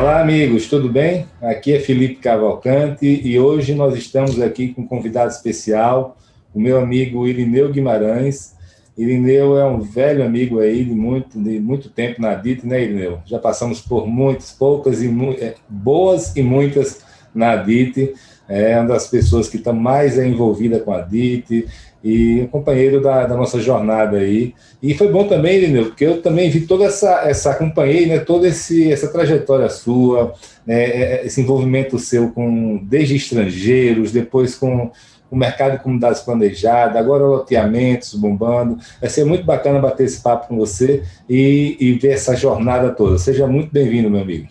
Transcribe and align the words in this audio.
Olá, 0.00 0.22
amigos, 0.22 0.66
tudo 0.66 0.88
bem? 0.88 1.26
Aqui 1.42 1.74
é 1.74 1.78
Felipe 1.78 2.14
Cavalcante 2.14 3.04
e 3.04 3.38
hoje 3.38 3.74
nós 3.74 3.94
estamos 3.94 4.40
aqui 4.40 4.68
com 4.68 4.80
um 4.80 4.86
convidado 4.86 5.30
especial, 5.30 6.16
o 6.54 6.58
meu 6.58 6.78
amigo 6.78 7.28
Irineu 7.28 7.70
Guimarães. 7.70 8.56
Irineu 8.96 9.58
é 9.58 9.64
um 9.66 9.78
velho 9.80 10.24
amigo 10.24 10.58
aí 10.58 10.86
de 10.86 10.94
muito, 10.94 11.38
de 11.38 11.60
muito 11.60 11.90
tempo 11.90 12.18
na 12.18 12.34
DIT, 12.34 12.66
né, 12.66 12.82
Irineu? 12.82 13.18
Já 13.26 13.38
passamos 13.38 13.82
por 13.82 14.06
muitas, 14.06 14.50
poucas 14.52 15.02
e 15.02 15.08
é, 15.38 15.56
boas 15.68 16.34
e 16.34 16.42
muitas 16.42 17.02
na 17.34 17.56
DIT. 17.56 18.14
É 18.48 18.80
uma 18.80 18.88
das 18.88 19.06
pessoas 19.06 19.50
que 19.50 19.58
está 19.58 19.70
mais 19.70 20.18
envolvida 20.18 20.80
com 20.80 20.94
a 20.94 21.02
DIT, 21.02 21.68
e 22.02 22.42
um 22.42 22.46
companheiro 22.46 23.00
da, 23.00 23.26
da, 23.26 23.36
nossa 23.36 23.60
jornada 23.60 24.18
aí. 24.18 24.54
E 24.82 24.94
foi 24.94 25.08
bom 25.10 25.28
também, 25.28 25.58
Irineu, 25.58 25.86
porque 25.86 26.04
eu 26.04 26.22
também 26.22 26.50
vi 26.50 26.62
toda 26.62 26.84
essa, 26.84 27.28
essa 27.28 27.50
acompanhei, 27.50 28.06
né, 28.06 28.18
toda 28.18 28.48
esse, 28.48 28.90
essa 28.90 29.12
trajetória 29.12 29.68
sua, 29.68 30.32
né, 30.66 30.82
é, 30.82 31.02
é, 31.02 31.26
esse 31.26 31.40
envolvimento 31.40 31.98
seu 31.98 32.30
com 32.30 32.78
desde 32.84 33.16
estrangeiros, 33.16 34.12
depois 34.12 34.54
com 34.54 34.90
o 35.30 35.36
mercado 35.36 35.72
de 35.72 35.82
comunidades 35.82 36.22
planejadas, 36.22 36.96
agora 36.96 37.24
loteamentos 37.24 38.14
bombando. 38.14 38.78
Vai 39.00 39.08
ser 39.08 39.24
muito 39.24 39.44
bacana 39.44 39.78
bater 39.78 40.04
esse 40.04 40.20
papo 40.20 40.48
com 40.48 40.56
você 40.56 41.04
e, 41.28 41.76
e 41.78 41.92
ver 41.92 42.12
essa 42.12 42.34
jornada 42.34 42.90
toda. 42.90 43.16
Seja 43.16 43.46
muito 43.46 43.70
bem-vindo, 43.70 44.10
meu 44.10 44.22
amigo. 44.22 44.48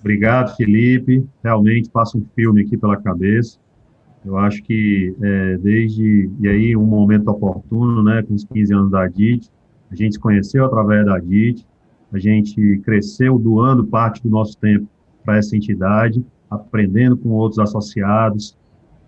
Obrigado, 0.00 0.56
Felipe. 0.56 1.26
Realmente 1.44 1.90
passa 1.90 2.16
um 2.16 2.24
filme 2.34 2.62
aqui 2.62 2.78
pela 2.78 2.96
cabeça 2.96 3.58
eu 4.24 4.36
acho 4.36 4.62
que 4.62 5.14
é, 5.22 5.58
desde, 5.58 6.30
e 6.40 6.48
aí 6.48 6.76
um 6.76 6.84
momento 6.84 7.28
oportuno, 7.28 8.02
né, 8.02 8.22
com 8.22 8.34
os 8.34 8.44
15 8.44 8.74
anos 8.74 8.90
da 8.90 9.06
DIT, 9.06 9.48
a 9.90 9.94
gente 9.94 10.14
se 10.14 10.20
conheceu 10.20 10.64
através 10.64 11.06
da 11.06 11.18
DIT, 11.18 11.66
a 12.12 12.18
gente 12.18 12.80
cresceu 12.84 13.38
doando 13.38 13.86
parte 13.86 14.22
do 14.22 14.28
nosso 14.28 14.56
tempo 14.58 14.86
para 15.24 15.38
essa 15.38 15.56
entidade, 15.56 16.24
aprendendo 16.50 17.16
com 17.16 17.30
outros 17.30 17.58
associados, 17.58 18.56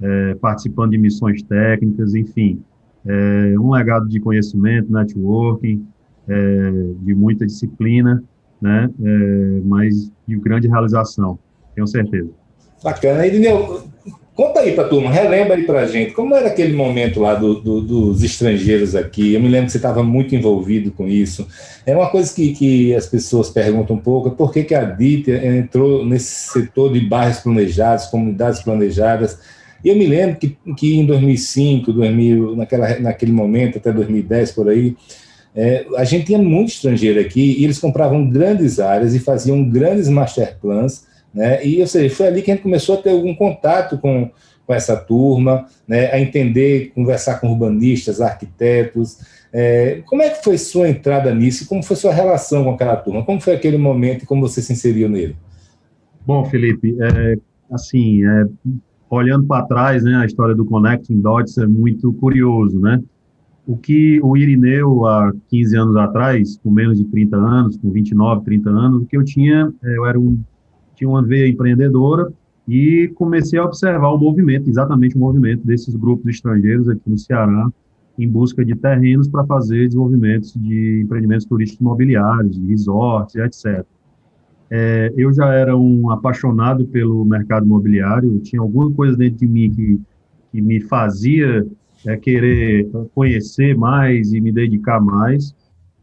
é, 0.00 0.34
participando 0.34 0.90
de 0.90 0.98
missões 0.98 1.42
técnicas, 1.42 2.14
enfim, 2.14 2.62
é, 3.06 3.54
um 3.58 3.70
legado 3.70 4.08
de 4.08 4.20
conhecimento, 4.20 4.92
networking, 4.92 5.86
é, 6.28 6.70
de 7.02 7.14
muita 7.14 7.46
disciplina, 7.46 8.22
né, 8.60 8.90
é, 9.02 9.60
mas 9.64 10.12
de 10.26 10.36
grande 10.36 10.68
realização, 10.68 11.38
tenho 11.74 11.86
certeza. 11.86 12.30
Bacana. 12.82 13.26
Irineu, 13.26 13.82
Conta 14.40 14.60
aí 14.60 14.72
para 14.72 14.86
a 14.86 14.88
turma, 14.88 15.10
relembra 15.10 15.54
aí 15.54 15.64
para 15.64 15.80
a 15.80 15.86
gente, 15.86 16.12
como 16.12 16.34
era 16.34 16.46
aquele 16.48 16.72
momento 16.72 17.20
lá 17.20 17.34
do, 17.34 17.60
do, 17.60 17.82
dos 17.82 18.22
estrangeiros 18.22 18.96
aqui? 18.96 19.34
Eu 19.34 19.40
me 19.42 19.48
lembro 19.48 19.66
que 19.66 19.72
você 19.72 19.76
estava 19.76 20.02
muito 20.02 20.34
envolvido 20.34 20.90
com 20.92 21.06
isso. 21.06 21.46
É 21.84 21.94
uma 21.94 22.08
coisa 22.08 22.34
que, 22.34 22.54
que 22.54 22.94
as 22.94 23.06
pessoas 23.06 23.50
perguntam 23.50 23.96
um 23.96 23.98
pouco, 23.98 24.30
por 24.30 24.50
que, 24.50 24.64
que 24.64 24.74
a 24.74 24.82
DIT 24.82 25.30
entrou 25.30 26.06
nesse 26.06 26.52
setor 26.52 26.90
de 26.90 27.00
bairros 27.00 27.40
planejados, 27.40 28.06
comunidades 28.06 28.62
planejadas? 28.62 29.38
E 29.84 29.90
eu 29.90 29.94
me 29.94 30.06
lembro 30.06 30.36
que, 30.36 30.56
que 30.74 30.98
em 30.98 31.04
2005, 31.04 31.92
2000, 31.92 32.56
naquela, 32.56 32.98
naquele 32.98 33.32
momento, 33.32 33.76
até 33.76 33.92
2010, 33.92 34.52
por 34.52 34.70
aí, 34.70 34.96
é, 35.54 35.84
a 35.98 36.04
gente 36.04 36.24
tinha 36.24 36.38
muito 36.38 36.70
estrangeiro 36.70 37.20
aqui 37.20 37.56
e 37.58 37.64
eles 37.64 37.78
compravam 37.78 38.26
grandes 38.26 38.80
áreas 38.80 39.14
e 39.14 39.18
faziam 39.18 39.62
grandes 39.62 40.08
master 40.08 40.56
plans 40.62 41.09
né? 41.32 41.64
E, 41.64 41.80
ou 41.80 41.86
seja, 41.86 42.14
foi 42.14 42.26
ali 42.26 42.42
que 42.42 42.50
a 42.50 42.54
gente 42.54 42.62
começou 42.62 42.98
a 42.98 43.02
ter 43.02 43.10
algum 43.10 43.34
contato 43.34 43.98
com, 43.98 44.30
com 44.66 44.74
essa 44.74 44.96
turma, 44.96 45.66
né? 45.86 46.12
a 46.12 46.20
entender, 46.20 46.92
conversar 46.94 47.40
com 47.40 47.50
urbanistas, 47.50 48.20
arquitetos. 48.20 49.18
É, 49.52 50.02
como 50.06 50.22
é 50.22 50.30
que 50.30 50.44
foi 50.44 50.58
sua 50.58 50.88
entrada 50.88 51.34
nisso? 51.34 51.68
Como 51.68 51.82
foi 51.82 51.96
sua 51.96 52.12
relação 52.12 52.64
com 52.64 52.70
aquela 52.70 52.96
turma? 52.96 53.24
Como 53.24 53.40
foi 53.40 53.54
aquele 53.54 53.78
momento 53.78 54.22
e 54.22 54.26
como 54.26 54.46
você 54.46 54.60
se 54.60 54.72
inseriu 54.72 55.08
nele? 55.08 55.36
Bom, 56.26 56.44
Felipe, 56.44 56.96
é, 57.00 57.36
assim, 57.70 58.24
é, 58.24 58.44
olhando 59.08 59.46
para 59.46 59.66
trás, 59.66 60.04
né, 60.04 60.16
a 60.16 60.26
história 60.26 60.54
do 60.54 60.64
Connecting 60.64 61.20
Dots 61.20 61.58
é 61.58 61.66
muito 61.66 62.12
curioso, 62.12 62.78
né? 62.78 63.02
O 63.66 63.76
que 63.76 64.20
o 64.22 64.36
Irineu, 64.36 65.06
há 65.06 65.32
15 65.48 65.76
anos 65.76 65.96
atrás, 65.96 66.58
com 66.62 66.70
menos 66.70 66.98
de 66.98 67.04
30 67.04 67.36
anos, 67.36 67.76
com 67.76 67.90
29, 67.90 68.44
30 68.44 68.70
anos, 68.70 69.02
o 69.02 69.06
que 69.06 69.16
eu 69.16 69.24
tinha, 69.24 69.72
é, 69.84 69.96
eu 69.96 70.06
era 70.06 70.18
um 70.18 70.40
tinha 71.00 71.08
uma 71.08 71.22
veia 71.22 71.48
empreendedora 71.48 72.30
e 72.68 73.08
comecei 73.14 73.58
a 73.58 73.64
observar 73.64 74.10
o 74.10 74.18
movimento, 74.18 74.68
exatamente 74.68 75.16
o 75.16 75.18
movimento 75.18 75.66
desses 75.66 75.96
grupos 75.96 76.28
estrangeiros 76.34 76.88
aqui 76.88 77.08
no 77.08 77.16
Ceará, 77.16 77.68
em 78.18 78.28
busca 78.28 78.62
de 78.62 78.76
terrenos 78.76 79.26
para 79.26 79.44
fazer 79.46 79.86
desenvolvimentos 79.86 80.52
de 80.52 81.00
empreendimentos 81.02 81.46
turísticos 81.46 81.80
imobiliários, 81.80 82.60
de 82.60 82.66
resorts, 82.66 83.34
etc. 83.34 83.84
É, 84.70 85.12
eu 85.16 85.32
já 85.32 85.52
era 85.54 85.74
um 85.76 86.10
apaixonado 86.10 86.86
pelo 86.86 87.24
mercado 87.24 87.64
imobiliário, 87.64 88.38
tinha 88.40 88.60
alguma 88.60 88.90
coisa 88.92 89.16
dentro 89.16 89.38
de 89.38 89.46
mim 89.46 89.70
que, 89.70 90.00
que 90.52 90.60
me 90.60 90.80
fazia 90.82 91.66
é, 92.06 92.16
querer 92.18 92.88
conhecer 93.14 93.74
mais 93.74 94.34
e 94.34 94.40
me 94.40 94.52
dedicar 94.52 95.00
mais. 95.00 95.56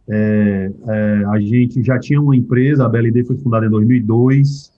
É, 0.10 0.72
é 0.88 1.24
a 1.28 1.40
gente 1.40 1.84
já 1.84 2.00
tinha 2.00 2.20
uma 2.20 2.36
empresa, 2.36 2.86
a 2.86 2.90
BLD 2.90 3.24
foi 3.26 3.38
fundada 3.38 3.68
em 3.68 3.70
2002, 3.70 4.76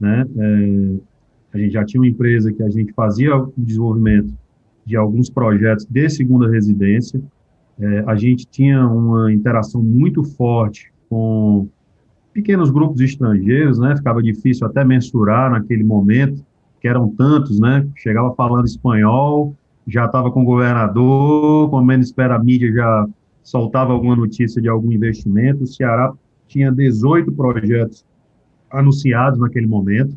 né? 0.00 0.26
É, 0.36 0.96
a 1.52 1.58
gente 1.58 1.72
já 1.72 1.84
tinha 1.84 2.00
uma 2.00 2.08
empresa 2.08 2.52
que 2.52 2.62
a 2.62 2.68
gente 2.68 2.92
fazia 2.92 3.36
o 3.36 3.52
desenvolvimento 3.56 4.32
de 4.84 4.96
alguns 4.96 5.30
projetos 5.30 5.86
de 5.86 6.08
segunda 6.08 6.48
residência. 6.50 7.20
É, 7.78 8.04
a 8.06 8.16
gente 8.16 8.46
tinha 8.46 8.86
uma 8.86 9.32
interação 9.32 9.82
muito 9.82 10.24
forte 10.24 10.92
com 11.08 11.68
pequenos 12.32 12.70
grupos 12.70 13.00
estrangeiros, 13.00 13.78
né? 13.78 13.96
Ficava 13.96 14.22
difícil 14.22 14.66
até 14.66 14.84
mensurar 14.84 15.50
naquele 15.50 15.84
momento, 15.84 16.44
que 16.80 16.88
eram 16.88 17.08
tantos, 17.08 17.58
né? 17.58 17.86
Chegava 17.96 18.34
falando 18.34 18.66
espanhol, 18.66 19.54
já 19.86 20.04
estava 20.04 20.30
com 20.30 20.42
o 20.42 20.44
governador, 20.44 21.70
com 21.70 21.82
menos 21.82 22.06
espera 22.06 22.36
a 22.36 22.38
mídia 22.38 22.72
já 22.72 23.06
soltava 23.42 23.92
alguma 23.92 24.14
notícia 24.14 24.60
de 24.60 24.68
algum 24.68 24.92
investimento. 24.92 25.64
O 25.64 25.66
Ceará 25.66 26.12
tinha 26.46 26.70
18 26.70 27.32
projetos 27.32 28.04
anunciados 28.70 29.38
naquele 29.38 29.66
momento. 29.66 30.16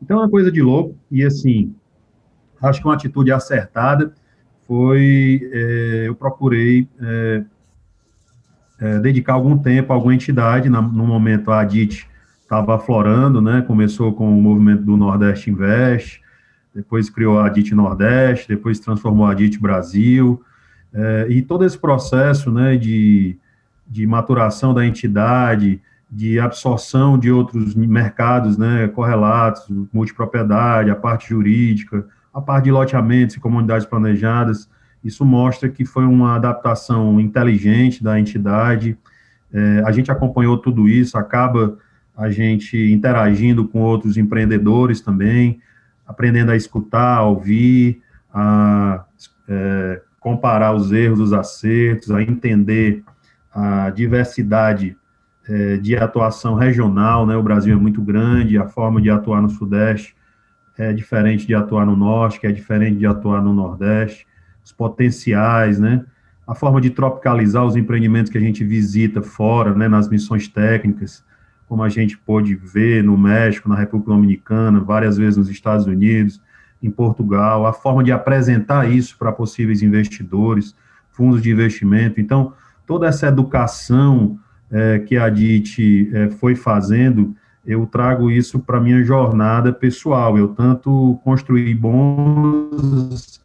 Então, 0.00 0.18
é 0.18 0.22
uma 0.22 0.30
coisa 0.30 0.50
de 0.50 0.60
louco. 0.60 0.96
E, 1.10 1.24
assim, 1.24 1.74
acho 2.60 2.80
que 2.80 2.86
uma 2.86 2.94
atitude 2.94 3.30
acertada 3.30 4.12
foi: 4.66 5.48
é, 5.52 6.04
eu 6.06 6.14
procurei 6.14 6.88
é, 7.00 7.44
é, 8.80 8.98
dedicar 8.98 9.34
algum 9.34 9.56
tempo 9.56 9.92
a 9.92 9.96
alguma 9.96 10.14
entidade. 10.14 10.68
Na, 10.68 10.82
no 10.82 11.06
momento, 11.06 11.50
a 11.50 11.60
ADIT 11.60 12.08
estava 12.42 12.76
aflorando, 12.76 13.40
né? 13.40 13.62
Começou 13.62 14.12
com 14.12 14.36
o 14.36 14.42
movimento 14.42 14.82
do 14.82 14.96
Nordeste 14.96 15.50
Invest, 15.50 16.20
depois 16.74 17.08
criou 17.08 17.38
a 17.38 17.46
ADIT 17.46 17.74
Nordeste, 17.74 18.48
depois 18.48 18.78
transformou 18.78 19.26
a 19.26 19.32
ADIT 19.32 19.58
Brasil, 19.58 20.42
e 21.28 21.40
todo 21.40 21.64
esse 21.64 21.78
processo, 21.78 22.50
né, 22.52 22.76
de, 22.76 23.38
de 23.88 24.06
maturação 24.06 24.74
da 24.74 24.86
entidade, 24.86 25.80
de 26.14 26.38
absorção 26.38 27.18
de 27.18 27.32
outros 27.32 27.74
mercados, 27.74 28.58
né, 28.58 28.86
correlatos, 28.88 29.66
multipropriedade, 29.90 30.90
a 30.90 30.94
parte 30.94 31.30
jurídica, 31.30 32.06
a 32.34 32.38
parte 32.38 32.64
de 32.64 32.70
loteamentos 32.70 33.34
e 33.34 33.40
comunidades 33.40 33.86
planejadas, 33.86 34.68
isso 35.02 35.24
mostra 35.24 35.70
que 35.70 35.86
foi 35.86 36.04
uma 36.04 36.36
adaptação 36.36 37.18
inteligente 37.18 38.04
da 38.04 38.20
entidade. 38.20 38.96
É, 39.50 39.82
a 39.86 39.90
gente 39.90 40.12
acompanhou 40.12 40.58
tudo 40.58 40.86
isso, 40.86 41.16
acaba 41.16 41.78
a 42.14 42.30
gente 42.30 42.76
interagindo 42.92 43.66
com 43.66 43.80
outros 43.80 44.18
empreendedores 44.18 45.00
também, 45.00 45.60
aprendendo 46.06 46.52
a 46.52 46.56
escutar, 46.56 47.16
a 47.16 47.22
ouvir, 47.22 48.02
a 48.34 49.02
é, 49.48 50.02
comparar 50.20 50.74
os 50.74 50.92
erros, 50.92 51.20
os 51.20 51.32
acertos, 51.32 52.10
a 52.10 52.22
entender 52.22 53.02
a 53.50 53.88
diversidade 53.88 54.94
é, 55.48 55.76
de 55.76 55.96
atuação 55.96 56.54
regional, 56.54 57.26
né? 57.26 57.36
O 57.36 57.42
Brasil 57.42 57.74
é 57.74 57.80
muito 57.80 58.00
grande, 58.00 58.58
a 58.58 58.66
forma 58.66 59.00
de 59.00 59.10
atuar 59.10 59.42
no 59.42 59.50
Sudeste 59.50 60.14
é 60.76 60.92
diferente 60.92 61.46
de 61.46 61.54
atuar 61.54 61.86
no 61.86 61.96
Norte, 61.96 62.40
que 62.40 62.46
é 62.46 62.52
diferente 62.52 62.98
de 62.98 63.06
atuar 63.06 63.42
no 63.42 63.52
Nordeste 63.52 64.26
os 64.64 64.72
potenciais, 64.72 65.78
né? 65.78 66.04
A 66.46 66.54
forma 66.54 66.80
de 66.80 66.90
tropicalizar 66.90 67.64
os 67.64 67.76
empreendimentos 67.76 68.30
que 68.30 68.38
a 68.38 68.40
gente 68.40 68.64
visita 68.64 69.22
fora, 69.22 69.74
né, 69.74 69.88
nas 69.88 70.08
missões 70.08 70.48
técnicas, 70.48 71.24
como 71.68 71.82
a 71.82 71.88
gente 71.88 72.18
pôde 72.18 72.54
ver 72.54 73.02
no 73.02 73.16
México, 73.16 73.68
na 73.68 73.76
República 73.76 74.12
Dominicana, 74.12 74.80
várias 74.80 75.16
vezes 75.16 75.36
nos 75.36 75.48
Estados 75.48 75.86
Unidos, 75.86 76.40
em 76.82 76.90
Portugal, 76.90 77.64
a 77.64 77.72
forma 77.72 78.02
de 78.02 78.12
apresentar 78.12 78.90
isso 78.90 79.16
para 79.16 79.32
possíveis 79.32 79.82
investidores, 79.82 80.76
fundos 81.12 81.40
de 81.40 81.50
investimento. 81.50 82.20
Então, 82.20 82.52
toda 82.86 83.06
essa 83.06 83.28
educação 83.28 84.38
é, 84.72 84.98
que 84.98 85.16
a 85.16 85.28
DIT 85.28 86.10
é, 86.12 86.30
foi 86.30 86.54
fazendo, 86.54 87.36
eu 87.64 87.86
trago 87.86 88.30
isso 88.30 88.58
para 88.58 88.80
minha 88.80 89.04
jornada 89.04 89.72
pessoal. 89.72 90.36
Eu 90.36 90.48
tanto 90.48 91.20
construí 91.22 91.72
bons 91.74 93.40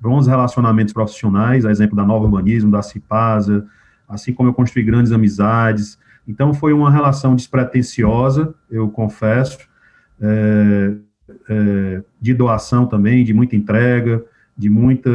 bons 0.00 0.26
relacionamentos 0.26 0.92
profissionais, 0.92 1.64
a 1.64 1.70
exemplo 1.70 1.94
da 1.94 2.04
Nova 2.04 2.24
Urbanismo, 2.24 2.72
da 2.72 2.82
Cipasa, 2.82 3.64
assim 4.08 4.32
como 4.34 4.48
eu 4.48 4.52
construí 4.52 4.82
grandes 4.82 5.12
amizades. 5.12 5.96
Então, 6.26 6.52
foi 6.52 6.72
uma 6.72 6.90
relação 6.90 7.36
despretensiosa, 7.36 8.52
eu 8.68 8.88
confesso, 8.88 9.58
é, 10.20 10.94
é, 11.48 12.02
de 12.20 12.34
doação 12.34 12.84
também, 12.84 13.22
de 13.22 13.32
muita 13.32 13.54
entrega, 13.54 14.24
de, 14.58 14.68
muita, 14.68 15.10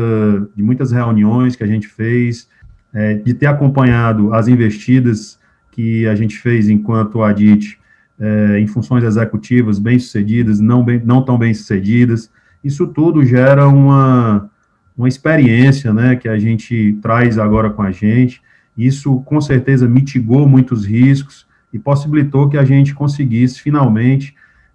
de 0.56 0.63
muitas 0.63 0.94
reuniões 0.94 1.57
que 1.57 1.65
a 1.65 1.68
gente 1.68 1.88
fez, 1.88 2.48
é, 2.94 3.15
de 3.15 3.33
ter 3.33 3.48
acompanhado 3.48 4.33
as 4.33 4.48
investidas 4.48 5.38
que 5.77 6.07
a 6.07 6.15
gente 6.15 6.39
fez 6.39 6.68
enquanto 6.69 7.21
ADIT 7.21 7.77
é, 8.19 8.59
em 8.59 8.65
funções 8.65 9.03
executivas 9.03 9.77
bem-sucedidas, 9.77 10.59
não, 10.59 10.83
bem, 10.83 11.00
não 11.06 11.21
tão 11.21 11.38
bem-sucedidas. 11.38 12.31
Isso 12.63 12.88
tudo 12.88 13.24
gera 13.24 13.68
uma, 13.68 14.50
uma 14.97 15.07
experiência, 15.07 15.94
né, 15.94 16.15
que 16.15 16.27
a 16.27 16.39
gente 16.39 16.97
traz 17.00 17.38
agora 17.38 17.69
com 17.69 17.83
a 17.83 17.91
gente. 17.91 18.41
Isso, 18.75 19.19
com 19.19 19.39
certeza, 19.39 19.88
mitigou 19.88 20.47
muitos 20.47 20.83
riscos 20.83 21.45
e 21.71 21.77
possibilitou 21.77 22.50
que 22.50 22.57
a 22.57 22.65
gente 22.65 22.95
conseguisse, 22.95 23.62
finalmente, 23.62 24.33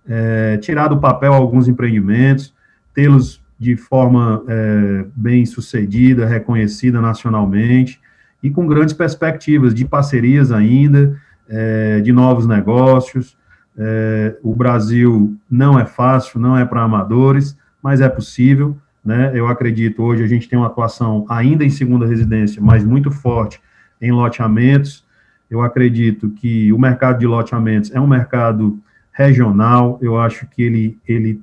é, 0.08 0.56
tirar 0.58 0.87
do 0.87 1.00
papel 1.00 1.32
alguns 1.32 1.66
empreendimentos, 1.66 2.54
tê-los 2.94 3.43
de 3.58 3.75
forma 3.75 4.44
é, 4.46 5.04
bem 5.16 5.44
sucedida, 5.46 6.26
reconhecida 6.26 7.00
nacionalmente 7.00 8.00
e 8.43 8.50
com 8.50 8.67
grandes 8.67 8.94
perspectivas 8.94 9.75
de 9.75 9.85
parcerias 9.85 10.50
ainda, 10.50 11.17
é, 11.49 12.00
de 12.00 12.12
novos 12.12 12.47
negócios. 12.47 13.37
É, 13.77 14.37
o 14.43 14.55
Brasil 14.55 15.37
não 15.50 15.79
é 15.79 15.85
fácil, 15.85 16.41
não 16.41 16.56
é 16.56 16.65
para 16.65 16.83
amadores, 16.83 17.56
mas 17.83 18.00
é 18.00 18.09
possível. 18.09 18.77
Né? 19.05 19.33
Eu 19.35 19.49
acredito, 19.49 20.03
hoje 20.03 20.23
a 20.23 20.27
gente 20.27 20.49
tem 20.49 20.59
uma 20.59 20.69
atuação 20.69 21.25
ainda 21.29 21.65
em 21.65 21.71
segunda 21.71 22.06
residência, 22.06 22.62
mas 22.62 22.85
muito 22.85 23.11
forte 23.11 23.61
em 24.00 24.11
loteamentos. 24.11 25.05
Eu 25.50 25.61
acredito 25.61 26.31
que 26.31 26.73
o 26.73 26.79
mercado 26.79 27.19
de 27.19 27.27
loteamentos 27.27 27.91
é 27.93 28.00
um 28.00 28.06
mercado 28.06 28.79
regional, 29.12 29.99
eu 30.00 30.19
acho 30.19 30.47
que 30.47 30.62
ele, 30.62 30.99
ele 31.06 31.41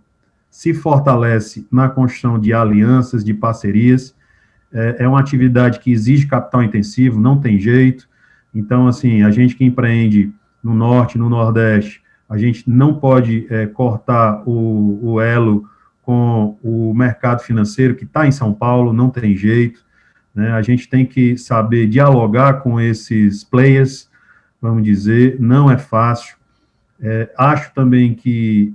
se 0.49 0.73
fortalece 0.73 1.67
na 1.71 1.87
construção 1.87 2.39
de 2.39 2.51
alianças, 2.53 3.23
de 3.23 3.33
parcerias. 3.33 4.15
É, 4.71 4.97
é 4.99 5.07
uma 5.07 5.19
atividade 5.19 5.79
que 5.79 5.91
exige 5.91 6.27
capital 6.27 6.63
intensivo, 6.63 7.19
não 7.19 7.39
tem 7.39 7.59
jeito. 7.59 8.07
Então, 8.53 8.87
assim, 8.87 9.23
a 9.23 9.31
gente 9.31 9.55
que 9.55 9.65
empreende 9.65 10.31
no 10.63 10.73
norte, 10.73 11.17
no 11.17 11.29
nordeste, 11.29 12.01
a 12.29 12.37
gente 12.37 12.69
não 12.69 12.93
pode 12.93 13.47
é, 13.49 13.65
cortar 13.65 14.43
o, 14.45 14.99
o 15.01 15.21
elo 15.21 15.67
com 16.03 16.57
o 16.63 16.93
mercado 16.93 17.41
financeiro 17.41 17.95
que 17.95 18.03
está 18.03 18.27
em 18.27 18.31
São 18.31 18.53
Paulo, 18.53 18.93
não 18.93 19.09
tem 19.09 19.35
jeito. 19.35 19.83
Né? 20.33 20.51
A 20.51 20.61
gente 20.61 20.87
tem 20.87 21.05
que 21.05 21.37
saber 21.37 21.87
dialogar 21.87 22.61
com 22.61 22.79
esses 22.79 23.43
players, 23.43 24.09
vamos 24.61 24.83
dizer, 24.83 25.37
não 25.39 25.69
é 25.71 25.77
fácil. 25.77 26.35
É, 27.01 27.31
acho 27.37 27.73
também 27.73 28.13
que 28.13 28.73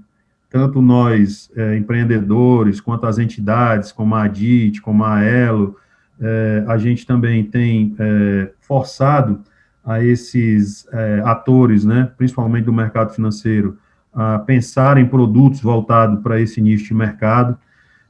tanto 0.50 0.81
nós, 0.81 1.50
é, 1.56 1.76
empreendedores, 1.76 2.81
quanto 2.81 3.06
as 3.06 3.19
entidades, 3.19 3.91
como 3.91 4.14
a 4.14 4.23
ADIT, 4.23 4.81
como 4.81 5.05
a 5.05 5.20
Elo, 5.23 5.76
é, 6.20 6.64
a 6.66 6.78
gente 6.78 7.06
também 7.06 7.44
tem 7.44 7.94
é, 7.99 8.50
forçado 8.61 9.40
a 9.84 10.02
esses 10.02 10.87
é, 10.93 11.22
atores, 11.25 11.84
né, 11.84 12.11
principalmente 12.16 12.64
do 12.64 12.72
mercado 12.72 13.12
financeiro, 13.12 13.78
a 14.12 14.38
pensar 14.38 14.96
em 14.96 15.06
produtos 15.06 15.61
voltados 15.61 16.22
para 16.22 16.40
esse 16.40 16.61
nicho 16.61 16.87
de 16.87 16.94
mercado. 16.94 17.58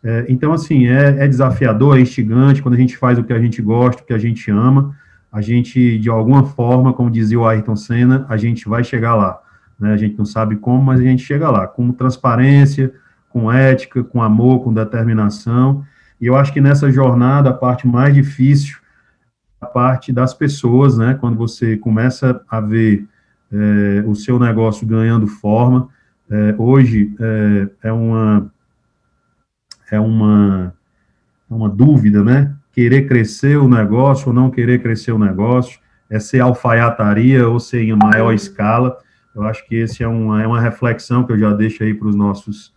É, 0.02 0.26
então, 0.28 0.52
assim, 0.52 0.86
é, 0.86 1.24
é, 1.24 1.26
desafiador, 1.26 1.96
é 1.96 2.00
instigante, 2.00 2.62
quando 2.62 2.74
a 2.74 2.78
gente 2.78 2.96
faz 2.96 3.18
o 3.18 3.24
que 3.24 3.32
a 3.32 3.40
gente 3.40 3.60
gosta, 3.62 4.02
o 4.02 4.06
que 4.06 4.12
a 4.12 4.18
gente 4.18 4.50
ama, 4.50 4.94
a 5.32 5.40
gente, 5.40 5.98
de 5.98 6.08
alguma 6.08 6.44
forma, 6.44 6.92
como 6.92 7.10
dizia 7.10 7.40
o 7.40 7.46
Ayrton 7.46 7.74
Senna, 7.74 8.24
a 8.28 8.36
gente 8.36 8.68
vai 8.68 8.84
chegar 8.84 9.14
lá. 9.14 9.40
Né? 9.80 9.92
A 9.92 9.96
gente 9.96 10.16
não 10.16 10.24
sabe 10.24 10.56
como, 10.56 10.82
mas 10.84 11.00
a 11.00 11.02
gente 11.02 11.24
chega 11.24 11.50
lá, 11.50 11.66
com 11.66 11.90
transparência, 11.90 12.92
com 13.30 13.50
ética, 13.50 14.04
com 14.04 14.22
amor, 14.22 14.62
com 14.62 14.72
determinação. 14.72 15.84
E 16.24 16.26
eu 16.26 16.36
acho 16.36 16.54
que 16.54 16.60
nessa 16.60 16.90
jornada, 16.90 17.50
a 17.50 17.52
parte 17.52 17.86
mais 17.86 18.14
difícil, 18.14 18.78
a 19.60 19.66
parte 19.66 20.10
das 20.10 20.32
pessoas, 20.32 20.96
né? 20.96 21.18
Quando 21.20 21.36
você 21.36 21.76
começa 21.76 22.42
a 22.48 22.62
ver 22.62 23.06
é, 23.52 24.02
o 24.06 24.14
seu 24.14 24.38
negócio 24.38 24.86
ganhando 24.86 25.26
forma, 25.26 25.86
é, 26.30 26.54
hoje 26.56 27.14
é, 27.20 27.88
é, 27.88 27.92
uma 27.92 28.50
é 29.90 30.00
uma 30.00 30.74
uma 31.50 31.68
dúvida, 31.68 32.24
né? 32.24 32.54
Querer 32.72 33.06
crescer 33.06 33.58
o 33.58 33.68
negócio 33.68 34.28
ou 34.28 34.32
não 34.32 34.50
querer 34.50 34.80
crescer 34.80 35.12
o 35.12 35.18
negócio, 35.18 35.78
é 36.08 36.18
ser 36.18 36.40
alfaiataria 36.40 37.46
ou 37.46 37.60
ser 37.60 37.82
em 37.82 37.94
maior 37.94 38.32
escala. 38.32 38.96
Eu 39.36 39.42
acho 39.42 39.66
que 39.68 39.74
esse 39.74 40.02
é 40.02 40.08
uma, 40.08 40.42
é 40.42 40.46
uma 40.46 40.58
reflexão 40.58 41.22
que 41.22 41.32
eu 41.32 41.38
já 41.38 41.52
deixo 41.52 41.84
aí 41.84 41.92
para 41.92 42.08
os 42.08 42.16
nossos 42.16 42.72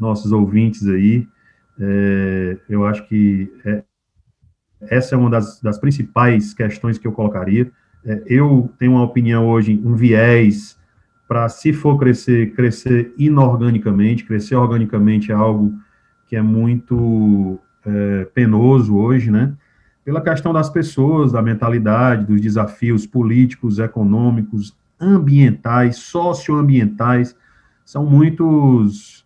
nossos 0.00 0.32
ouvintes 0.32 0.88
aí. 0.88 1.28
É, 1.78 2.58
eu 2.68 2.86
acho 2.86 3.06
que 3.06 3.52
é, 3.64 3.82
essa 4.82 5.14
é 5.14 5.18
uma 5.18 5.30
das, 5.30 5.60
das 5.60 5.78
principais 5.78 6.54
questões 6.54 6.98
que 6.98 7.06
eu 7.06 7.12
colocaria. 7.12 7.70
É, 8.04 8.22
eu 8.26 8.72
tenho 8.78 8.92
uma 8.92 9.04
opinião 9.04 9.48
hoje, 9.48 9.80
um 9.84 9.94
viés 9.94 10.78
para, 11.28 11.48
se 11.48 11.72
for 11.72 11.98
crescer, 11.98 12.52
crescer 12.54 13.14
inorganicamente. 13.16 14.24
Crescer 14.24 14.56
organicamente 14.56 15.30
é 15.30 15.34
algo 15.34 15.74
que 16.26 16.36
é 16.36 16.42
muito 16.42 17.58
é, 17.84 18.24
penoso 18.34 18.96
hoje, 18.96 19.30
né? 19.30 19.52
Pela 20.04 20.20
questão 20.20 20.52
das 20.52 20.70
pessoas, 20.70 21.32
da 21.32 21.42
mentalidade, 21.42 22.24
dos 22.24 22.40
desafios 22.40 23.06
políticos, 23.06 23.78
econômicos, 23.78 24.74
ambientais, 24.98 25.96
socioambientais, 25.96 27.36
são 27.84 28.04
muitos, 28.04 29.24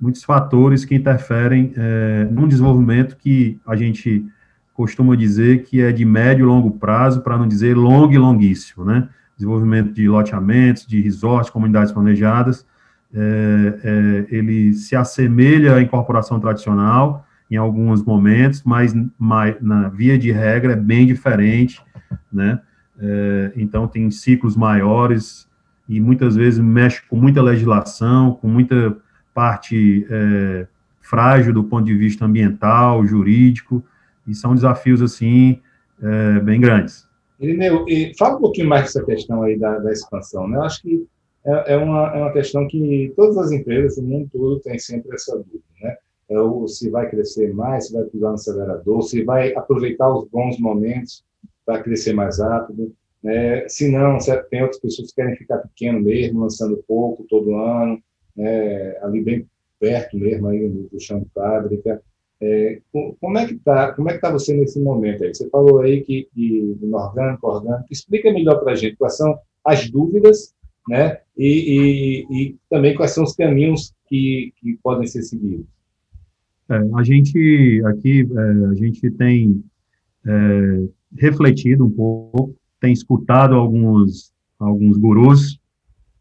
muitos 0.00 0.22
fatores 0.22 0.84
que 0.84 0.94
interferem 0.94 1.72
é, 1.76 2.28
num 2.30 2.46
desenvolvimento 2.46 3.16
que 3.16 3.58
a 3.66 3.74
gente 3.74 4.24
costuma 4.72 5.16
dizer 5.16 5.64
que 5.64 5.80
é 5.80 5.90
de 5.90 6.04
médio 6.04 6.44
e 6.44 6.46
longo 6.46 6.70
prazo, 6.70 7.20
para 7.20 7.36
não 7.36 7.48
dizer 7.48 7.76
longo 7.76 8.12
e 8.12 8.18
longuíssimo, 8.18 8.84
né? 8.84 9.08
desenvolvimento 9.36 9.92
de 9.92 10.08
loteamentos, 10.08 10.86
de 10.86 11.00
resorts, 11.00 11.50
comunidades 11.50 11.92
planejadas, 11.92 12.66
é, 13.14 13.78
é, 13.84 14.26
ele 14.36 14.72
se 14.74 14.94
assemelha 14.94 15.76
à 15.76 15.82
incorporação 15.82 16.38
tradicional 16.38 17.24
em 17.50 17.56
alguns 17.56 18.02
momentos, 18.04 18.62
mas, 18.64 18.94
na 19.60 19.88
via 19.88 20.18
de 20.18 20.30
regra 20.30 20.72
é 20.72 20.76
bem 20.76 21.06
diferente, 21.06 21.80
né? 22.32 22.60
é, 23.00 23.52
então 23.56 23.86
tem 23.86 24.10
ciclos 24.10 24.56
maiores 24.56 25.48
e 25.88 26.00
muitas 26.00 26.36
vezes 26.36 26.60
mexe 26.60 27.02
com 27.08 27.16
muita 27.16 27.40
legislação, 27.40 28.34
com 28.34 28.48
muita 28.48 28.96
parte 29.38 30.04
é, 30.10 30.66
frágil 31.00 31.52
do 31.52 31.62
ponto 31.62 31.84
de 31.84 31.94
vista 31.94 32.24
ambiental, 32.24 33.06
jurídico, 33.06 33.84
e 34.26 34.34
são 34.34 34.52
desafios, 34.52 35.00
assim, 35.00 35.60
é, 36.02 36.40
bem 36.40 36.60
grandes. 36.60 37.06
Irineu, 37.38 37.86
fala 38.18 38.36
um 38.36 38.40
pouquinho 38.40 38.68
mais 38.68 38.82
dessa 38.82 39.04
questão 39.04 39.44
aí 39.44 39.56
da, 39.56 39.78
da 39.78 39.92
expansão, 39.92 40.48
né? 40.48 40.56
Eu 40.56 40.62
acho 40.62 40.82
que 40.82 41.06
é, 41.46 41.74
é, 41.74 41.76
uma, 41.76 42.16
é 42.16 42.20
uma 42.20 42.32
questão 42.32 42.66
que 42.66 43.12
todas 43.14 43.38
as 43.38 43.52
empresas, 43.52 43.96
o 43.96 44.02
mundo 44.02 44.28
todo, 44.32 44.58
tem 44.58 44.76
sempre 44.76 45.14
essa 45.14 45.36
dúvida, 45.36 45.62
né? 45.80 45.96
É 46.30 46.40
o, 46.40 46.66
se 46.66 46.90
vai 46.90 47.08
crescer 47.08 47.54
mais, 47.54 47.86
se 47.86 47.92
vai 47.92 48.02
pisar 48.06 48.30
no 48.30 48.34
acelerador, 48.34 49.02
se 49.02 49.22
vai 49.22 49.54
aproveitar 49.54 50.12
os 50.12 50.28
bons 50.28 50.58
momentos 50.58 51.22
para 51.64 51.80
crescer 51.80 52.12
mais 52.12 52.40
rápido, 52.40 52.92
né? 53.22 53.68
se 53.68 53.88
não, 53.88 54.18
se 54.18 54.36
tem 54.50 54.62
outras 54.62 54.80
pessoas 54.80 55.10
que 55.10 55.14
querem 55.14 55.36
ficar 55.36 55.58
pequeno 55.58 56.00
mesmo, 56.00 56.40
lançando 56.40 56.82
pouco 56.88 57.24
todo 57.28 57.54
ano, 57.54 58.02
né? 58.38 58.96
ali 59.02 59.20
bem 59.22 59.46
perto 59.80 60.16
mesmo 60.16 60.48
aí 60.48 60.68
do, 60.68 60.88
do 60.88 61.00
chão 61.00 61.20
de 61.20 61.28
fábrica. 61.34 62.00
É, 62.40 62.80
como 63.20 63.36
é 63.36 63.46
que 63.46 63.54
está 63.54 63.92
como 63.92 64.08
é 64.08 64.14
que 64.14 64.20
tá 64.20 64.30
você 64.30 64.56
nesse 64.56 64.78
momento 64.80 65.24
aí? 65.24 65.34
Você 65.34 65.48
falou 65.50 65.80
aí 65.80 66.02
que, 66.02 66.28
que 66.32 66.76
orgânico, 66.92 67.48
orgânico. 67.48 67.86
Explica 67.90 68.32
melhor 68.32 68.60
para 68.60 68.72
a 68.72 68.76
gente 68.76 68.96
quais 68.96 69.16
são 69.16 69.36
as 69.64 69.90
dúvidas, 69.90 70.54
né? 70.88 71.18
E, 71.36 71.46
e, 71.46 72.26
e, 72.30 72.56
também 72.70 72.94
quais 72.94 73.10
são 73.10 73.24
os 73.24 73.34
caminhos 73.34 73.92
que, 74.06 74.52
que 74.56 74.78
podem 74.82 75.06
ser 75.06 75.22
seguidos. 75.22 75.66
É, 76.68 76.76
a 76.94 77.02
gente 77.02 77.82
aqui 77.86 78.28
é, 78.30 78.66
a 78.66 78.74
gente 78.74 79.10
tem 79.10 79.64
é, 80.24 80.88
refletido 81.16 81.86
um 81.86 81.90
pouco, 81.90 82.54
tem 82.80 82.92
escutado 82.92 83.54
alguns 83.54 84.32
alguns 84.58 84.96
gurus, 84.96 85.57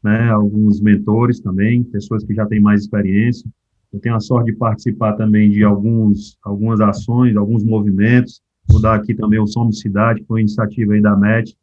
né? 0.08 0.30
Alguns 0.30 0.80
mentores 0.82 1.40
também, 1.40 1.84
pessoas 1.84 2.24
que 2.24 2.34
já 2.34 2.46
têm 2.46 2.60
mais 2.60 2.82
experiência 2.82 3.48
eu 3.92 4.00
tenho 4.00 4.16
a 4.16 4.20
sorte 4.20 4.52
de 4.52 4.58
participar 4.58 5.14
também 5.14 5.50
de 5.50 5.64
alguns, 5.64 6.38
algumas 6.44 6.82
ações, 6.82 7.36
alguns 7.36 7.64
movimentos. 7.64 8.42
Vou 8.68 8.82
dar 8.82 8.96
aqui 8.96 9.16
também 9.16 9.40
o 9.40 9.48
Somos 9.48 9.80
Cidade, 9.80 10.24
foi 10.28 10.36
uma 10.36 10.42
iniciativa 10.42 10.94
aí 10.94 11.02
da 11.02 11.16
MET, 11.16 11.56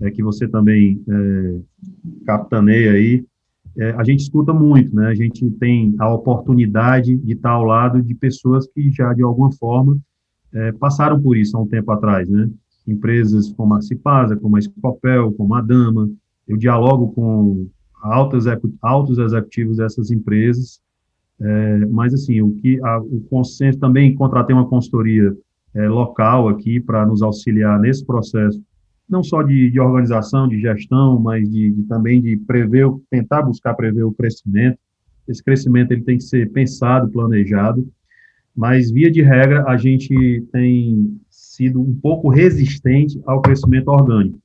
é, 0.00 0.10
que 0.10 0.22
você 0.22 0.46
também 0.46 1.02
é, 1.08 1.58
capitaneia 2.24 2.92
aí. 2.92 3.24
É, 3.76 3.90
a 3.90 4.04
gente 4.04 4.20
escuta 4.20 4.52
muito, 4.52 4.94
né? 4.94 5.08
A 5.08 5.14
gente 5.14 5.50
tem 5.52 5.96
a 5.98 6.08
oportunidade 6.08 7.16
de 7.16 7.32
estar 7.32 7.50
ao 7.50 7.64
lado 7.64 8.00
de 8.00 8.14
pessoas 8.14 8.68
que 8.68 8.90
já, 8.92 9.12
de 9.12 9.22
alguma 9.22 9.52
forma, 9.52 9.98
é, 10.52 10.70
passaram 10.70 11.20
por 11.20 11.36
isso 11.36 11.56
há 11.56 11.60
um 11.60 11.66
tempo 11.66 11.90
atrás, 11.90 12.28
né? 12.28 12.48
Empresas 12.86 13.52
como 13.52 13.74
a 13.74 13.82
Cipasa, 13.82 14.36
como 14.36 14.56
a 14.56 14.60
Escopel, 14.60 15.32
como 15.32 15.54
a 15.54 15.60
Dama. 15.60 16.08
Eu 16.46 16.56
dialogo 16.56 17.12
com 17.12 17.66
altos, 18.04 18.44
altos 18.82 19.18
executivos 19.18 19.78
dessas 19.78 20.10
empresas 20.10 20.80
é, 21.40 21.86
mas, 21.86 22.14
assim, 22.14 22.40
o 22.40 22.54
que 22.54 22.80
a, 22.82 22.98
o 23.00 23.20
consenso 23.28 23.78
também 23.78 24.14
contratei 24.14 24.54
uma 24.54 24.68
consultoria 24.68 25.36
é, 25.74 25.88
local 25.88 26.48
aqui 26.48 26.80
para 26.80 27.04
nos 27.04 27.22
auxiliar 27.22 27.78
nesse 27.80 28.04
processo, 28.04 28.62
não 29.08 29.22
só 29.22 29.42
de, 29.42 29.70
de 29.70 29.80
organização, 29.80 30.48
de 30.48 30.60
gestão, 30.60 31.18
mas 31.18 31.48
de, 31.50 31.70
de, 31.70 31.82
também 31.84 32.22
de 32.22 32.36
prever, 32.36 32.88
tentar 33.10 33.42
buscar 33.42 33.74
prever 33.74 34.04
o 34.04 34.12
crescimento. 34.12 34.78
Esse 35.26 35.42
crescimento 35.42 35.92
ele 35.92 36.02
tem 36.02 36.18
que 36.18 36.24
ser 36.24 36.50
pensado, 36.52 37.10
planejado, 37.10 37.86
mas, 38.56 38.90
via 38.90 39.10
de 39.10 39.20
regra, 39.20 39.64
a 39.66 39.76
gente 39.76 40.46
tem 40.52 41.18
sido 41.28 41.80
um 41.80 41.94
pouco 41.94 42.28
resistente 42.28 43.20
ao 43.26 43.42
crescimento 43.42 43.88
orgânico. 43.88 44.38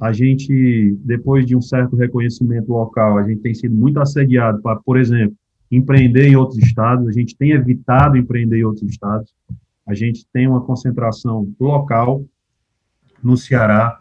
A 0.00 0.12
gente, 0.12 0.96
depois 1.04 1.44
de 1.44 1.56
um 1.56 1.60
certo 1.60 1.96
reconhecimento 1.96 2.72
local, 2.72 3.18
a 3.18 3.24
gente 3.24 3.40
tem 3.40 3.54
sido 3.54 3.74
muito 3.74 4.00
assediado 4.00 4.62
para, 4.62 4.76
por 4.76 4.96
exemplo, 4.96 5.36
empreender 5.70 6.28
em 6.28 6.36
outros 6.36 6.58
estados, 6.58 7.06
a 7.08 7.12
gente 7.12 7.36
tem 7.36 7.50
evitado 7.50 8.16
empreender 8.16 8.58
em 8.58 8.64
outros 8.64 8.88
estados, 8.88 9.34
a 9.86 9.94
gente 9.94 10.26
tem 10.32 10.46
uma 10.46 10.60
concentração 10.60 11.52
local 11.58 12.24
no 13.22 13.36
Ceará. 13.36 14.00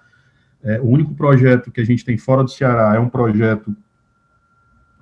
É, 0.63 0.79
o 0.79 0.85
único 0.85 1.13
projeto 1.13 1.71
que 1.71 1.81
a 1.81 1.85
gente 1.85 2.05
tem 2.05 2.17
fora 2.17 2.43
do 2.43 2.49
Ceará 2.49 2.95
é 2.95 2.99
um 2.99 3.09
projeto 3.09 3.75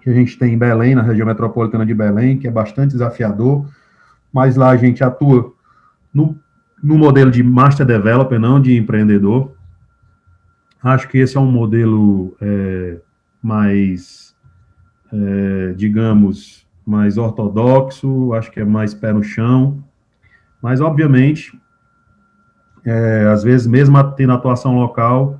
que 0.01 0.09
a 0.09 0.13
gente 0.13 0.37
tem 0.37 0.53
em 0.53 0.57
Belém, 0.57 0.93
na 0.93 1.01
região 1.01 1.25
metropolitana 1.25 1.85
de 1.85 1.93
Belém, 1.93 2.37
que 2.37 2.47
é 2.47 2.51
bastante 2.51 2.91
desafiador, 2.91 3.67
mas 4.31 4.55
lá 4.55 4.69
a 4.69 4.77
gente 4.77 5.03
atua 5.03 5.51
no, 6.13 6.37
no 6.83 6.97
modelo 6.97 7.31
de 7.31 7.41
master 7.41 7.85
developer, 7.85 8.39
não 8.39 8.61
de 8.61 8.77
empreendedor. 8.77 9.54
Acho 10.85 11.09
que 11.09 11.17
esse 11.17 11.35
é 11.35 11.39
um 11.39 11.51
modelo 11.51 12.37
é, 12.39 12.97
mais 13.41 14.35
é, 15.11 15.73
digamos, 15.73 16.65
mais 16.85 17.17
ortodoxo, 17.17 18.33
acho 18.33 18.51
que 18.51 18.59
é 18.59 18.65
mais 18.65 18.93
pé 18.93 19.11
no 19.11 19.23
chão, 19.23 19.83
mas, 20.61 20.81
obviamente, 20.81 21.59
é, 22.83 23.27
às 23.31 23.43
vezes, 23.43 23.65
mesmo 23.67 24.01
tendo 24.11 24.33
atuação 24.33 24.75
local, 24.75 25.39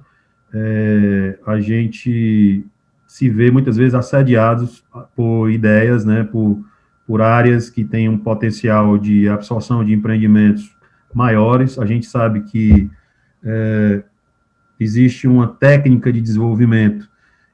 é, 0.53 1.37
a 1.45 1.59
gente 1.59 2.65
se 3.07 3.29
vê 3.29 3.51
muitas 3.51 3.77
vezes 3.77 3.93
assediados 3.93 4.83
por 5.15 5.49
ideias, 5.49 6.05
né, 6.05 6.23
por, 6.23 6.63
por 7.05 7.21
áreas 7.21 7.69
que 7.69 7.83
têm 7.83 8.09
um 8.09 8.17
potencial 8.17 8.97
de 8.97 9.29
absorção 9.29 9.85
de 9.85 9.93
empreendimentos 9.93 10.75
maiores. 11.13 11.77
A 11.77 11.85
gente 11.85 12.05
sabe 12.07 12.41
que 12.41 12.89
é, 13.43 14.03
existe 14.79 15.27
uma 15.27 15.47
técnica 15.47 16.11
de 16.11 16.21
desenvolvimento 16.21 17.09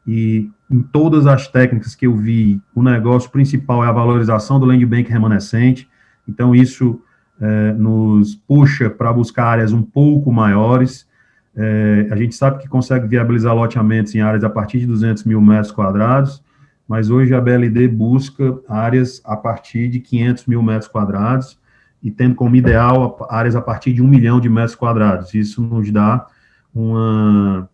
e 0.05 0.49
em 0.69 0.81
todas 0.81 1.27
as 1.27 1.47
técnicas 1.47 1.93
que 1.95 2.07
eu 2.07 2.15
vi, 2.15 2.61
o 2.73 2.81
negócio 2.81 3.29
principal 3.29 3.83
é 3.83 3.87
a 3.87 3.91
valorização 3.91 4.59
do 4.59 4.65
land 4.65 4.85
bank 4.85 5.11
remanescente. 5.11 5.87
Então, 6.27 6.55
isso 6.55 7.01
é, 7.39 7.73
nos 7.73 8.35
puxa 8.35 8.89
para 8.89 9.11
buscar 9.11 9.45
áreas 9.47 9.73
um 9.73 9.83
pouco 9.83 10.31
maiores. 10.31 11.07
É, 11.55 12.07
a 12.09 12.15
gente 12.15 12.33
sabe 12.35 12.59
que 12.59 12.69
consegue 12.69 13.07
viabilizar 13.07 13.53
loteamentos 13.53 14.15
em 14.15 14.21
áreas 14.21 14.43
a 14.43 14.49
partir 14.49 14.79
de 14.79 14.87
200 14.87 15.25
mil 15.25 15.41
metros 15.41 15.71
quadrados, 15.71 16.41
mas 16.87 17.09
hoje 17.09 17.33
a 17.33 17.41
BLD 17.41 17.87
busca 17.89 18.57
áreas 18.69 19.21
a 19.25 19.35
partir 19.35 19.89
de 19.89 19.99
500 19.99 20.45
mil 20.45 20.63
metros 20.63 20.87
quadrados 20.87 21.59
e 22.01 22.09
tendo 22.09 22.35
como 22.35 22.55
ideal 22.55 23.27
áreas 23.29 23.55
a 23.55 23.61
partir 23.61 23.93
de 23.93 24.01
um 24.01 24.07
milhão 24.07 24.39
de 24.39 24.49
metros 24.49 24.75
quadrados. 24.75 25.33
Isso 25.33 25.61
nos 25.61 25.91
dá 25.91 26.25
uma, 26.73 27.69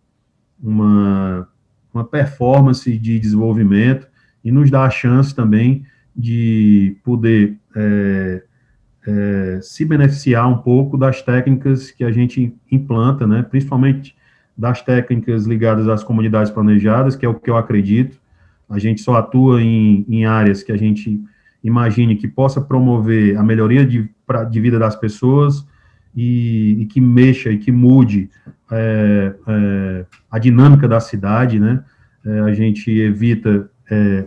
uma 0.62 1.48
uma 1.92 2.04
performance 2.04 2.96
de 2.96 3.18
desenvolvimento 3.18 4.06
e 4.44 4.52
nos 4.52 4.70
dá 4.70 4.84
a 4.84 4.90
chance 4.90 5.34
também 5.34 5.84
de 6.14 6.96
poder 7.02 7.56
é, 7.74 8.42
é, 9.06 9.58
se 9.62 9.84
beneficiar 9.84 10.48
um 10.48 10.58
pouco 10.58 10.96
das 10.96 11.22
técnicas 11.22 11.90
que 11.90 12.04
a 12.04 12.12
gente 12.12 12.54
implanta, 12.70 13.26
né, 13.26 13.42
principalmente 13.42 14.16
das 14.56 14.82
técnicas 14.82 15.46
ligadas 15.46 15.88
às 15.88 16.02
comunidades 16.02 16.50
planejadas, 16.50 17.14
que 17.14 17.24
é 17.24 17.28
o 17.28 17.34
que 17.34 17.50
eu 17.50 17.56
acredito. 17.56 18.18
A 18.68 18.78
gente 18.78 19.00
só 19.00 19.16
atua 19.16 19.62
em, 19.62 20.04
em 20.08 20.24
áreas 20.24 20.62
que 20.62 20.72
a 20.72 20.76
gente 20.76 21.20
imagine 21.62 22.16
que 22.16 22.28
possa 22.28 22.60
promover 22.60 23.36
a 23.36 23.42
melhoria 23.42 23.84
de, 23.84 24.10
pra, 24.26 24.44
de 24.44 24.60
vida 24.60 24.78
das 24.78 24.96
pessoas 24.96 25.66
e, 26.14 26.76
e, 26.80 26.86
que 26.86 27.00
mexa 27.00 27.50
e 27.50 27.58
que 27.58 27.70
mude 27.70 28.30
é, 28.70 29.34
é, 29.46 30.06
a 30.30 30.38
dinâmica 30.38 30.88
da 30.88 31.00
cidade, 31.00 31.58
né? 31.58 31.84
É, 32.24 32.40
a 32.40 32.52
gente 32.52 32.90
evita 32.90 33.70
é, 33.90 34.26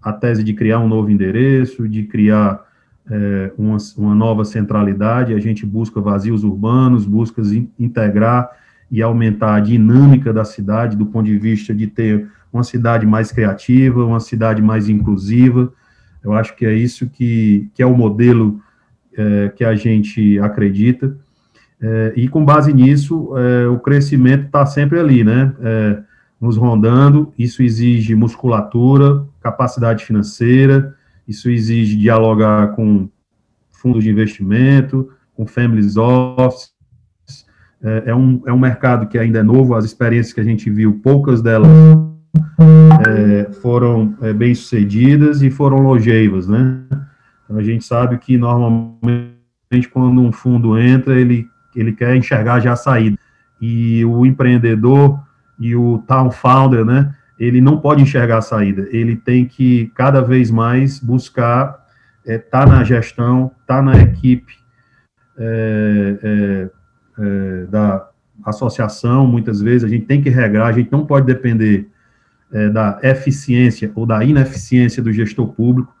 a 0.00 0.12
tese 0.12 0.44
de 0.44 0.54
criar 0.54 0.78
um 0.78 0.88
novo 0.88 1.10
endereço, 1.10 1.88
de 1.88 2.04
criar 2.04 2.64
é, 3.10 3.52
uma, 3.58 3.76
uma, 3.96 4.14
nova 4.14 4.44
centralidade, 4.44 5.34
a 5.34 5.38
gente 5.38 5.66
busca 5.66 6.00
vazios 6.00 6.44
urbanos, 6.44 7.04
busca 7.04 7.42
integrar 7.78 8.50
e 8.90 9.02
aumentar 9.02 9.56
a 9.56 9.60
dinâmica 9.60 10.32
da 10.32 10.44
cidade, 10.44 10.96
do 10.96 11.06
ponto 11.06 11.26
de 11.26 11.36
vista 11.36 11.74
de 11.74 11.86
ter 11.86 12.28
uma 12.52 12.62
cidade 12.62 13.06
mais 13.06 13.32
criativa, 13.32 14.04
uma 14.04 14.20
cidade 14.20 14.62
mais 14.62 14.88
inclusiva. 14.88 15.72
Eu 16.22 16.32
acho 16.32 16.56
que 16.56 16.64
é 16.64 16.72
isso 16.72 17.08
que, 17.08 17.68
que 17.74 17.82
é 17.82 17.86
o 17.86 17.96
modelo 17.96 18.60
é, 19.16 19.48
que 19.50 19.64
a 19.64 19.74
gente 19.74 20.38
acredita. 20.40 21.16
É, 21.80 22.12
e 22.16 22.28
com 22.28 22.44
base 22.44 22.72
nisso, 22.72 23.32
é, 23.36 23.66
o 23.66 23.78
crescimento 23.78 24.46
está 24.46 24.64
sempre 24.64 24.98
ali, 24.98 25.22
né? 25.22 25.54
É, 25.60 25.98
nos 26.40 26.56
rondando. 26.56 27.32
Isso 27.38 27.62
exige 27.62 28.14
musculatura, 28.14 29.24
capacidade 29.40 30.04
financeira, 30.04 30.94
isso 31.26 31.50
exige 31.50 31.96
dialogar 31.96 32.68
com 32.74 33.08
fundos 33.72 34.04
de 34.04 34.10
investimento, 34.10 35.10
com 35.34 35.46
families 35.46 35.96
office. 35.96 36.74
É, 37.82 38.04
é, 38.06 38.14
um, 38.14 38.42
é 38.46 38.52
um 38.52 38.58
mercado 38.58 39.06
que 39.06 39.18
ainda 39.18 39.40
é 39.40 39.42
novo, 39.42 39.74
as 39.74 39.84
experiências 39.84 40.32
que 40.32 40.40
a 40.40 40.44
gente 40.44 40.70
viu, 40.70 41.00
poucas 41.02 41.42
delas 41.42 41.68
é, 43.06 43.52
foram 43.60 44.16
é, 44.22 44.32
bem 44.32 44.54
sucedidas 44.54 45.42
e 45.42 45.50
foram 45.50 45.78
longevas, 45.78 46.48
né? 46.48 46.80
A 47.48 47.62
gente 47.62 47.84
sabe 47.84 48.18
que 48.18 48.36
normalmente 48.36 49.88
quando 49.92 50.20
um 50.20 50.32
fundo 50.32 50.78
entra, 50.78 51.18
ele, 51.18 51.46
ele 51.74 51.92
quer 51.92 52.16
enxergar 52.16 52.60
já 52.60 52.72
a 52.72 52.76
saída. 52.76 53.18
e 53.60 54.04
o 54.04 54.26
empreendedor 54.26 55.18
e 55.58 55.74
o 55.74 55.98
town 56.06 56.30
founder, 56.30 56.84
né, 56.84 57.14
ele 57.38 57.60
não 57.60 57.78
pode 57.78 58.02
enxergar 58.02 58.38
a 58.38 58.42
saída, 58.42 58.86
ele 58.90 59.16
tem 59.16 59.44
que 59.44 59.90
cada 59.94 60.20
vez 60.20 60.50
mais 60.50 60.98
buscar 60.98 61.86
estar 62.24 62.32
é, 62.32 62.38
tá 62.38 62.66
na 62.66 62.82
gestão, 62.82 63.52
estar 63.60 63.76
tá 63.76 63.82
na 63.82 63.96
equipe 64.02 64.54
é, 65.38 66.18
é, 66.22 66.70
é, 67.18 67.66
da 67.66 68.08
associação, 68.44 69.26
muitas 69.26 69.60
vezes, 69.60 69.84
a 69.84 69.88
gente 69.88 70.06
tem 70.06 70.22
que 70.22 70.30
regrar, 70.30 70.68
a 70.68 70.72
gente 70.72 70.90
não 70.90 71.04
pode 71.04 71.26
depender 71.26 71.88
é, 72.52 72.68
da 72.68 72.98
eficiência 73.02 73.90
ou 73.94 74.06
da 74.06 74.24
ineficiência 74.24 75.02
do 75.02 75.12
gestor 75.12 75.48
público, 75.48 75.94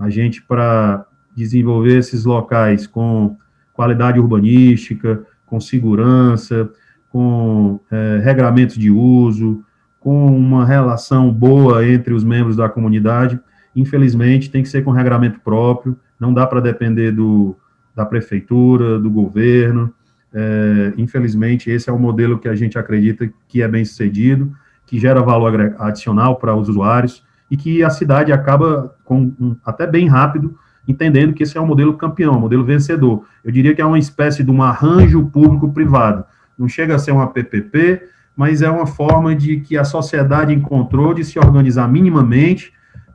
a 0.00 0.08
gente, 0.08 0.42
para 0.42 1.06
desenvolver 1.36 1.98
esses 1.98 2.24
locais 2.24 2.86
com 2.86 3.36
qualidade 3.74 4.18
urbanística, 4.18 5.22
com 5.44 5.60
segurança, 5.60 6.70
com 7.10 7.78
é, 7.90 8.20
regramentos 8.24 8.76
de 8.76 8.90
uso, 8.90 9.62
com 10.00 10.26
uma 10.26 10.64
relação 10.64 11.30
boa 11.30 11.86
entre 11.86 12.14
os 12.14 12.24
membros 12.24 12.56
da 12.56 12.68
comunidade. 12.68 13.38
Infelizmente, 13.76 14.50
tem 14.50 14.62
que 14.62 14.68
ser 14.70 14.82
com 14.82 14.90
regramento 14.90 15.38
próprio, 15.40 15.96
não 16.18 16.32
dá 16.32 16.46
para 16.46 16.60
depender 16.60 17.12
do, 17.12 17.54
da 17.94 18.06
prefeitura, 18.06 18.98
do 18.98 19.10
governo. 19.10 19.92
É, 20.32 20.94
infelizmente, 20.96 21.70
esse 21.70 21.90
é 21.90 21.92
o 21.92 21.98
modelo 21.98 22.38
que 22.38 22.48
a 22.48 22.54
gente 22.54 22.78
acredita 22.78 23.30
que 23.46 23.60
é 23.60 23.68
bem 23.68 23.84
sucedido, 23.84 24.50
que 24.86 24.98
gera 24.98 25.20
valor 25.20 25.74
adicional 25.78 26.36
para 26.36 26.56
os 26.56 26.70
usuários 26.70 27.22
e 27.50 27.56
que 27.56 27.82
a 27.82 27.90
cidade 27.90 28.32
acaba, 28.32 28.94
com, 29.04 29.32
um, 29.40 29.56
até 29.64 29.86
bem 29.86 30.06
rápido, 30.06 30.56
entendendo 30.86 31.32
que 31.32 31.42
esse 31.42 31.58
é 31.58 31.60
um 31.60 31.66
modelo 31.66 31.94
campeão, 31.94 32.34
um 32.36 32.40
modelo 32.40 32.64
vencedor. 32.64 33.24
Eu 33.44 33.50
diria 33.50 33.74
que 33.74 33.82
é 33.82 33.86
uma 33.86 33.98
espécie 33.98 34.44
de 34.44 34.50
um 34.50 34.62
arranjo 34.62 35.26
público-privado. 35.26 36.24
Não 36.58 36.68
chega 36.68 36.94
a 36.94 36.98
ser 36.98 37.12
uma 37.12 37.28
PPP, 37.28 38.02
mas 38.36 38.62
é 38.62 38.70
uma 38.70 38.86
forma 38.86 39.34
de 39.34 39.60
que 39.60 39.76
a 39.76 39.84
sociedade 39.84 40.54
encontrou 40.54 41.12
de 41.12 41.24
se 41.24 41.38
organizar 41.38 41.88
minimamente 41.88 42.72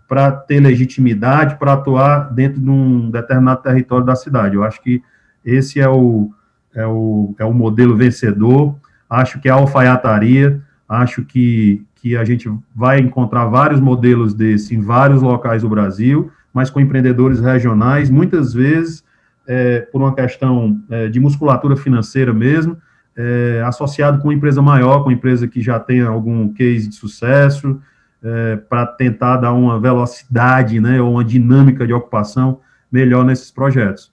para 0.07 0.31
ter 0.31 0.59
legitimidade, 0.59 1.57
para 1.57 1.73
atuar 1.73 2.31
dentro 2.33 2.61
de 2.61 2.69
um 2.69 3.09
determinado 3.09 3.61
território 3.61 4.05
da 4.05 4.15
cidade. 4.15 4.55
Eu 4.55 4.63
acho 4.63 4.81
que 4.81 5.01
esse 5.43 5.79
é 5.79 5.89
o, 5.89 6.31
é 6.73 6.85
o, 6.85 7.33
é 7.39 7.45
o 7.45 7.53
modelo 7.53 7.95
vencedor. 7.95 8.75
Acho 9.09 9.39
que 9.39 9.47
é 9.47 9.51
a 9.51 9.55
alfaiataria, 9.55 10.61
acho 10.87 11.23
que, 11.23 11.83
que 12.05 12.15
a 12.15 12.23
gente 12.23 12.47
vai 12.75 12.99
encontrar 12.99 13.45
vários 13.45 13.79
modelos 13.79 14.35
desse 14.35 14.75
em 14.75 14.79
vários 14.79 15.23
locais 15.23 15.63
do 15.63 15.69
Brasil, 15.69 16.31
mas 16.53 16.69
com 16.69 16.79
empreendedores 16.79 17.39
regionais, 17.39 18.11
muitas 18.11 18.53
vezes 18.53 19.03
é, 19.47 19.79
por 19.91 20.03
uma 20.03 20.13
questão 20.13 20.79
é, 20.91 21.07
de 21.07 21.19
musculatura 21.19 21.75
financeira 21.75 22.31
mesmo, 22.31 22.77
é, 23.17 23.63
associado 23.65 24.19
com 24.19 24.27
uma 24.27 24.35
empresa 24.35 24.61
maior, 24.61 24.99
com 24.99 25.09
uma 25.09 25.13
empresa 25.13 25.47
que 25.47 25.63
já 25.63 25.79
tem 25.79 26.01
algum 26.01 26.53
case 26.53 26.87
de 26.87 26.93
sucesso, 26.93 27.81
é, 28.23 28.57
para 28.57 28.85
tentar 28.85 29.37
dar 29.37 29.53
uma 29.53 29.79
velocidade, 29.79 30.79
né, 30.79 31.01
ou 31.01 31.13
uma 31.13 31.23
dinâmica 31.25 31.87
de 31.87 31.93
ocupação 31.93 32.59
melhor 32.91 33.25
nesses 33.25 33.49
projetos. 33.49 34.11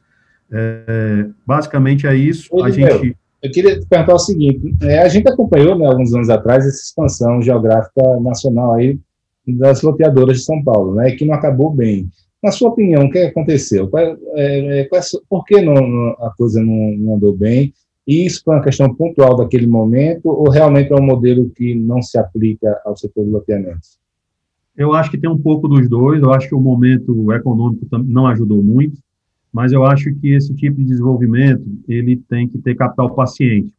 É, 0.51 1.27
basicamente 1.47 2.07
é 2.07 2.15
isso. 2.15 2.49
a 2.65 2.71
gente... 2.71 3.19
Eu 3.43 3.51
queria 3.51 3.79
te 3.79 3.87
perguntar 3.87 4.15
o 4.15 4.19
seguinte: 4.19 4.75
é, 4.83 5.01
a 5.01 5.09
gente 5.09 5.29
acompanhou, 5.29 5.77
né, 5.77 5.87
alguns 5.87 6.15
anos 6.15 6.31
atrás, 6.31 6.65
essa 6.65 6.83
expansão 6.83 7.43
geográfica 7.43 8.21
nacional 8.21 8.75
aí 8.75 8.99
das 9.47 9.83
loteadoras 9.83 10.39
de 10.39 10.45
São 10.45 10.63
Paulo, 10.63 10.95
né, 10.95 11.11
que 11.13 11.25
não 11.25 11.35
acabou 11.35 11.71
bem. 11.71 12.09
Na 12.43 12.51
sua 12.51 12.71
opinião, 12.71 13.05
o 13.05 13.11
que 13.11 13.19
aconteceu? 13.19 13.89
Qual, 13.89 14.03
é, 14.03 14.81
é, 14.81 14.85
qual, 14.85 15.01
por 15.29 15.45
que 15.45 15.61
não, 15.61 15.75
não, 15.75 16.11
a 16.21 16.33
coisa 16.37 16.63
não, 16.63 16.97
não, 16.97 17.15
andou 17.17 17.37
bem? 17.37 17.73
E 18.07 18.27
isso 18.27 18.43
foi 18.45 18.57
uma 18.57 18.63
questão 18.63 18.93
pontual 18.93 19.37
daquele 19.37 19.67
momento 19.67 20.27
ou 20.27 20.51
realmente 20.51 20.93
é 20.93 20.97
um 20.97 21.05
modelo 21.05 21.49
que 21.51 21.73
não 21.75 22.03
se 22.03 22.19
aplica 22.19 22.81
ao 22.85 22.97
setor 22.97 23.25
de 23.25 23.31
loteamentos? 23.31 23.97
Eu 24.77 24.93
acho 24.93 25.11
que 25.11 25.19
tem 25.19 25.31
um 25.31 25.39
pouco 25.39 25.69
dos 25.69 25.89
dois. 25.89 26.21
Eu 26.21 26.33
acho 26.33 26.49
que 26.49 26.55
o 26.55 26.61
momento 26.61 27.33
econômico 27.33 27.87
não 27.99 28.27
ajudou 28.27 28.61
muito, 28.61 28.99
mas 29.53 29.73
eu 29.73 29.85
acho 29.85 30.15
que 30.15 30.33
esse 30.33 30.55
tipo 30.55 30.77
de 30.79 30.85
desenvolvimento 30.85 31.65
ele 31.87 32.17
tem 32.29 32.49
que 32.49 32.59
ter 32.59 32.75
capital 32.75 33.15
paciente. 33.15 33.71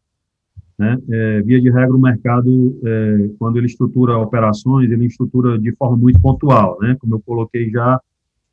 Né? 0.78 0.98
É, 1.10 1.42
via 1.42 1.62
de 1.62 1.70
regra, 1.70 1.96
o 1.96 2.00
mercado, 2.00 2.80
é, 2.84 3.30
quando 3.40 3.58
ele 3.58 3.68
estrutura 3.68 4.18
operações, 4.18 4.92
ele 4.92 5.06
estrutura 5.06 5.58
de 5.58 5.72
forma 5.76 5.98
muito 5.98 6.20
pontual, 6.20 6.78
né? 6.82 6.98
Como 7.00 7.16
eu 7.16 7.20
coloquei 7.20 7.70
já 7.70 8.00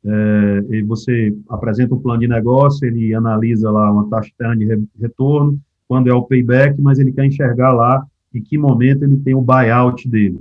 é, 0.03 0.81
você 0.83 1.35
apresenta 1.49 1.93
um 1.93 1.99
plano 1.99 2.21
de 2.21 2.27
negócio, 2.27 2.87
ele 2.87 3.13
analisa 3.13 3.69
lá 3.69 3.91
uma 3.91 4.09
taxa 4.09 4.31
de 4.57 4.87
retorno, 4.99 5.59
quando 5.87 6.09
é 6.09 6.13
o 6.13 6.23
payback, 6.23 6.81
mas 6.81 6.99
ele 6.99 7.11
quer 7.11 7.25
enxergar 7.25 7.71
lá 7.73 8.03
em 8.33 8.41
que 8.41 8.57
momento 8.57 9.03
ele 9.03 9.17
tem 9.17 9.35
o 9.35 9.41
buyout 9.41 10.07
dele. 10.07 10.39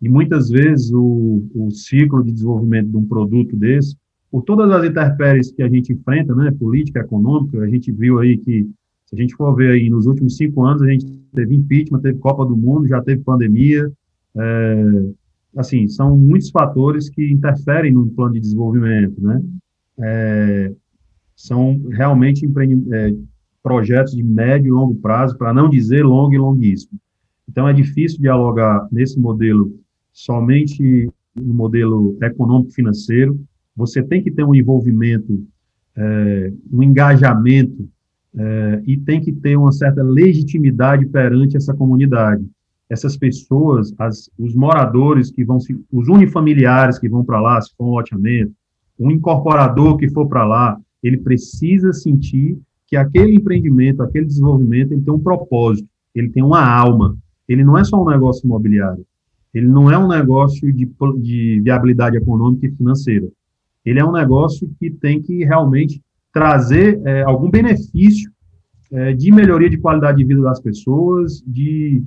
E 0.00 0.08
muitas 0.08 0.48
vezes 0.48 0.92
o, 0.92 1.44
o 1.54 1.70
ciclo 1.70 2.22
de 2.22 2.32
desenvolvimento 2.32 2.90
de 2.90 2.96
um 2.96 3.06
produto 3.06 3.56
desse, 3.56 3.96
por 4.30 4.42
todas 4.42 4.70
as 4.70 4.84
intempéries 4.84 5.50
que 5.52 5.62
a 5.62 5.68
gente 5.68 5.92
enfrenta, 5.92 6.34
né, 6.34 6.50
política, 6.50 7.00
econômica, 7.00 7.60
a 7.60 7.68
gente 7.68 7.90
viu 7.90 8.18
aí 8.18 8.36
que, 8.36 8.68
se 9.06 9.14
a 9.14 9.18
gente 9.18 9.34
for 9.34 9.54
ver 9.54 9.70
aí, 9.70 9.88
nos 9.88 10.06
últimos 10.06 10.36
cinco 10.36 10.64
anos, 10.64 10.82
a 10.82 10.90
gente 10.90 11.06
teve 11.34 11.54
impeachment, 11.54 12.00
teve 12.00 12.18
Copa 12.18 12.44
do 12.44 12.56
Mundo, 12.56 12.86
já 12.86 13.00
teve 13.02 13.22
pandemia, 13.22 13.90
é, 14.36 14.84
assim, 15.56 15.88
são 15.88 16.16
muitos 16.16 16.50
fatores 16.50 17.08
que 17.08 17.32
interferem 17.32 17.92
no 17.92 18.06
plano 18.08 18.34
de 18.34 18.40
desenvolvimento, 18.40 19.20
né? 19.20 19.42
É, 20.00 20.72
são 21.34 21.80
realmente 21.90 22.46
é, 22.92 23.14
projetos 23.62 24.14
de 24.14 24.22
médio 24.22 24.68
e 24.68 24.70
longo 24.70 24.94
prazo, 24.96 25.36
para 25.38 25.52
não 25.52 25.68
dizer 25.68 26.04
longo 26.04 26.34
e 26.34 26.38
longuíssimo. 26.38 26.98
Então, 27.48 27.66
é 27.66 27.72
difícil 27.72 28.20
dialogar 28.20 28.86
nesse 28.92 29.18
modelo 29.18 29.78
somente 30.12 31.10
no 31.34 31.54
modelo 31.54 32.16
econômico-financeiro. 32.22 33.38
Você 33.78 34.02
tem 34.02 34.22
que 34.22 34.30
ter 34.30 34.44
um 34.44 34.54
envolvimento, 34.54 35.42
é, 35.96 36.52
um 36.70 36.82
engajamento, 36.82 37.88
é, 38.36 38.82
e 38.86 38.96
tem 38.98 39.20
que 39.20 39.32
ter 39.32 39.56
uma 39.56 39.72
certa 39.72 40.02
legitimidade 40.02 41.06
perante 41.06 41.56
essa 41.56 41.72
comunidade 41.72 42.44
essas 42.88 43.16
pessoas, 43.16 43.94
as, 43.98 44.30
os 44.38 44.54
moradores 44.54 45.30
que 45.30 45.44
vão, 45.44 45.60
se, 45.60 45.78
os 45.92 46.08
unifamiliares 46.08 46.98
que 46.98 47.08
vão 47.08 47.22
para 47.22 47.40
lá, 47.40 47.60
se 47.60 47.74
for 47.76 47.84
um 47.84 47.90
loteamento, 47.90 48.52
um 48.98 49.10
incorporador 49.10 49.96
que 49.96 50.08
for 50.08 50.26
para 50.26 50.44
lá, 50.44 50.80
ele 51.02 51.18
precisa 51.18 51.92
sentir 51.92 52.58
que 52.86 52.96
aquele 52.96 53.34
empreendimento, 53.34 54.02
aquele 54.02 54.24
desenvolvimento, 54.24 54.92
ele 54.92 55.02
tem 55.02 55.12
um 55.12 55.20
propósito, 55.20 55.88
ele 56.14 56.30
tem 56.30 56.42
uma 56.42 56.66
alma. 56.66 57.16
Ele 57.46 57.62
não 57.62 57.76
é 57.76 57.84
só 57.84 58.02
um 58.02 58.08
negócio 58.08 58.46
imobiliário, 58.46 59.04
ele 59.54 59.68
não 59.68 59.90
é 59.90 59.98
um 59.98 60.08
negócio 60.08 60.72
de, 60.72 60.90
de 61.20 61.60
viabilidade 61.60 62.16
econômica 62.16 62.66
e 62.66 62.72
financeira. 62.72 63.28
Ele 63.84 64.00
é 64.00 64.04
um 64.04 64.12
negócio 64.12 64.70
que 64.78 64.90
tem 64.90 65.22
que 65.22 65.44
realmente 65.44 66.02
trazer 66.32 67.00
é, 67.04 67.22
algum 67.22 67.50
benefício 67.50 68.30
é, 68.90 69.12
de 69.12 69.30
melhoria 69.30 69.68
de 69.68 69.78
qualidade 69.78 70.18
de 70.18 70.24
vida 70.24 70.42
das 70.42 70.60
pessoas, 70.60 71.42
de 71.46 72.02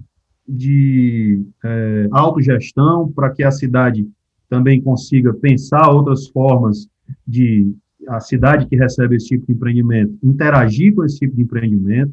de 0.48 1.46
é, 1.64 2.08
autogestão 2.12 3.12
para 3.12 3.30
que 3.30 3.44
a 3.44 3.52
cidade 3.52 4.08
também 4.50 4.82
consiga 4.82 5.34
pensar 5.34 5.90
outras 5.90 6.28
formas 6.28 6.88
de 7.26 7.74
a 8.08 8.20
cidade 8.20 8.66
que 8.66 8.76
recebe 8.76 9.16
esse 9.16 9.28
tipo 9.28 9.46
de 9.46 9.54
empreendimento 9.54 10.18
interagir 10.24 10.94
com 10.94 11.06
esse 11.06 11.20
tipo 11.20 11.36
de 11.36 11.44
empreendimento. 11.44 12.12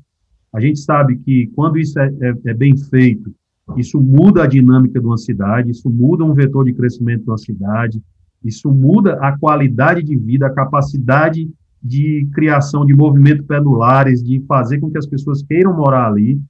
A 0.53 0.61
gente 0.61 0.79
sabe 0.79 1.17
que 1.17 1.49
quando 1.55 1.79
isso 1.79 1.99
é, 1.99 2.07
é, 2.21 2.51
é 2.51 2.55
bem 2.55 2.77
feito, 2.77 3.35
isso 3.77 4.01
muda 4.01 4.45
a 4.45 4.47
dinâmica 4.47 5.01
de 5.01 5.07
uma 5.07 5.19
cidade, 5.19 5.71
isso 5.71 5.91
muda 5.91 6.25
um 6.25 6.35
vetor 6.35 6.65
de 6.65 6.75
crescimento 6.75 7.25
de 7.25 7.31
uma 7.31 7.39
cidade, 7.39 8.03
isso 8.45 8.71
muda 8.73 9.15
a 9.21 9.37
qualidade 9.37 10.03
de 10.03 10.17
vida, 10.17 10.47
a 10.47 10.53
capacidade 10.53 11.51
de 11.83 12.29
criação 12.33 12.85
de 12.85 12.95
movimentos 12.95 13.47
pendulares, 13.47 14.23
de 14.23 14.41
fazer 14.41 14.81
com 14.81 14.91
que 14.91 14.99
as 14.99 15.07
pessoas 15.07 15.43
queiram 15.43 15.77
morar 15.77 16.09
ali. 16.09 16.41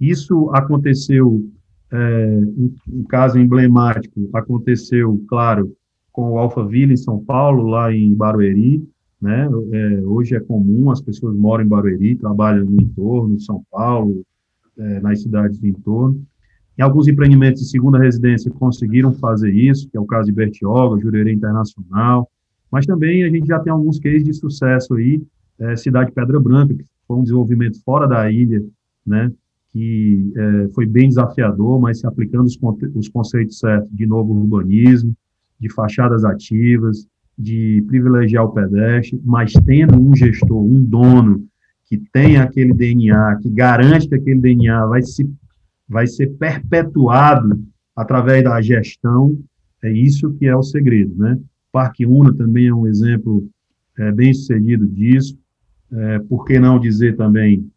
Isso 0.00 0.50
aconteceu, 0.52 1.48
é, 1.90 2.40
um, 2.56 2.74
um, 2.88 3.04
caso 3.04 3.38
emblemático, 3.38 4.28
aconteceu, 4.32 5.22
claro, 5.28 5.72
com 6.10 6.32
o 6.32 6.38
Alphaville 6.38 6.94
em 6.94 6.96
São 6.96 7.24
Paulo, 7.24 7.68
lá 7.68 7.92
em 7.92 8.14
Barueri, 8.14 8.86
né? 9.20 9.48
É, 9.72 10.00
hoje 10.04 10.34
é 10.34 10.40
comum, 10.40 10.90
as 10.90 11.00
pessoas 11.00 11.36
moram 11.36 11.64
em 11.64 11.68
Barueri, 11.68 12.16
trabalham 12.16 12.64
no 12.64 12.82
entorno, 12.82 13.36
de 13.36 13.44
São 13.44 13.62
Paulo, 13.70 14.22
é, 14.76 15.00
nas 15.00 15.22
cidades 15.22 15.58
do 15.60 15.66
entorno. 15.68 16.20
Alguns 16.82 17.08
empreendimentos 17.08 17.62
de 17.62 17.68
segunda 17.68 17.98
residência 17.98 18.50
conseguiram 18.50 19.12
fazer 19.14 19.52
isso, 19.54 19.88
que 19.88 19.96
é 19.96 20.00
o 20.00 20.06
caso 20.06 20.26
de 20.26 20.32
Bertioga, 20.32 21.00
Jurerê 21.00 21.32
Internacional, 21.32 22.28
mas 22.70 22.86
também 22.86 23.24
a 23.24 23.28
gente 23.28 23.46
já 23.46 23.58
tem 23.60 23.72
alguns 23.72 23.98
cases 23.98 24.24
de 24.24 24.32
sucesso 24.32 24.94
aí, 24.94 25.22
é, 25.58 25.76
Cidade 25.76 26.10
Pedra 26.12 26.40
Branca, 26.40 26.74
que 26.74 26.84
foi 27.06 27.16
um 27.16 27.22
desenvolvimento 27.22 27.82
fora 27.84 28.06
da 28.06 28.30
ilha, 28.30 28.62
né, 29.06 29.30
que 29.72 30.32
é, 30.36 30.68
foi 30.74 30.86
bem 30.86 31.08
desafiador, 31.08 31.80
mas 31.80 32.00
se 32.00 32.06
aplicando 32.06 32.46
os, 32.46 32.58
os 32.94 33.08
conceitos 33.08 33.58
certos 33.58 33.90
de 33.94 34.06
novo 34.06 34.32
urbanismo, 34.34 35.14
de 35.60 35.72
fachadas 35.72 36.24
ativas, 36.24 37.06
de 37.38 37.84
privilegiar 37.88 38.44
o 38.44 38.52
pedestre, 38.52 39.20
mas 39.24 39.52
tendo 39.64 40.00
um 40.00 40.14
gestor, 40.14 40.62
um 40.62 40.82
dono 40.82 41.44
que 41.86 41.98
tem 42.12 42.36
aquele 42.38 42.72
DNA, 42.72 43.38
que 43.42 43.50
garante 43.50 44.08
que 44.08 44.14
aquele 44.14 44.40
DNA 44.40 44.86
vai, 44.86 45.02
se, 45.02 45.28
vai 45.92 46.06
ser 46.06 46.28
perpetuado 46.38 47.62
através 47.94 48.42
da 48.42 48.60
gestão, 48.62 49.38
é 49.82 49.92
isso 49.92 50.32
que 50.34 50.46
é 50.46 50.56
o 50.56 50.62
segredo, 50.62 51.14
né? 51.16 51.38
Parque 51.70 52.06
Una 52.06 52.34
também 52.34 52.68
é 52.68 52.74
um 52.74 52.86
exemplo 52.86 53.46
é, 53.98 54.10
bem 54.10 54.32
sucedido 54.32 54.86
disso, 54.86 55.38
é, 55.92 56.18
por 56.20 56.44
que 56.46 56.58
não 56.58 56.80
dizer 56.80 57.16
também 57.16 57.70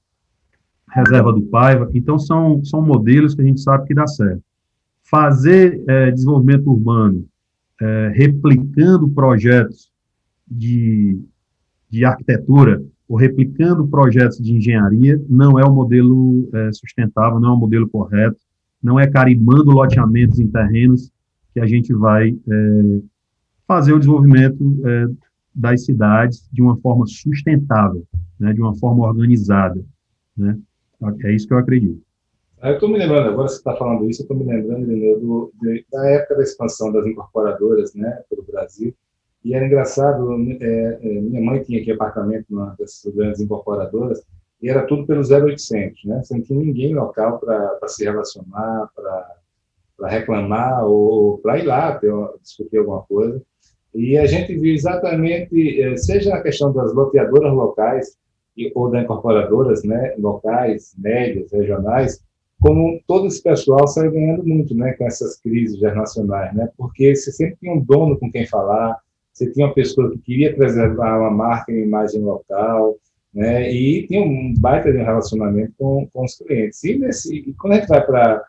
Reserva 0.89 1.34
do 1.34 1.41
Paiva? 1.41 1.89
Então, 1.93 2.17
são, 2.17 2.63
são 2.63 2.82
modelos 2.82 3.36
que 3.36 3.41
a 3.41 3.45
gente 3.45 3.60
sabe 3.60 3.86
que 3.86 3.93
dá 3.93 4.08
certo. 4.08 4.41
Fazer 5.04 5.84
é, 5.88 6.12
desenvolvimento 6.12 6.71
urbano 6.71 7.28
é, 7.82 8.12
replicando 8.15 9.10
projetos 9.10 9.91
de, 10.49 11.19
de 11.89 12.06
arquitetura 12.06 12.82
ou 13.07 13.17
replicando 13.17 13.87
projetos 13.87 14.37
de 14.37 14.53
engenharia 14.53 15.21
não 15.29 15.59
é 15.59 15.65
o 15.65 15.73
modelo 15.73 16.49
é, 16.53 16.71
sustentável, 16.73 17.39
não 17.39 17.49
é 17.49 17.53
o 17.53 17.59
modelo 17.59 17.87
correto, 17.87 18.37
não 18.81 18.99
é 18.99 19.07
carimbando 19.07 19.71
loteamentos 19.71 20.39
em 20.39 20.47
terrenos 20.47 21.11
que 21.53 21.59
a 21.59 21.65
gente 21.65 21.93
vai 21.93 22.29
é, 22.29 22.99
fazer 23.67 23.93
o 23.93 23.99
desenvolvimento 23.99 24.81
é, 24.85 25.07
das 25.53 25.85
cidades 25.85 26.49
de 26.51 26.61
uma 26.61 26.77
forma 26.77 27.05
sustentável, 27.07 28.05
né, 28.39 28.53
de 28.53 28.61
uma 28.61 28.75
forma 28.75 29.07
organizada. 29.07 29.81
Né? 30.35 30.59
É 31.23 31.33
isso 31.33 31.47
que 31.47 31.53
eu 31.53 31.57
acredito. 31.57 32.01
Eu 32.61 32.73
estou 32.73 32.89
me 32.89 32.97
lembrando, 32.97 33.29
agora 33.29 33.47
você 33.47 33.57
está 33.57 33.75
falando 33.75 34.09
isso, 34.09 34.21
eu 34.21 34.23
estou 34.23 34.37
me 34.37 34.43
lembrando 34.43 34.87
do, 34.87 35.53
de, 35.61 35.85
da 35.91 36.09
época 36.09 36.35
da 36.35 36.43
expansão 36.43 36.91
das 36.91 37.05
incorporadoras 37.05 37.93
né, 37.93 38.21
pelo 38.29 38.43
Brasil. 38.43 38.93
E 39.45 39.53
era 39.53 39.67
engraçado, 39.67 40.36
é, 40.60 40.99
é, 41.03 41.21
minha 41.21 41.39
mãe 41.39 41.62
tinha 41.62 41.79
aqui 41.79 41.91
apartamento 41.91 42.47
numa 42.49 42.75
dessas 42.79 43.13
grandes 43.13 43.39
incorporadoras, 43.39 44.23
e 44.60 44.67
era 44.67 44.88
tudo 44.88 45.05
pelo 45.05 45.21
0800, 45.21 46.03
né? 46.05 46.23
Você 46.23 46.34
não 46.34 46.41
tinha 46.41 46.60
ninguém 46.60 46.95
local 46.95 47.38
para 47.38 47.88
se 47.88 48.03
relacionar, 48.03 48.89
para 48.95 50.10
reclamar 50.10 50.84
ou 50.88 51.38
para 51.38 51.60
ir 51.60 51.65
lá 51.65 52.01
discutir 52.41 52.79
alguma 52.79 53.03
coisa. 53.03 53.39
E 53.93 54.17
a 54.17 54.25
gente 54.25 54.58
viu 54.58 54.73
exatamente, 54.73 55.79
é, 55.79 55.95
seja 55.95 56.34
a 56.34 56.41
questão 56.41 56.73
das 56.73 56.91
loteadoras 56.91 57.53
locais 57.53 58.17
ou 58.73 58.89
das 58.89 59.03
incorporadoras 59.03 59.84
né, 59.84 60.15
locais, 60.17 60.95
médias, 60.97 61.51
regionais, 61.51 62.19
como 62.60 62.99
todo 63.05 63.27
esse 63.27 63.43
pessoal 63.43 63.88
saiu 63.88 64.12
ganhando 64.12 64.43
muito 64.43 64.73
né, 64.73 64.93
com 64.93 65.05
essas 65.05 65.39
crises 65.39 65.77
internacionais, 65.77 66.51
né? 66.55 66.67
Porque 66.75 67.15
você 67.15 67.31
sempre 67.31 67.58
tinha 67.58 67.73
um 67.73 67.79
dono 67.79 68.17
com 68.17 68.31
quem 68.31 68.47
falar, 68.47 69.04
você 69.35 69.51
tinha 69.51 69.67
uma 69.67 69.73
pessoa 69.73 70.09
que 70.11 70.17
queria 70.19 70.55
preservar 70.55 71.19
uma 71.19 71.29
marca 71.29 71.71
e 71.71 71.83
imagem 71.83 72.21
local, 72.21 72.97
né? 73.33 73.69
E 73.69 74.07
tinha 74.07 74.21
um 74.21 74.53
baita 74.57 74.93
de 74.93 74.97
um 74.97 75.03
relacionamento 75.03 75.73
com, 75.77 76.07
com 76.11 76.23
os 76.23 76.37
clientes. 76.37 76.81
E, 76.85 76.97
nesse, 76.97 77.35
e 77.35 77.53
quando 77.53 77.73
a 77.73 77.75
gente 77.75 77.89
vai 77.89 78.05
para 78.05 78.41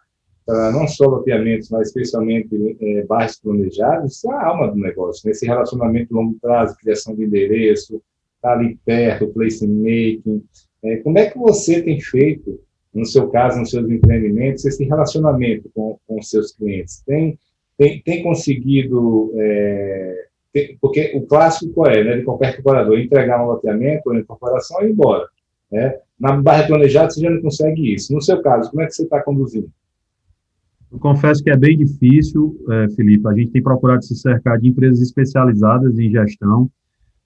não 0.72 0.87
só 0.87 1.07
loteamentos, 1.07 1.70
mas 1.70 1.88
especialmente 1.88 2.49
é, 2.81 3.03
bairros 3.05 3.40
planejados, 3.40 4.12
isso 4.14 4.31
é 4.31 4.37
a 4.37 4.46
alma 4.46 4.68
do 4.68 4.77
negócio. 4.77 5.29
Nesse 5.29 5.44
né? 5.44 5.53
relacionamento 5.53 6.14
longo 6.14 6.38
prazo, 6.40 6.77
criação 6.77 7.16
de 7.16 7.25
endereço, 7.25 8.01
tá 8.40 8.53
ali 8.53 8.79
perto, 8.85 9.27
placemaking. 9.27 10.44
É, 10.85 10.96
como 10.99 11.18
é 11.18 11.29
que 11.29 11.37
você 11.37 11.83
tem 11.83 12.01
feito, 12.01 12.61
no 12.94 13.05
seu 13.05 13.29
caso, 13.29 13.59
nos 13.59 13.70
seus 13.70 13.90
empreendimentos, 13.90 14.64
esse 14.64 14.85
relacionamento 14.85 15.68
com, 15.75 15.99
com 16.07 16.20
os 16.20 16.31
seus 16.31 16.53
clientes? 16.53 17.03
Tem, 17.05 17.37
tem, 17.77 18.01
tem 18.03 18.22
conseguido 18.22 19.33
é, 19.35 20.26
porque 20.81 21.12
o 21.14 21.27
clássico 21.27 21.87
é, 21.87 22.05
né, 22.05 22.16
de 22.19 22.23
qualquer 22.25 22.53
incorporador, 22.53 22.99
entregar 22.99 23.42
um 23.42 23.47
loteamento 23.47 24.03
ou 24.07 24.14
incorporação 24.16 24.83
e 24.83 24.87
ir 24.87 24.90
embora. 24.90 25.27
Né? 25.71 25.95
Na 26.19 26.37
barra 26.37 26.66
planejada 26.66 27.11
você 27.11 27.21
já 27.21 27.31
não 27.31 27.42
consegue 27.42 27.95
isso. 27.95 28.12
No 28.12 28.23
seu 28.23 28.40
caso, 28.42 28.71
como 28.71 28.83
é 28.83 28.87
que 28.87 28.92
você 28.92 29.03
está 29.03 29.23
conduzindo? 29.23 29.71
Eu 30.90 30.99
confesso 30.99 31.42
que 31.42 31.51
é 31.51 31.57
bem 31.57 31.77
difícil, 31.77 32.57
é, 32.71 32.88
Felipe. 32.95 33.27
A 33.29 33.35
gente 33.35 33.51
tem 33.51 33.62
procurado 33.62 34.05
se 34.05 34.14
cercar 34.14 34.59
de 34.59 34.69
empresas 34.69 35.01
especializadas 35.01 35.99
em 35.99 36.11
gestão, 36.11 36.71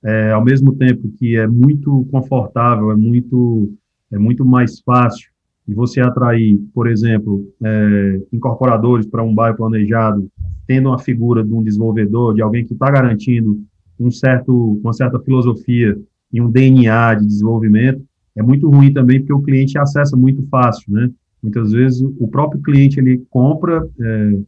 é, 0.03 0.33
ao 0.33 0.43
mesmo 0.43 0.75
tempo 0.77 1.11
que 1.19 1.37
é 1.37 1.47
muito 1.47 2.07
confortável, 2.11 2.91
é 2.91 2.97
muito, 2.97 3.73
é 4.11 4.19
muito 4.19 4.45
mais 4.45 4.81
fácil 4.81 5.31
de 5.69 5.75
você 5.75 6.01
atrair, 6.01 6.59
por 6.75 6.89
exemplo, 6.89 7.47
é, 7.63 8.21
incorporadores 8.33 9.07
para 9.07 9.23
um 9.23 9.35
bairro 9.35 9.57
planejado 9.57 10.29
tendo 10.71 10.89
uma 10.89 11.01
figura 11.01 11.43
de 11.43 11.53
um 11.53 11.65
desenvolvedor, 11.65 12.33
de 12.33 12.41
alguém 12.41 12.65
que 12.65 12.75
está 12.75 12.89
garantindo 12.89 13.61
um 13.99 14.09
certo, 14.09 14.81
uma 14.81 14.93
certa 14.93 15.19
filosofia 15.19 15.99
e 16.33 16.41
um 16.41 16.49
DNA 16.49 17.15
de 17.15 17.27
desenvolvimento, 17.27 18.01
é 18.37 18.43
muito 18.43 18.71
ruim 18.71 18.93
também 18.93 19.19
porque 19.19 19.33
o 19.33 19.43
cliente 19.43 19.77
acessa 19.77 20.17
muito 20.17 20.47
fácil, 20.47 20.93
né? 20.93 21.11
Muitas 21.43 21.73
vezes 21.73 22.01
o 22.01 22.29
próprio 22.29 22.63
cliente 22.63 23.01
ele 23.01 23.21
compra 23.29 23.85
é, 24.01 24.39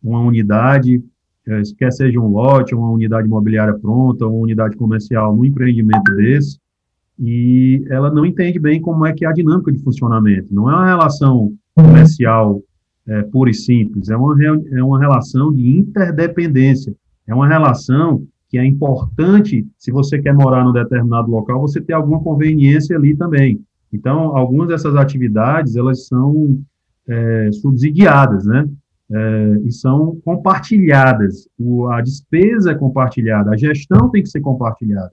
uma 0.00 0.20
unidade, 0.20 1.02
é, 1.48 1.62
quer 1.76 1.90
seja 1.90 2.20
um 2.20 2.28
lote, 2.28 2.76
uma 2.76 2.88
unidade 2.88 3.26
imobiliária 3.26 3.76
pronta, 3.76 4.24
uma 4.24 4.38
unidade 4.38 4.76
comercial, 4.76 5.36
um 5.36 5.44
empreendimento 5.44 6.14
desse, 6.14 6.60
e 7.18 7.84
ela 7.90 8.08
não 8.08 8.24
entende 8.24 8.60
bem 8.60 8.80
como 8.80 9.04
é 9.04 9.12
que 9.12 9.24
é 9.24 9.28
a 9.28 9.32
dinâmica 9.32 9.72
de 9.72 9.80
funcionamento. 9.80 10.46
Não 10.54 10.70
é 10.70 10.74
uma 10.76 10.86
relação 10.86 11.52
comercial 11.74 12.62
é, 13.06 13.22
pura 13.22 13.50
e 13.50 13.54
simples, 13.54 14.08
é 14.08 14.16
uma, 14.16 14.36
é 14.44 14.82
uma 14.82 14.98
relação 14.98 15.52
de 15.52 15.76
interdependência, 15.76 16.94
é 17.26 17.34
uma 17.34 17.48
relação 17.48 18.24
que 18.48 18.58
é 18.58 18.66
importante, 18.66 19.66
se 19.78 19.90
você 19.90 20.20
quer 20.20 20.34
morar 20.34 20.62
num 20.62 20.72
determinado 20.72 21.30
local, 21.30 21.60
você 21.60 21.80
ter 21.80 21.94
alguma 21.94 22.20
conveniência 22.20 22.96
ali 22.96 23.16
também. 23.16 23.60
Então, 23.90 24.36
algumas 24.36 24.68
dessas 24.68 24.94
atividades, 24.94 25.74
elas 25.74 26.06
são 26.06 26.60
é, 27.08 27.50
subsidiadas, 27.52 28.44
né? 28.44 28.68
É, 29.10 29.58
e 29.64 29.72
são 29.72 30.16
compartilhadas. 30.24 31.48
O, 31.58 31.86
a 31.88 32.00
despesa 32.00 32.72
é 32.72 32.74
compartilhada, 32.74 33.50
a 33.50 33.56
gestão 33.56 34.10
tem 34.10 34.22
que 34.22 34.28
ser 34.28 34.40
compartilhada. 34.40 35.12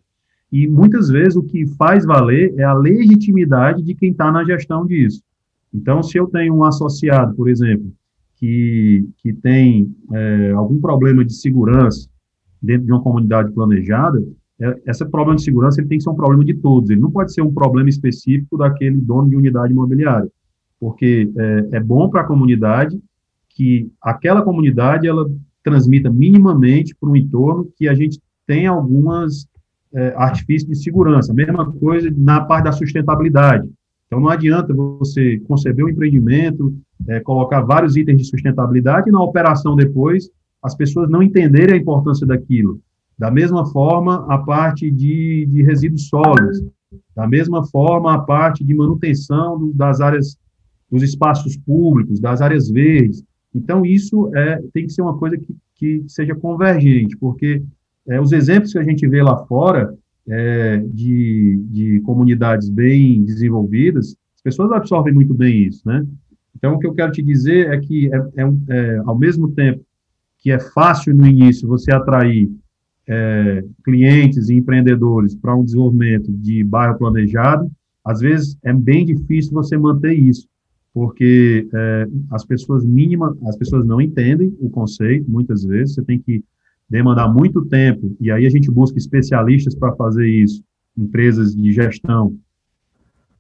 E 0.51 0.67
muitas 0.67 1.09
vezes 1.09 1.35
o 1.35 1.43
que 1.43 1.65
faz 1.77 2.05
valer 2.05 2.53
é 2.57 2.63
a 2.63 2.73
legitimidade 2.73 3.83
de 3.83 3.93
quem 3.93 4.11
está 4.11 4.31
na 4.31 4.43
gestão 4.43 4.85
disso. 4.85 5.21
Então, 5.73 6.01
se 6.01 6.17
eu 6.17 6.27
tenho 6.27 6.55
um 6.55 6.63
associado, 6.63 7.35
por 7.35 7.49
exemplo, 7.49 7.91
que, 8.35 9.07
que 9.17 9.33
tem 9.33 9.93
é, 10.13 10.51
algum 10.51 10.79
problema 10.79 11.23
de 11.23 11.33
segurança 11.33 12.09
dentro 12.61 12.85
de 12.85 12.91
uma 12.91 13.01
comunidade 13.01 13.51
planejada, 13.51 14.23
é, 14.61 14.81
esse 14.87 15.05
problema 15.05 15.35
de 15.35 15.43
segurança 15.43 15.79
ele 15.79 15.87
tem 15.87 15.97
que 15.97 16.03
ser 16.03 16.09
um 16.09 16.15
problema 16.15 16.43
de 16.43 16.53
todos, 16.53 16.89
ele 16.89 17.01
não 17.01 17.11
pode 17.11 17.33
ser 17.33 17.41
um 17.41 17.53
problema 17.53 17.89
específico 17.89 18.57
daquele 18.57 18.97
dono 18.97 19.29
de 19.29 19.35
unidade 19.35 19.71
imobiliária, 19.71 20.29
porque 20.79 21.31
é, 21.37 21.77
é 21.77 21.79
bom 21.79 22.09
para 22.09 22.21
a 22.21 22.25
comunidade 22.25 22.99
que 23.49 23.91
aquela 24.01 24.41
comunidade 24.41 25.07
ela 25.07 25.29
transmita 25.63 26.09
minimamente 26.09 26.95
para 26.95 27.09
o 27.09 27.15
entorno 27.15 27.69
que 27.75 27.87
a 27.87 27.93
gente 27.93 28.19
tem 28.47 28.67
algumas 28.67 29.47
é, 29.93 30.13
artifícios 30.15 30.69
de 30.69 30.83
segurança. 30.83 31.33
Mesma 31.33 31.71
coisa 31.73 32.09
na 32.15 32.41
parte 32.41 32.65
da 32.65 32.71
sustentabilidade. 32.71 33.69
Então, 34.09 34.19
não 34.19 34.29
adianta 34.29 34.73
você 34.73 35.39
conceber 35.47 35.85
um 35.85 35.89
empreendimento, 35.89 36.75
é, 37.07 37.19
colocar 37.19 37.61
vários 37.61 37.95
itens 37.95 38.17
de 38.17 38.23
sustentabilidade 38.25 39.07
e 39.07 39.11
na 39.11 39.21
operação 39.21 39.75
depois 39.75 40.31
as 40.63 40.75
pessoas 40.75 41.07
não 41.09 41.21
entenderem 41.21 41.75
a 41.75 41.77
importância 41.77 42.25
daquilo. 42.25 42.81
Da 43.17 43.29
mesma 43.29 43.67
forma, 43.67 44.25
a 44.27 44.39
parte 44.39 44.89
de, 44.89 45.45
de 45.45 45.61
resíduos 45.61 46.07
sólidos. 46.07 46.63
Da 47.15 47.27
mesma 47.27 47.63
forma, 47.67 48.15
a 48.15 48.19
parte 48.19 48.63
de 48.63 48.73
manutenção 48.73 49.71
das 49.75 50.01
áreas, 50.01 50.35
dos 50.91 51.03
espaços 51.03 51.55
públicos, 51.55 52.19
das 52.19 52.41
áreas 52.41 52.67
verdes. 52.67 53.23
Então, 53.53 53.85
isso 53.85 54.35
é, 54.35 54.59
tem 54.73 54.87
que 54.87 54.93
ser 54.93 55.03
uma 55.03 55.17
coisa 55.17 55.37
que, 55.37 55.55
que 55.75 56.03
seja 56.07 56.33
convergente, 56.33 57.15
porque 57.17 57.61
é, 58.07 58.19
os 58.19 58.31
exemplos 58.31 58.71
que 58.71 58.79
a 58.79 58.83
gente 58.83 59.07
vê 59.07 59.21
lá 59.21 59.37
fora, 59.45 59.95
é, 60.29 60.77
de, 60.77 61.59
de 61.69 61.99
comunidades 62.01 62.69
bem 62.69 63.23
desenvolvidas, 63.23 64.15
as 64.35 64.41
pessoas 64.41 64.71
absorvem 64.71 65.13
muito 65.13 65.33
bem 65.33 65.63
isso, 65.63 65.87
né? 65.87 66.05
Então, 66.55 66.75
o 66.75 66.79
que 66.79 66.87
eu 66.87 66.93
quero 66.93 67.11
te 67.11 67.21
dizer 67.21 67.71
é 67.71 67.79
que, 67.79 68.13
é, 68.13 68.17
é, 68.17 68.43
é 68.69 68.97
ao 69.05 69.17
mesmo 69.17 69.51
tempo 69.51 69.83
que 70.37 70.51
é 70.51 70.59
fácil 70.59 71.13
no 71.15 71.27
início 71.27 71.67
você 71.67 71.91
atrair 71.91 72.49
é, 73.07 73.63
clientes 73.83 74.49
e 74.49 74.55
empreendedores 74.55 75.35
para 75.35 75.55
um 75.55 75.63
desenvolvimento 75.63 76.31
de 76.31 76.63
bairro 76.63 76.97
planejado, 76.97 77.69
às 78.05 78.19
vezes 78.19 78.57
é 78.63 78.71
bem 78.71 79.05
difícil 79.05 79.51
você 79.51 79.77
manter 79.77 80.13
isso, 80.13 80.47
porque 80.93 81.67
é, 81.73 82.07
as 82.31 82.45
pessoas 82.45 82.85
mínimas, 82.85 83.35
as 83.43 83.57
pessoas 83.57 83.85
não 83.85 83.99
entendem 83.99 84.55
o 84.59 84.69
conceito, 84.69 85.29
muitas 85.29 85.63
vezes, 85.63 85.95
você 85.95 86.03
tem 86.03 86.19
que 86.19 86.43
demandar 86.89 87.27
muito 87.27 87.63
tempo, 87.65 88.15
e 88.19 88.31
aí 88.31 88.45
a 88.45 88.49
gente 88.49 88.71
busca 88.71 88.97
especialistas 88.97 89.75
para 89.75 89.95
fazer 89.95 90.27
isso, 90.27 90.63
empresas 90.97 91.55
de 91.55 91.71
gestão, 91.71 92.35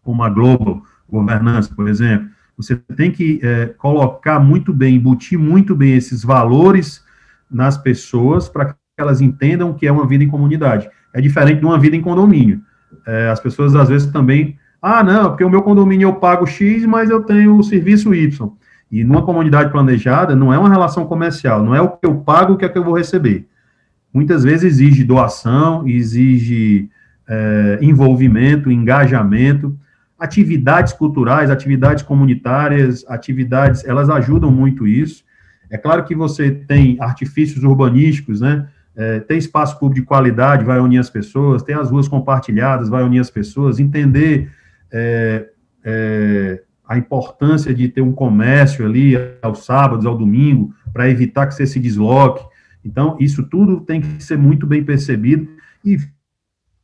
como 0.01 0.23
a 0.23 0.29
Global 0.29 0.81
Governança, 1.09 1.73
por 1.75 1.87
exemplo, 1.87 2.29
você 2.55 2.75
tem 2.75 3.09
que 3.11 3.39
é, 3.41 3.67
colocar 3.77 4.39
muito 4.39 4.73
bem, 4.73 4.95
embutir 4.95 5.39
muito 5.39 5.75
bem 5.75 5.95
esses 5.95 6.23
valores 6.23 7.03
nas 7.49 7.77
pessoas 7.77 8.49
para 8.49 8.73
que 8.73 8.75
elas 8.97 9.21
entendam 9.21 9.73
que 9.73 9.87
é 9.87 9.91
uma 9.91 10.05
vida 10.05 10.23
em 10.23 10.27
comunidade. 10.27 10.89
É 11.13 11.21
diferente 11.21 11.59
de 11.59 11.65
uma 11.65 11.79
vida 11.79 11.95
em 11.95 12.01
condomínio. 12.01 12.61
É, 13.07 13.29
as 13.29 13.39
pessoas, 13.39 13.75
às 13.75 13.89
vezes, 13.89 14.11
também 14.11 14.57
Ah, 14.81 15.03
não, 15.03 15.29
porque 15.29 15.43
o 15.43 15.49
meu 15.49 15.61
condomínio 15.61 16.07
eu 16.07 16.15
pago 16.15 16.45
X, 16.45 16.85
mas 16.85 17.09
eu 17.09 17.21
tenho 17.23 17.57
o 17.57 17.63
serviço 17.63 18.13
Y. 18.13 18.51
E 18.91 19.03
numa 19.03 19.21
comunidade 19.21 19.71
planejada, 19.71 20.35
não 20.35 20.53
é 20.53 20.57
uma 20.57 20.69
relação 20.69 21.05
comercial, 21.05 21.63
não 21.63 21.75
é 21.75 21.81
o 21.81 21.89
que 21.89 22.05
eu 22.05 22.15
pago, 22.15 22.57
que 22.57 22.65
é 22.65 22.69
que 22.69 22.77
eu 22.77 22.83
vou 22.83 22.97
receber. 22.97 23.47
Muitas 24.13 24.43
vezes 24.43 24.63
exige 24.63 25.03
doação, 25.03 25.87
exige 25.87 26.89
é, 27.27 27.77
envolvimento, 27.81 28.71
engajamento, 28.71 29.77
atividades 30.17 30.91
culturais, 30.93 31.51
atividades 31.51 32.03
comunitárias, 32.03 33.05
atividades, 33.07 33.85
elas 33.85 34.09
ajudam 34.09 34.51
muito 34.51 34.87
isso. 34.87 35.23
É 35.69 35.77
claro 35.77 36.03
que 36.03 36.15
você 36.15 36.49
tem 36.49 36.97
artifícios 36.99 37.63
urbanísticos, 37.63 38.41
né? 38.41 38.67
É, 38.95 39.19
tem 39.19 39.37
espaço 39.37 39.79
público 39.79 40.01
de 40.01 40.05
qualidade, 40.05 40.65
vai 40.65 40.79
unir 40.79 40.97
as 40.97 41.09
pessoas, 41.09 41.63
tem 41.63 41.75
as 41.75 41.89
ruas 41.89 42.07
compartilhadas, 42.07 42.89
vai 42.89 43.03
unir 43.03 43.19
as 43.19 43.29
pessoas, 43.29 43.79
entender 43.79 44.51
é, 44.91 45.47
é, 45.85 46.61
a 46.89 46.97
importância 46.97 47.71
de 47.71 47.87
ter 47.87 48.01
um 48.01 48.11
comércio 48.11 48.83
ali 48.83 49.13
aos 49.43 49.63
sábados, 49.63 50.07
ao 50.07 50.17
domingo, 50.17 50.73
para 50.91 51.07
evitar 51.07 51.45
que 51.45 51.53
você 51.53 51.67
se 51.67 51.79
desloque. 51.79 52.43
Então, 52.83 53.15
isso 53.19 53.43
tudo 53.43 53.81
tem 53.81 54.01
que 54.01 54.23
ser 54.23 54.39
muito 54.39 54.65
bem 54.65 54.83
percebido 54.83 55.47
e 55.85 55.99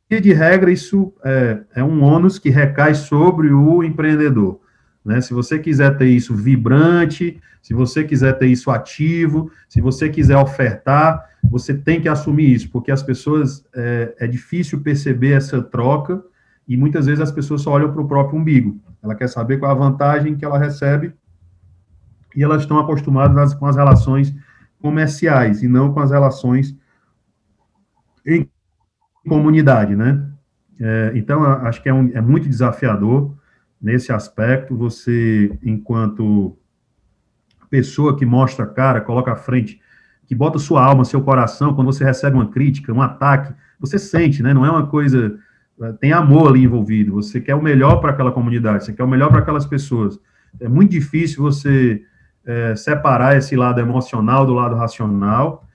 de 0.08 0.32
regra, 0.32 0.70
isso 0.70 1.12
é, 1.24 1.58
é, 1.74 1.82
um 1.82 2.04
ônus 2.04 2.38
que 2.38 2.48
recai 2.48 2.94
sobre 2.94 3.52
o 3.52 3.82
empreendedor. 3.82 4.60
Né? 5.04 5.20
Se 5.20 5.34
você 5.34 5.58
quiser 5.58 5.98
ter 5.98 6.06
isso 6.06 6.32
vibrante, 6.32 7.40
se 7.60 7.74
você 7.74 8.04
quiser 8.04 8.38
ter 8.38 8.46
isso 8.46 8.70
ativo, 8.70 9.50
se 9.68 9.80
você 9.80 10.08
quiser 10.08 10.36
ofertar, 10.36 11.20
você 11.50 11.74
tem 11.74 12.00
que 12.00 12.08
assumir 12.08 12.54
isso, 12.54 12.70
porque 12.70 12.92
as 12.92 13.02
pessoas, 13.02 13.64
é, 13.74 14.14
é 14.20 14.26
difícil 14.28 14.80
perceber 14.82 15.32
essa 15.32 15.60
troca 15.60 16.22
e 16.66 16.76
muitas 16.76 17.06
vezes 17.06 17.20
as 17.20 17.32
pessoas 17.32 17.62
só 17.62 17.72
olham 17.72 17.92
para 17.92 18.02
o 18.02 18.08
próprio 18.08 18.38
umbigo. 18.38 18.80
Ela 19.02 19.14
quer 19.14 19.28
saber 19.28 19.58
qual 19.58 19.70
a 19.70 19.74
vantagem 19.74 20.36
que 20.36 20.44
ela 20.44 20.58
recebe 20.58 21.14
e 22.34 22.42
elas 22.42 22.62
estão 22.62 22.78
acostumadas 22.78 23.54
com 23.54 23.66
as 23.66 23.76
relações 23.76 24.34
comerciais 24.80 25.62
e 25.62 25.68
não 25.68 25.92
com 25.92 26.00
as 26.00 26.10
relações 26.10 26.76
em 28.26 28.48
comunidade, 29.26 29.94
né? 29.94 30.28
É, 30.78 31.12
então, 31.14 31.42
acho 31.44 31.82
que 31.82 31.88
é, 31.88 31.94
um, 31.94 32.10
é 32.12 32.20
muito 32.20 32.48
desafiador 32.48 33.34
nesse 33.80 34.12
aspecto, 34.12 34.76
você, 34.76 35.56
enquanto 35.62 36.56
pessoa 37.70 38.16
que 38.16 38.26
mostra 38.26 38.64
a 38.64 38.68
cara, 38.68 39.00
coloca 39.00 39.32
a 39.32 39.36
frente, 39.36 39.80
que 40.26 40.34
bota 40.34 40.58
sua 40.58 40.84
alma, 40.84 41.04
seu 41.04 41.22
coração, 41.22 41.74
quando 41.74 41.86
você 41.86 42.04
recebe 42.04 42.36
uma 42.36 42.50
crítica, 42.50 42.92
um 42.92 43.02
ataque, 43.02 43.54
você 43.78 43.98
sente, 43.98 44.42
né? 44.42 44.52
Não 44.52 44.64
é 44.64 44.70
uma 44.70 44.86
coisa. 44.86 45.38
Tem 46.00 46.12
amor 46.12 46.48
ali 46.48 46.64
envolvido, 46.64 47.12
você 47.12 47.40
quer 47.40 47.54
o 47.54 47.62
melhor 47.62 48.00
para 48.00 48.10
aquela 48.10 48.32
comunidade, 48.32 48.84
você 48.84 48.92
quer 48.92 49.04
o 49.04 49.08
melhor 49.08 49.30
para 49.30 49.40
aquelas 49.40 49.66
pessoas. 49.66 50.18
É 50.58 50.68
muito 50.68 50.90
difícil 50.90 51.42
você 51.42 52.02
é, 52.46 52.74
separar 52.76 53.36
esse 53.36 53.54
lado 53.54 53.80
emocional 53.80 54.46
do 54.46 54.54
lado 54.54 54.74
racional. 54.74 55.66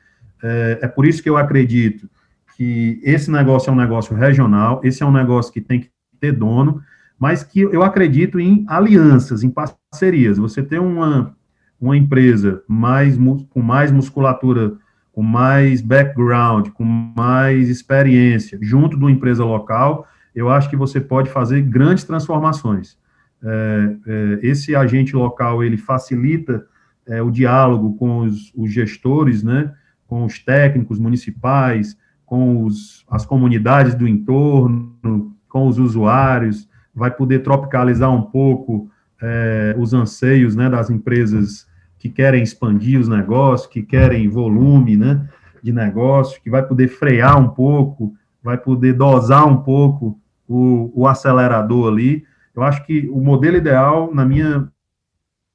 É, 0.42 0.80
é 0.82 0.88
por 0.88 1.06
isso 1.06 1.22
que 1.22 1.30
eu 1.30 1.38
acredito 1.38 2.10
que 2.58 3.00
esse 3.04 3.30
negócio 3.30 3.70
é 3.70 3.74
um 3.74 3.76
negócio 3.76 4.16
regional, 4.16 4.82
esse 4.84 5.04
é 5.04 5.06
um 5.06 5.12
negócio 5.12 5.54
que 5.54 5.62
tem 5.62 5.82
que 5.82 5.92
ter 6.20 6.32
dono, 6.32 6.82
mas 7.20 7.44
que 7.44 7.62
eu 7.62 7.84
acredito 7.84 8.40
em 8.40 8.66
alianças, 8.68 9.44
em 9.44 9.50
parcerias. 9.50 10.38
Você 10.40 10.64
ter 10.64 10.80
uma, 10.80 11.36
uma 11.80 11.96
empresa 11.96 12.64
mais, 12.68 13.18
com 13.50 13.62
mais 13.62 13.92
musculatura, 13.92 14.74
com 15.12 15.22
mais 15.22 15.82
background, 15.82 16.70
com 16.70 16.84
mais 16.86 17.70
experiência, 17.70 18.58
junto 18.62 18.98
de 18.98 19.04
uma 19.04 19.12
empresa 19.12 19.44
local, 19.44 20.08
eu 20.34 20.50
acho 20.50 20.70
que 20.70 20.78
você 20.78 21.02
pode 21.02 21.30
fazer 21.30 21.62
grandes 21.62 22.04
transformações. 22.04 22.98
É, 23.44 23.96
é, 24.08 24.40
esse 24.42 24.76
agente 24.76 25.16
local, 25.16 25.64
ele 25.64 25.78
facilita 25.78 26.66
é, 27.06 27.22
o 27.22 27.32
diálogo 27.32 27.96
com 27.98 28.20
os, 28.20 28.54
os 28.56 28.72
gestores, 28.72 29.44
né, 29.44 29.74
com 30.08 30.24
os 30.24 30.40
técnicos 30.40 31.00
municipais, 31.00 31.98
com 32.26 32.64
os, 32.64 33.06
as 33.10 33.26
comunidades 33.26 33.94
do 33.94 34.08
entorno, 34.08 35.36
com 35.50 35.68
os 35.68 35.78
usuários, 35.78 36.70
vai 36.96 37.12
poder 37.12 37.40
tropicalizar 37.40 38.10
um 38.10 38.22
pouco 38.22 38.90
é, 39.22 39.76
os 39.78 39.94
anseios 39.94 40.56
né, 40.56 40.70
das 40.70 40.90
empresas 40.90 41.68
que 42.02 42.10
querem 42.10 42.42
expandir 42.42 43.00
os 43.00 43.08
negócios, 43.08 43.72
que 43.72 43.84
querem 43.84 44.28
volume 44.28 44.98
né, 44.98 45.30
de 45.62 45.72
negócio, 45.72 46.42
que 46.42 46.50
vai 46.50 46.66
poder 46.66 46.88
frear 46.88 47.40
um 47.40 47.48
pouco, 47.48 48.14
vai 48.44 48.58
poder 48.58 48.94
dosar 48.94 49.48
um 49.48 49.58
pouco 49.58 50.20
o, 50.48 50.92
o 50.94 51.08
acelerador 51.08 51.92
ali. 51.92 52.26
Eu 52.56 52.64
acho 52.64 52.84
que 52.86 53.08
o 53.10 53.22
modelo 53.22 53.58
ideal, 53.58 54.14
na 54.14 54.26
minha, 54.26 54.68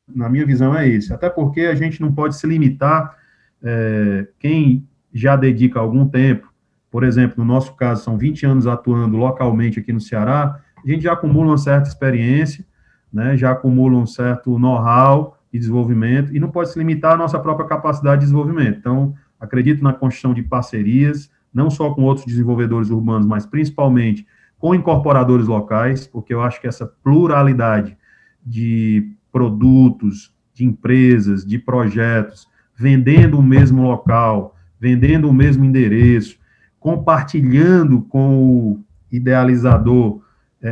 na 0.08 0.28
minha 0.28 0.46
visão, 0.46 0.74
é 0.74 0.88
esse. 0.88 1.12
Até 1.12 1.28
porque 1.28 1.62
a 1.62 1.74
gente 1.74 2.00
não 2.00 2.12
pode 2.12 2.36
se 2.36 2.46
limitar, 2.46 3.16
é, 3.60 4.28
quem 4.38 4.86
já 5.12 5.34
dedica 5.34 5.80
algum 5.80 6.06
tempo 6.06 6.48
por 6.96 7.04
exemplo, 7.04 7.44
no 7.44 7.44
nosso 7.44 7.74
caso, 7.74 8.04
são 8.04 8.16
20 8.16 8.46
anos 8.46 8.66
atuando 8.66 9.18
localmente 9.18 9.78
aqui 9.78 9.92
no 9.92 10.00
Ceará, 10.00 10.60
a 10.82 10.90
gente 10.90 11.02
já 11.02 11.12
acumula 11.12 11.48
uma 11.48 11.58
certa 11.58 11.88
experiência, 11.88 12.64
né, 13.12 13.36
já 13.36 13.50
acumula 13.50 13.98
um 13.98 14.06
certo 14.06 14.58
know-how 14.58 15.35
de 15.52 15.58
desenvolvimento, 15.58 16.34
e 16.34 16.40
não 16.40 16.50
pode 16.50 16.72
se 16.72 16.78
limitar 16.78 17.14
à 17.14 17.16
nossa 17.16 17.38
própria 17.38 17.66
capacidade 17.66 18.20
de 18.20 18.26
desenvolvimento. 18.26 18.78
Então, 18.78 19.14
acredito 19.40 19.82
na 19.82 19.92
construção 19.92 20.34
de 20.34 20.42
parcerias, 20.42 21.30
não 21.52 21.70
só 21.70 21.94
com 21.94 22.02
outros 22.02 22.26
desenvolvedores 22.26 22.90
urbanos, 22.90 23.26
mas 23.26 23.46
principalmente 23.46 24.26
com 24.58 24.74
incorporadores 24.74 25.46
locais, 25.46 26.06
porque 26.06 26.32
eu 26.32 26.42
acho 26.42 26.60
que 26.60 26.66
essa 26.66 26.86
pluralidade 26.86 27.96
de 28.44 29.12
produtos, 29.30 30.34
de 30.54 30.64
empresas, 30.64 31.44
de 31.44 31.58
projetos, 31.58 32.48
vendendo 32.74 33.38
o 33.38 33.42
mesmo 33.42 33.82
local, 33.82 34.56
vendendo 34.80 35.28
o 35.28 35.32
mesmo 35.32 35.64
endereço, 35.64 36.38
compartilhando 36.78 38.02
com 38.02 38.38
o 38.38 38.84
idealizador 39.10 40.22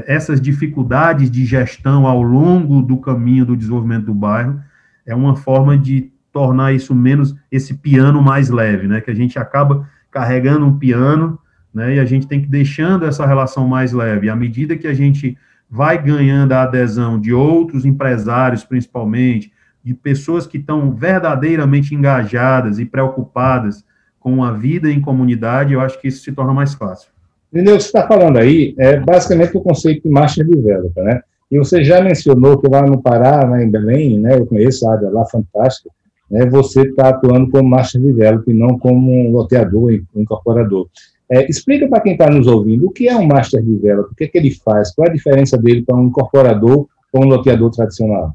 essas 0.07 0.41
dificuldades 0.41 1.31
de 1.31 1.45
gestão 1.45 2.07
ao 2.07 2.23
longo 2.23 2.83
do 2.83 2.97
caminho 2.97 3.45
do 3.45 3.57
desenvolvimento 3.57 4.07
do 4.07 4.15
bairro, 4.15 4.61
é 5.07 5.15
uma 5.15 5.37
forma 5.37 5.77
de 5.77 6.11
tornar 6.33 6.73
isso 6.73 6.95
menos, 6.95 7.35
esse 7.51 7.75
piano 7.75 8.21
mais 8.23 8.51
leve, 8.51 8.89
né, 8.89 9.01
que 9.01 9.11
a 9.11 9.15
gente 9.15 9.39
acaba 9.39 9.89
carregando 10.11 10.67
um 10.67 10.79
piano, 10.79 11.39
né, 11.73 11.97
e 11.97 12.01
a 12.01 12.05
gente 12.05 12.27
tem 12.27 12.41
que 12.41 12.49
deixando 12.49 13.05
essa 13.05 13.27
relação 13.27 13.69
mais 13.69 13.93
leve, 13.93 14.29
à 14.29 14.35
medida 14.35 14.77
que 14.77 14.87
a 14.87 14.95
gente 14.95 15.39
vai 15.71 16.01
ganhando 16.01 16.53
a 16.53 16.63
adesão 16.63 17.21
de 17.21 17.33
outros 17.33 17.85
empresários, 17.85 18.65
principalmente, 18.65 19.53
de 19.83 19.95
pessoas 19.95 20.47
que 20.47 20.59
estão 20.59 20.95
verdadeiramente 20.95 21.95
engajadas 21.95 22.79
e 22.79 22.85
preocupadas 22.85 23.85
com 24.19 24.43
a 24.43 24.51
vida 24.51 24.91
em 24.91 25.01
comunidade, 25.01 25.75
eu 25.75 25.81
acho 25.81 26.01
que 26.01 26.09
isso 26.09 26.25
se 26.25 26.33
torna 26.33 26.55
mais 26.55 26.75
fácil. 26.75 27.14
Entendeu? 27.55 27.79
Você 27.79 27.87
está 27.87 28.05
falando 28.05 28.37
aí 28.37 28.75
é 28.77 28.99
basicamente 28.99 29.57
o 29.57 29.61
conceito 29.61 30.03
de 30.03 30.11
Master 30.11 30.45
Developer, 30.45 31.05
né? 31.05 31.23
E 31.49 31.57
você 31.57 31.85
já 31.85 32.03
mencionou 32.03 32.61
que 32.61 32.67
lá 32.67 32.83
no 32.83 33.01
Pará, 33.01 33.49
lá 33.49 33.63
em 33.63 33.71
Belém, 33.71 34.19
né, 34.19 34.37
eu 34.37 34.45
conheço 34.45 34.89
a 34.89 34.95
área 34.95 35.09
lá 35.09 35.25
fantástica, 35.27 35.89
né, 36.29 36.47
você 36.47 36.83
está 36.83 37.11
atuando 37.11 37.49
como 37.49 37.69
Master 37.69 38.01
Developer 38.01 38.53
e 38.53 38.59
não 38.59 38.77
como 38.77 39.13
um 39.13 39.31
loteador, 39.31 39.93
um 40.17 40.21
incorporador. 40.21 40.89
É, 41.31 41.49
explica 41.49 41.87
para 41.87 42.01
quem 42.01 42.15
está 42.15 42.29
nos 42.29 42.49
ouvindo 42.49 42.89
o 42.89 42.91
que 42.91 43.09
é 43.09 43.15
um 43.15 43.27
Master 43.27 43.63
Developer, 43.63 44.11
o 44.11 44.17
que, 44.17 44.25
é 44.25 44.29
que 44.29 44.37
ele 44.37 44.51
faz, 44.51 44.93
qual 44.93 45.07
é 45.07 45.11
a 45.11 45.15
diferença 45.15 45.57
dele 45.57 45.85
para 45.85 45.97
um 45.97 46.07
incorporador 46.07 46.89
ou 47.13 47.23
um 47.23 47.29
loteador 47.29 47.71
tradicional? 47.71 48.35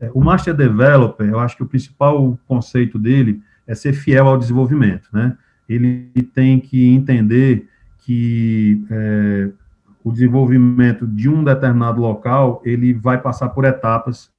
É, 0.00 0.10
o 0.14 0.20
Master 0.20 0.54
Developer, 0.54 1.28
eu 1.28 1.38
acho 1.38 1.54
que 1.54 1.64
o 1.64 1.68
principal 1.68 2.38
conceito 2.48 2.98
dele 2.98 3.42
é 3.66 3.74
ser 3.74 3.92
fiel 3.92 4.26
ao 4.26 4.38
desenvolvimento, 4.38 5.10
né? 5.12 5.36
Ele 5.68 6.10
tem 6.34 6.58
que 6.58 6.86
entender 6.86 7.68
que 7.98 8.84
é, 8.90 9.50
o 10.02 10.10
desenvolvimento 10.10 11.06
de 11.06 11.28
um 11.28 11.44
determinado 11.44 12.00
local, 12.00 12.62
ele 12.64 12.94
vai 12.94 13.20
passar 13.20 13.50
por 13.50 13.64
etapas 13.64 14.30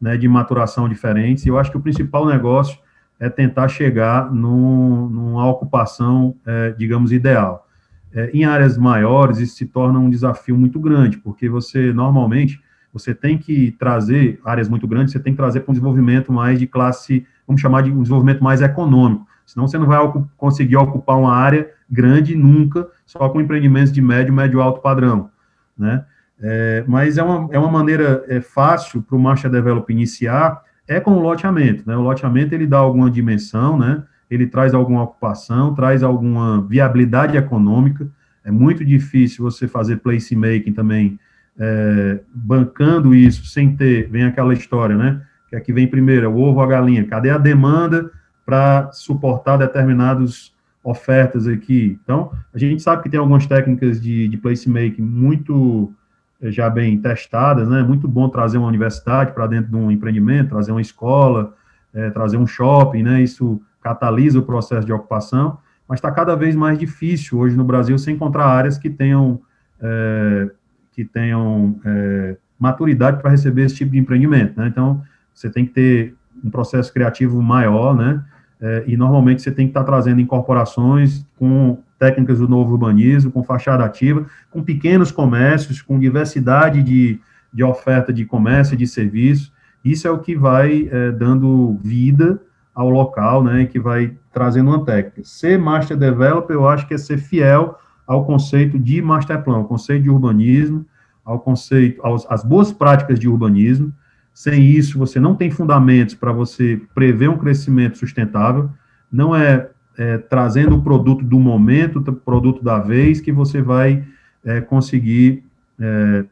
né, 0.00 0.16
de 0.16 0.26
maturação 0.26 0.88
diferentes, 0.88 1.44
e 1.44 1.48
eu 1.48 1.58
acho 1.58 1.70
que 1.70 1.76
o 1.76 1.80
principal 1.80 2.26
negócio 2.26 2.78
é 3.18 3.28
tentar 3.28 3.68
chegar 3.68 4.32
num, 4.32 5.08
numa 5.08 5.48
ocupação, 5.48 6.34
é, 6.46 6.70
digamos, 6.72 7.12
ideal. 7.12 7.66
É, 8.12 8.30
em 8.32 8.44
áreas 8.44 8.78
maiores, 8.78 9.38
isso 9.38 9.56
se 9.56 9.66
torna 9.66 9.98
um 9.98 10.08
desafio 10.08 10.56
muito 10.56 10.78
grande, 10.78 11.18
porque 11.18 11.48
você, 11.48 11.92
normalmente, 11.92 12.62
você 12.92 13.14
tem 13.14 13.36
que 13.36 13.72
trazer, 13.72 14.40
áreas 14.44 14.68
muito 14.68 14.86
grandes, 14.86 15.12
você 15.12 15.20
tem 15.20 15.32
que 15.32 15.36
trazer 15.36 15.60
para 15.60 15.70
um 15.70 15.74
desenvolvimento 15.74 16.32
mais 16.32 16.58
de 16.58 16.66
classe 16.66 17.26
vamos 17.46 17.62
chamar 17.62 17.82
de 17.82 17.92
um 17.92 18.02
desenvolvimento 18.02 18.42
mais 18.42 18.60
econômico. 18.60 19.26
Senão 19.46 19.68
você 19.68 19.78
não 19.78 19.86
vai 19.86 19.98
conseguir 20.36 20.76
ocupar 20.76 21.16
uma 21.16 21.32
área 21.32 21.70
grande 21.88 22.34
nunca, 22.34 22.88
só 23.06 23.28
com 23.28 23.40
empreendimentos 23.40 23.92
de 23.92 24.02
médio, 24.02 24.34
médio 24.34 24.60
alto 24.60 24.80
padrão, 24.80 25.30
né? 25.78 26.04
É, 26.38 26.84
mas 26.86 27.16
é 27.16 27.22
uma, 27.22 27.48
é 27.50 27.58
uma 27.58 27.70
maneira 27.70 28.24
é, 28.28 28.40
fácil 28.40 29.00
para 29.00 29.16
o 29.16 29.18
Marcha 29.18 29.48
Develop 29.48 29.90
iniciar, 29.90 30.60
é 30.86 31.00
com 31.00 31.12
o 31.12 31.20
loteamento, 31.20 31.84
né? 31.86 31.96
O 31.96 32.02
loteamento, 32.02 32.54
ele 32.54 32.66
dá 32.66 32.78
alguma 32.78 33.10
dimensão, 33.10 33.78
né? 33.78 34.02
Ele 34.28 34.46
traz 34.46 34.74
alguma 34.74 35.04
ocupação, 35.04 35.74
traz 35.74 36.02
alguma 36.02 36.60
viabilidade 36.62 37.36
econômica, 37.36 38.08
É 38.44 38.50
muito 38.50 38.84
difícil 38.84 39.42
você 39.42 39.66
fazer 39.66 39.96
placemaking 39.96 40.72
também, 40.72 41.18
é, 41.58 42.20
bancando 42.32 43.12
isso, 43.12 43.44
sem 43.46 43.74
ter, 43.74 44.08
vem 44.08 44.24
aquela 44.24 44.52
história, 44.52 44.96
né? 44.96 45.20
Que 45.48 45.56
aqui 45.56 45.72
vem 45.72 45.88
primeiro, 45.88 46.30
o 46.30 46.40
ovo 46.40 46.58
ou 46.58 46.62
a 46.62 46.66
galinha. 46.66 47.04
Cadê 47.06 47.30
a 47.30 47.38
demanda 47.38 48.10
para 48.46 48.90
suportar 48.92 49.58
determinadas 49.58 50.54
ofertas 50.82 51.48
aqui? 51.48 51.98
Então, 52.02 52.30
a 52.54 52.58
gente 52.58 52.80
sabe 52.80 53.02
que 53.02 53.10
tem 53.10 53.18
algumas 53.18 53.44
técnicas 53.46 54.00
de, 54.00 54.28
de 54.28 54.36
placemaking 54.36 55.02
muito 55.02 55.92
é, 56.40 56.50
já 56.50 56.70
bem 56.70 56.96
testadas, 56.98 57.68
né? 57.68 57.82
Muito 57.82 58.06
bom 58.06 58.28
trazer 58.28 58.58
uma 58.58 58.68
universidade 58.68 59.32
para 59.32 59.46
dentro 59.46 59.70
de 59.70 59.76
um 59.76 59.90
empreendimento, 59.90 60.50
trazer 60.50 60.70
uma 60.70 60.80
escola, 60.80 61.54
é, 61.92 62.10
trazer 62.10 62.36
um 62.36 62.46
shopping, 62.46 63.02
né? 63.02 63.22
Isso 63.22 63.60
catalisa 63.82 64.38
o 64.38 64.42
processo 64.42 64.86
de 64.86 64.92
ocupação, 64.92 65.58
mas 65.88 65.98
está 65.98 66.10
cada 66.10 66.34
vez 66.34 66.54
mais 66.54 66.78
difícil 66.78 67.38
hoje 67.38 67.56
no 67.56 67.64
Brasil 67.64 67.96
se 67.98 68.10
encontrar 68.10 68.46
áreas 68.46 68.78
que 68.78 68.90
tenham 68.90 69.40
é, 69.80 70.50
que 70.92 71.04
tenham 71.04 71.78
é, 71.84 72.36
maturidade 72.58 73.20
para 73.20 73.30
receber 73.30 73.62
esse 73.62 73.76
tipo 73.76 73.92
de 73.92 73.98
empreendimento, 73.98 74.58
né? 74.58 74.68
Então 74.68 75.02
você 75.32 75.50
tem 75.50 75.66
que 75.66 75.72
ter 75.72 76.14
um 76.44 76.50
processo 76.50 76.92
criativo 76.92 77.40
maior, 77.42 77.94
né? 77.94 78.24
É, 78.60 78.84
e 78.86 78.96
normalmente 78.96 79.42
você 79.42 79.50
tem 79.50 79.66
que 79.66 79.70
estar 79.70 79.80
tá 79.80 79.86
trazendo 79.86 80.20
incorporações 80.20 81.26
com 81.38 81.78
técnicas 81.98 82.38
do 82.38 82.48
novo 82.48 82.72
urbanismo, 82.72 83.30
com 83.30 83.42
fachada 83.42 83.84
ativa, 83.84 84.26
com 84.50 84.62
pequenos 84.62 85.10
comércios, 85.10 85.82
com 85.82 85.98
diversidade 85.98 86.82
de, 86.82 87.20
de 87.52 87.64
oferta 87.64 88.12
de 88.12 88.24
comércio 88.24 88.74
e 88.74 88.76
de 88.76 88.86
serviço. 88.86 89.52
Isso 89.84 90.06
é 90.06 90.10
o 90.10 90.18
que 90.18 90.34
vai 90.34 90.88
é, 90.90 91.12
dando 91.12 91.78
vida 91.82 92.40
ao 92.74 92.90
local, 92.90 93.42
né, 93.42 93.64
que 93.64 93.80
vai 93.80 94.12
trazendo 94.32 94.68
uma 94.68 94.84
técnica. 94.84 95.22
Ser 95.24 95.58
master 95.58 95.96
developer, 95.96 96.54
eu 96.54 96.68
acho 96.68 96.86
que 96.86 96.92
é 96.92 96.98
ser 96.98 97.16
fiel 97.16 97.78
ao 98.06 98.24
conceito 98.24 98.78
de 98.78 99.00
master 99.00 99.42
plan, 99.42 99.56
ao 99.56 99.64
conceito 99.64 100.02
de 100.02 100.10
urbanismo, 100.10 100.84
ao 101.24 101.40
conceito, 101.40 102.04
aos, 102.04 102.26
às 102.30 102.44
boas 102.44 102.70
práticas 102.70 103.18
de 103.18 103.28
urbanismo. 103.28 103.92
Sem 104.36 104.62
isso, 104.66 104.98
você 104.98 105.18
não 105.18 105.34
tem 105.34 105.50
fundamentos 105.50 106.14
para 106.14 106.30
você 106.30 106.78
prever 106.94 107.30
um 107.30 107.38
crescimento 107.38 107.96
sustentável. 107.96 108.68
Não 109.10 109.34
é, 109.34 109.70
é, 109.96 110.18
trazendo 110.18 110.76
o 110.76 110.82
produto 110.82 111.24
do 111.24 111.40
momento, 111.40 112.00
o 112.00 112.12
produto 112.12 112.62
da 112.62 112.78
vez, 112.78 113.18
que 113.18 113.32
você 113.32 113.62
vai 113.62 114.04
é, 114.44 114.60
conseguir 114.60 115.42
é, 115.80 116.24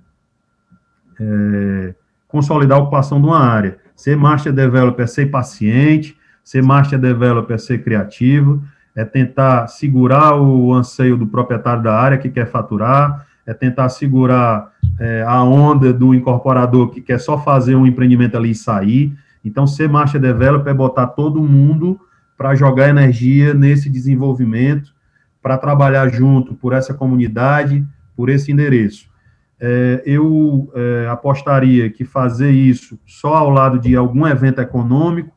é, 1.18 1.94
consolidar 2.28 2.78
a 2.78 2.82
ocupação 2.82 3.18
de 3.18 3.26
uma 3.26 3.40
área. 3.40 3.78
Ser 3.96 4.18
master 4.18 4.52
developer 4.52 5.02
é 5.02 5.06
ser 5.06 5.30
paciente, 5.30 6.14
Ser 6.44 6.62
master 6.62 6.98
developer 6.98 7.54
é 7.54 7.58
ser 7.58 7.82
criativo, 7.82 8.62
é 8.94 9.02
tentar 9.02 9.66
segurar 9.66 10.38
o 10.38 10.74
anseio 10.74 11.16
do 11.16 11.26
proprietário 11.26 11.82
da 11.82 11.98
área 11.98 12.18
que 12.18 12.28
quer 12.28 12.46
faturar, 12.46 13.26
é 13.46 13.52
tentar 13.52 13.88
segurar 13.88 14.72
é, 14.98 15.22
a 15.26 15.42
onda 15.42 15.92
do 15.92 16.14
incorporador 16.14 16.90
que 16.90 17.00
quer 17.00 17.18
só 17.18 17.38
fazer 17.38 17.74
um 17.74 17.87
empreendimento 17.87 18.37
ali 18.37 18.50
e 18.50 18.54
sair. 18.54 19.16
Então, 19.44 19.66
ser 19.66 19.88
master 19.88 20.20
developer 20.20 20.70
é 20.70 20.74
botar 20.74 21.09
todo 21.09 21.42
mundo 21.42 22.00
para 22.37 22.54
jogar 22.54 22.88
energia 22.88 23.52
nesse 23.54 23.88
desenvolvimento, 23.90 24.94
para 25.42 25.59
trabalhar 25.59 26.09
junto 26.09 26.54
por 26.54 26.72
essa 26.72 26.94
comunidade, 26.94 27.85
por 28.16 28.28
esse 28.28 28.50
endereço. 28.50 29.09
É, 29.61 30.02
eu 30.04 30.70
é, 30.74 31.07
apostaria 31.09 31.88
que 31.90 32.04
fazer 32.04 32.50
isso 32.50 32.98
só 33.07 33.35
ao 33.35 33.50
lado 33.50 33.78
de 33.78 33.94
algum 33.94 34.26
evento 34.26 34.61
econômico 34.61 35.33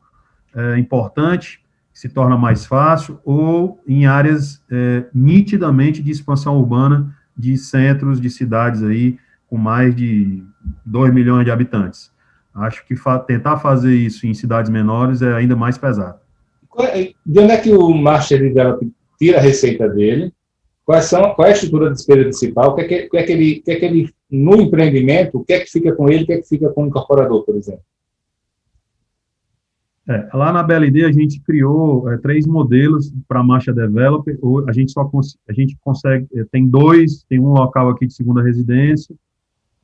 é, 0.54 0.78
importante, 0.78 1.60
se 1.92 2.08
torna 2.08 2.36
mais 2.36 2.64
fácil, 2.64 3.18
ou 3.24 3.80
em 3.86 4.06
áreas 4.06 4.62
é, 4.70 5.04
nitidamente 5.12 6.02
de 6.02 6.10
expansão 6.10 6.56
urbana 6.56 7.14
de 7.38 7.56
centros 7.56 8.20
de 8.20 8.28
cidades 8.28 8.82
aí 8.82 9.16
com 9.46 9.56
mais 9.56 9.94
de 9.94 10.42
2 10.84 11.14
milhões 11.14 11.44
de 11.44 11.50
habitantes. 11.50 12.10
Acho 12.54 12.84
que 12.84 12.96
fa 12.96 13.18
tentar 13.18 13.58
fazer 13.58 13.94
isso 13.94 14.26
em 14.26 14.34
cidades 14.34 14.70
menores 14.70 15.22
é 15.22 15.32
ainda 15.32 15.54
mais 15.54 15.78
pesado. 15.78 16.18
É, 16.80 17.12
de 17.24 17.40
onde 17.40 17.52
é 17.52 17.56
que 17.56 17.70
o 17.72 17.92
Develop 18.28 18.92
tira 19.18 19.38
a 19.38 19.40
receita 19.40 19.88
dele? 19.88 20.32
Quais 20.84 21.04
são, 21.04 21.34
qual 21.34 21.46
é 21.46 21.50
a 21.50 21.54
estrutura 21.54 21.86
de 21.86 21.96
despesa 21.96 22.22
principal? 22.22 22.70
O 22.70 22.74
que 22.74 22.80
é 22.82 22.84
que, 22.84 23.08
que, 23.08 23.16
é 23.16 23.22
que, 23.22 23.32
ele, 23.32 23.60
que, 23.60 23.70
é 23.70 23.76
que 23.76 23.84
ele, 23.84 24.10
no 24.30 24.56
empreendimento, 24.60 25.38
o 25.38 25.44
que 25.44 25.52
é 25.52 25.60
que 25.60 25.70
fica 25.70 25.92
com 25.94 26.08
ele, 26.08 26.24
o 26.24 26.26
que 26.26 26.32
é 26.32 26.38
que 26.38 26.48
fica 26.48 26.68
com 26.70 26.84
o 26.84 26.86
incorporador, 26.86 27.44
por 27.44 27.56
exemplo? 27.56 27.82
É, 30.08 30.26
lá 30.32 30.50
na 30.50 30.62
BLD 30.62 31.04
a 31.04 31.12
gente 31.12 31.38
criou 31.40 32.10
é, 32.10 32.16
três 32.16 32.46
modelos 32.46 33.12
para 33.28 33.40
a 33.40 33.44
marcha 33.44 33.74
developer. 33.74 34.38
A 34.66 34.72
gente 34.72 34.90
só 34.90 35.08
a 35.46 35.52
gente 35.52 35.76
consegue 35.82 36.26
é, 36.34 36.44
tem 36.50 36.66
dois, 36.66 37.24
tem 37.28 37.38
um 37.38 37.52
local 37.52 37.90
aqui 37.90 38.06
de 38.06 38.14
segunda 38.14 38.42
residência, 38.42 39.14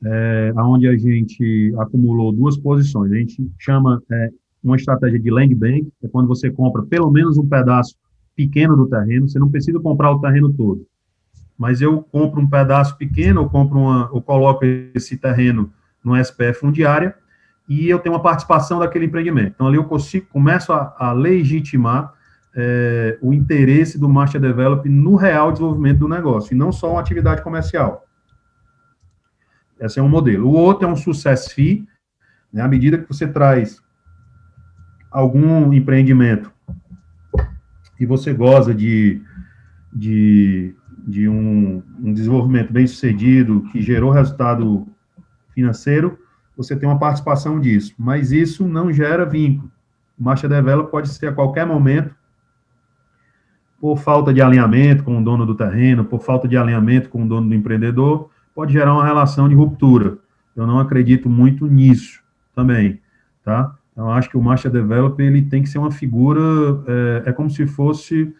é, 0.03 0.51
onde 0.57 0.87
a 0.87 0.97
gente 0.97 1.71
acumulou 1.77 2.31
duas 2.31 2.57
posições. 2.57 3.11
A 3.11 3.15
gente 3.15 3.47
chama 3.59 4.01
é, 4.11 4.29
uma 4.63 4.75
estratégia 4.75 5.19
de 5.19 5.29
land 5.29 5.53
bank, 5.53 5.87
é 6.03 6.07
quando 6.07 6.27
você 6.27 6.49
compra 6.49 6.81
pelo 6.81 7.11
menos 7.11 7.37
um 7.37 7.47
pedaço 7.47 7.95
pequeno 8.35 8.75
do 8.75 8.89
terreno. 8.89 9.29
Você 9.29 9.37
não 9.37 9.51
precisa 9.51 9.79
comprar 9.79 10.11
o 10.11 10.19
terreno 10.19 10.51
todo, 10.51 10.87
mas 11.55 11.81
eu 11.81 12.01
compro 12.01 12.41
um 12.41 12.49
pedaço 12.49 12.97
pequeno, 12.97 13.41
eu 13.41 13.49
compro 13.49 13.77
uma, 13.77 14.09
eu 14.11 14.21
coloco 14.23 14.65
esse 14.95 15.17
terreno 15.17 15.71
no 16.03 16.17
SPF 16.17 16.61
fundiária 16.61 17.13
e 17.67 17.89
eu 17.89 17.99
tenho 17.99 18.13
uma 18.13 18.21
participação 18.21 18.79
daquele 18.79 19.05
empreendimento. 19.05 19.53
Então, 19.55 19.67
ali 19.67 19.77
eu 19.77 19.83
consigo, 19.83 20.27
começo 20.27 20.71
a, 20.71 20.95
a 20.97 21.11
legitimar 21.11 22.13
é, 22.55 23.17
o 23.21 23.33
interesse 23.33 23.99
do 23.99 24.07
Master 24.07 24.39
Develop 24.39 24.87
no 24.87 25.15
real 25.15 25.51
desenvolvimento 25.51 25.99
do 25.99 26.07
negócio, 26.07 26.53
e 26.53 26.57
não 26.57 26.71
só 26.71 26.91
uma 26.91 27.01
atividade 27.01 27.41
comercial. 27.41 28.05
Esse 29.79 29.99
é 29.99 30.03
um 30.03 30.07
modelo. 30.07 30.47
O 30.47 30.53
outro 30.53 30.87
é 30.87 30.91
um 30.91 30.95
success 30.95 31.51
fee, 31.51 31.85
né, 32.53 32.61
à 32.61 32.67
medida 32.67 32.97
que 32.97 33.07
você 33.07 33.27
traz 33.27 33.81
algum 35.11 35.73
empreendimento 35.73 36.51
e 37.99 38.05
você 38.05 38.33
goza 38.33 38.73
de, 38.73 39.21
de, 39.93 40.75
de 41.07 41.27
um, 41.27 41.81
um 41.99 42.13
desenvolvimento 42.13 42.71
bem 42.71 42.85
sucedido, 42.85 43.61
que 43.71 43.81
gerou 43.81 44.11
resultado 44.11 44.87
financeiro, 45.53 46.17
você 46.55 46.75
tem 46.75 46.87
uma 46.87 46.99
participação 46.99 47.59
disso, 47.59 47.93
mas 47.97 48.31
isso 48.31 48.67
não 48.67 48.91
gera 48.91 49.25
vínculo. 49.25 49.71
O 50.17 50.23
Master 50.23 50.49
Develop 50.49 50.89
pode 50.89 51.09
ser 51.09 51.27
a 51.27 51.33
qualquer 51.33 51.65
momento, 51.65 52.15
por 53.79 53.97
falta 53.97 54.33
de 54.33 54.41
alinhamento 54.41 55.03
com 55.03 55.19
o 55.19 55.23
dono 55.23 55.45
do 55.45 55.53
terreno, 55.53 56.05
por 56.05 56.21
falta 56.21 56.47
de 56.47 56.57
alinhamento 56.57 57.09
com 57.09 57.23
o 57.23 57.27
dono 57.27 57.49
do 57.49 57.53
empreendedor, 57.53 58.29
pode 58.53 58.73
gerar 58.73 58.93
uma 58.93 59.05
relação 59.05 59.49
de 59.49 59.55
ruptura. 59.55 60.17
Eu 60.55 60.65
não 60.65 60.79
acredito 60.79 61.29
muito 61.29 61.67
nisso 61.67 62.23
também, 62.55 63.01
tá? 63.43 63.75
Então, 63.91 64.09
acho 64.11 64.29
que 64.29 64.37
o 64.37 64.41
Master 64.41 64.71
Developer, 64.71 65.25
ele 65.25 65.41
tem 65.41 65.61
que 65.61 65.69
ser 65.69 65.77
uma 65.77 65.91
figura, 65.91 66.41
é, 66.87 67.29
é 67.29 67.31
como 67.33 67.49
se 67.49 67.67
fosse 67.67 68.33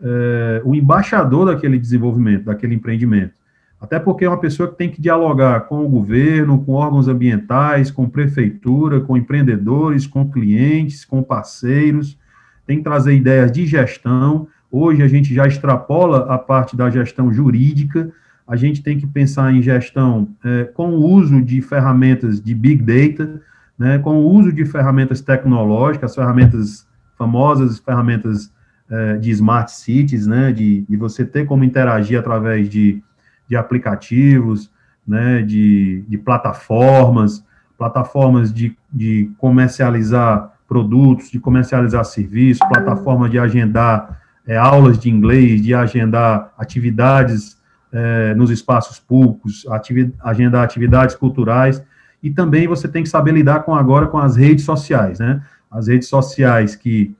é, 0.00 0.62
o 0.64 0.74
embaixador 0.74 1.46
daquele 1.46 1.78
desenvolvimento, 1.78 2.44
daquele 2.44 2.74
empreendimento. 2.74 3.34
Até 3.80 3.98
porque 3.98 4.26
é 4.26 4.28
uma 4.28 4.38
pessoa 4.38 4.68
que 4.68 4.76
tem 4.76 4.90
que 4.90 5.00
dialogar 5.00 5.60
com 5.62 5.84
o 5.84 5.88
governo, 5.88 6.62
com 6.62 6.72
órgãos 6.72 7.08
ambientais, 7.08 7.90
com 7.90 8.08
prefeitura, 8.08 9.00
com 9.00 9.16
empreendedores, 9.16 10.06
com 10.06 10.30
clientes, 10.30 11.04
com 11.04 11.22
parceiros, 11.22 12.18
tem 12.66 12.78
que 12.78 12.84
trazer 12.84 13.14
ideias 13.14 13.50
de 13.50 13.66
gestão. 13.66 14.46
Hoje 14.70 15.02
a 15.02 15.08
gente 15.08 15.34
já 15.34 15.46
extrapola 15.46 16.26
a 16.32 16.36
parte 16.36 16.76
da 16.76 16.90
gestão 16.90 17.32
jurídica, 17.32 18.12
a 18.46 18.54
gente 18.54 18.82
tem 18.82 18.98
que 18.98 19.06
pensar 19.06 19.52
em 19.54 19.62
gestão 19.62 20.28
é, 20.44 20.64
com 20.64 20.90
o 20.90 21.04
uso 21.04 21.40
de 21.40 21.62
ferramentas 21.62 22.40
de 22.40 22.54
Big 22.54 22.82
Data, 22.82 23.40
né, 23.78 23.98
com 23.98 24.16
o 24.18 24.28
uso 24.28 24.52
de 24.52 24.64
ferramentas 24.66 25.22
tecnológicas, 25.22 26.14
ferramentas 26.14 26.86
famosas, 27.16 27.78
ferramentas 27.78 28.52
é, 28.90 29.16
de 29.16 29.30
Smart 29.30 29.70
Cities, 29.72 30.26
né, 30.26 30.52
de, 30.52 30.82
de 30.82 30.96
você 30.96 31.24
ter 31.24 31.46
como 31.46 31.64
interagir 31.64 32.18
através 32.18 32.68
de 32.68 33.02
de 33.50 33.56
aplicativos, 33.56 34.70
né, 35.06 35.42
de, 35.42 36.04
de 36.08 36.16
plataformas, 36.16 37.44
plataformas 37.76 38.54
de, 38.54 38.76
de 38.92 39.28
comercializar 39.38 40.52
produtos, 40.68 41.30
de 41.30 41.40
comercializar 41.40 42.04
serviços, 42.04 42.66
plataformas 42.68 43.28
de 43.28 43.40
agendar 43.40 44.20
é, 44.46 44.56
aulas 44.56 45.00
de 45.00 45.10
inglês, 45.10 45.60
de 45.62 45.74
agendar 45.74 46.54
atividades 46.56 47.58
é, 47.92 48.34
nos 48.34 48.50
espaços 48.50 49.00
públicos, 49.00 49.66
ativi 49.68 50.14
agendar 50.20 50.62
atividades 50.62 51.16
culturais, 51.16 51.84
e 52.22 52.30
também 52.30 52.68
você 52.68 52.86
tem 52.86 53.02
que 53.02 53.08
saber 53.08 53.32
lidar 53.32 53.64
com 53.64 53.74
agora 53.74 54.06
com 54.06 54.18
as 54.18 54.36
redes 54.36 54.64
sociais, 54.64 55.18
né? 55.18 55.42
As 55.68 55.88
redes 55.88 56.06
sociais 56.06 56.76
que, 56.76 57.16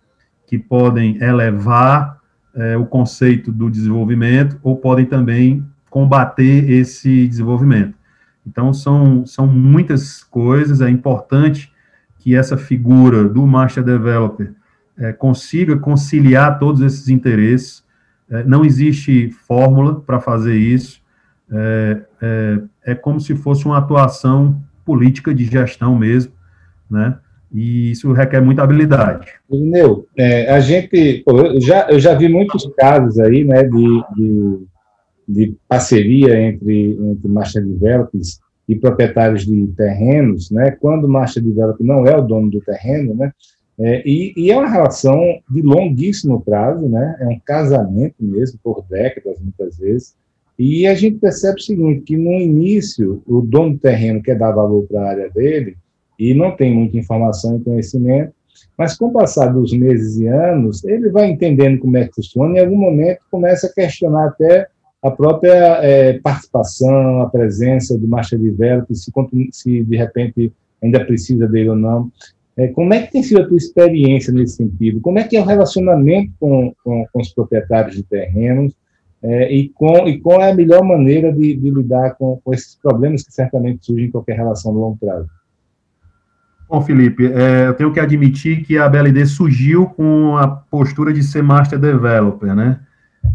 que 0.47 0.59
podem 0.59 1.20
elevar 1.22 2.20
é, 2.55 2.76
o 2.76 2.85
conceito 2.85 3.51
do 3.51 3.70
desenvolvimento 3.70 4.59
ou 4.62 4.76
podem 4.76 5.07
também 5.07 5.64
combater 5.91 6.70
esse 6.70 7.26
desenvolvimento. 7.26 7.95
Então, 8.47 8.72
são, 8.72 9.26
são 9.26 9.47
muitas 9.47 10.22
coisas, 10.22 10.80
é 10.80 10.88
importante 10.88 11.70
que 12.18 12.34
essa 12.34 12.57
figura 12.57 13.28
do 13.28 13.47
Master 13.47 13.82
Developer 13.82 14.53
é, 14.99 15.12
consiga 15.12 15.76
conciliar 15.76 16.59
todos 16.59 16.80
esses 16.80 17.09
interesses. 17.09 17.82
É, 18.30 18.45
não 18.45 18.64
existe 18.64 19.30
fórmula 19.47 20.01
para 20.01 20.20
fazer 20.20 20.57
isso. 20.57 21.01
É, 21.53 22.03
é, 22.22 22.61
é, 22.86 22.95
como 22.95 23.20
se 23.20 23.34
fosse 23.34 23.64
uma 23.66 23.78
atuação 23.78 24.62
política 24.84 25.34
de 25.34 25.45
gestão 25.45 25.97
mesmo, 25.97 26.32
né? 26.88 27.18
E 27.53 27.91
isso 27.91 28.12
requer 28.12 28.41
muita 28.41 28.62
habilidade. 28.62 29.26
Neu, 29.51 30.07
é, 30.16 30.53
a 30.53 30.61
gente, 30.61 31.22
pô, 31.24 31.36
eu, 31.41 31.61
já, 31.61 31.88
eu 31.91 31.99
já 31.99 32.14
vi 32.14 32.28
muitos 32.28 32.70
casos 32.78 33.18
aí, 33.18 33.43
né, 33.43 33.64
de, 33.64 34.05
de, 34.14 34.66
de 35.33 35.57
parceria 35.68 36.41
entre, 36.41 36.99
entre 37.01 37.28
Master 37.28 37.64
Developers 37.64 38.41
e 38.68 38.76
proprietários 38.76 39.47
de 39.47 39.66
terrenos, 39.68 40.51
né, 40.51 40.70
quando 40.72 41.05
o 41.05 41.09
Master 41.09 41.43
Developer 41.43 41.87
não 41.87 42.07
é 42.07 42.16
o 42.16 42.22
dono 42.22 42.51
do 42.51 42.61
terreno, 42.61 43.14
né, 43.14 43.33
é, 43.83 44.03
e, 44.07 44.35
e, 44.37 44.51
é 44.51 44.59
uma 44.59 44.68
relação 44.68 45.18
de 45.51 45.62
longuíssimo 45.62 46.43
prazo, 46.43 46.87
né? 46.87 47.16
É 47.18 47.26
um 47.26 47.41
casamento 47.41 48.16
mesmo, 48.20 48.61
por 48.62 48.85
décadas, 48.91 49.41
muitas 49.41 49.78
vezes. 49.78 50.14
E 50.59 50.87
a 50.87 50.95
gente 50.95 51.16
percebe 51.16 51.59
o 51.59 51.62
seguinte, 51.62 52.03
que 52.03 52.14
no 52.14 52.33
início, 52.33 53.22
o 53.26 53.41
dono 53.41 53.72
do 53.72 53.78
terreno 53.78 54.22
quer 54.22 54.37
dar 54.37 54.53
valor 54.53 54.87
para 54.87 55.01
a 55.01 55.09
área 55.09 55.31
dele 55.31 55.78
e 56.18 56.35
não 56.35 56.55
tem 56.55 56.74
muita 56.74 56.99
informação 56.99 57.57
e 57.57 57.64
conhecimento, 57.64 58.35
mas 58.76 58.99
com 58.99 59.07
o 59.07 59.12
passar 59.12 59.47
dos 59.47 59.72
meses 59.72 60.18
e 60.18 60.26
anos, 60.26 60.85
ele 60.85 61.09
vai 61.09 61.31
entendendo 61.31 61.78
como 61.78 61.97
é 61.97 62.07
que 62.07 62.14
funciona 62.14 62.57
e 62.57 62.61
em 62.61 62.64
algum 62.64 62.76
momento 62.76 63.20
começa 63.31 63.66
a 63.66 63.72
questionar 63.72 64.26
até 64.26 64.68
a 65.03 65.11
própria 65.11 65.79
é, 65.83 66.19
participação, 66.19 67.23
a 67.23 67.31
presença 67.31 67.97
do 67.99 68.07
Master 68.07 68.39
Developer, 68.39 68.95
se, 68.95 69.11
se 69.53 69.83
de 69.85 69.97
repente 69.97 70.53
ainda 70.83 71.05
precisa 71.05 71.47
dele 71.49 71.71
ou 71.71 71.77
não. 71.77 72.11
É, 72.57 72.69
como 72.69 72.93
é 72.93 73.03
que 73.03 73.13
tem 73.13 73.23
sido 73.23 73.41
a 73.41 73.47
tua 73.47 73.57
experiência 73.57 74.33
nesse 74.33 74.57
sentido? 74.57 75.01
Como 75.01 75.19
é 75.19 75.25
que 75.25 75.37
é 75.37 75.41
o 75.41 75.45
relacionamento 75.45 76.33
com, 76.39 76.75
com, 76.85 77.07
com 77.11 77.21
os 77.21 77.33
proprietários 77.33 77.97
de 77.97 78.03
terrenos 78.03 78.75
é, 79.23 79.53
e, 79.53 79.69
com, 79.71 80.07
e 80.09 80.19
qual 80.19 80.41
é 80.41 80.51
a 80.51 80.55
melhor 80.55 80.83
maneira 80.83 81.33
de, 81.33 81.55
de 81.57 81.71
lidar 81.71 82.17
com, 82.17 82.41
com, 82.45 82.53
esses 82.53 82.77
problemas 82.77 83.23
que 83.23 83.33
certamente 83.33 83.87
surgem 83.87 84.07
em 84.07 84.11
qualquer 84.11 84.37
relação 84.37 84.73
de 84.73 84.79
longo 84.79 84.99
prazo? 84.99 85.29
Bom, 86.69 86.81
Felipe, 86.83 87.27
é, 87.27 87.69
eu 87.69 87.75
tenho 87.75 87.93
que 87.93 88.01
admitir 88.01 88.65
que 88.65 88.79
a 88.79 88.89
BLD 88.89 89.27
surgiu 89.27 89.87
com 89.87 90.37
a 90.37 90.47
postura 90.47 91.13
de 91.13 91.23
ser 91.23 91.43
master 91.43 91.79
developer, 91.79 92.55
né? 92.55 92.81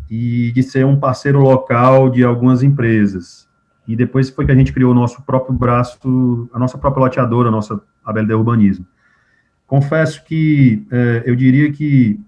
E 0.09 0.51
de 0.51 0.63
ser 0.63 0.85
um 0.85 0.99
parceiro 0.99 1.39
local 1.39 2.09
de 2.09 2.23
algumas 2.23 2.63
empresas. 2.63 3.47
E 3.87 3.95
depois 3.95 4.29
foi 4.29 4.45
que 4.45 4.51
a 4.51 4.55
gente 4.55 4.73
criou 4.73 4.91
o 4.91 4.95
nosso 4.95 5.21
próprio 5.23 5.53
braço, 5.53 6.49
a 6.53 6.59
nossa 6.59 6.77
própria 6.77 7.03
loteadora, 7.03 7.49
a 7.49 7.51
nossa 7.51 7.79
a 8.03 8.13
BLD 8.13 8.33
Urbanismo. 8.33 8.85
Confesso 9.67 10.23
que 10.23 10.85
é, 10.91 11.23
eu 11.25 11.35
diria 11.35 11.71
que 11.71 12.19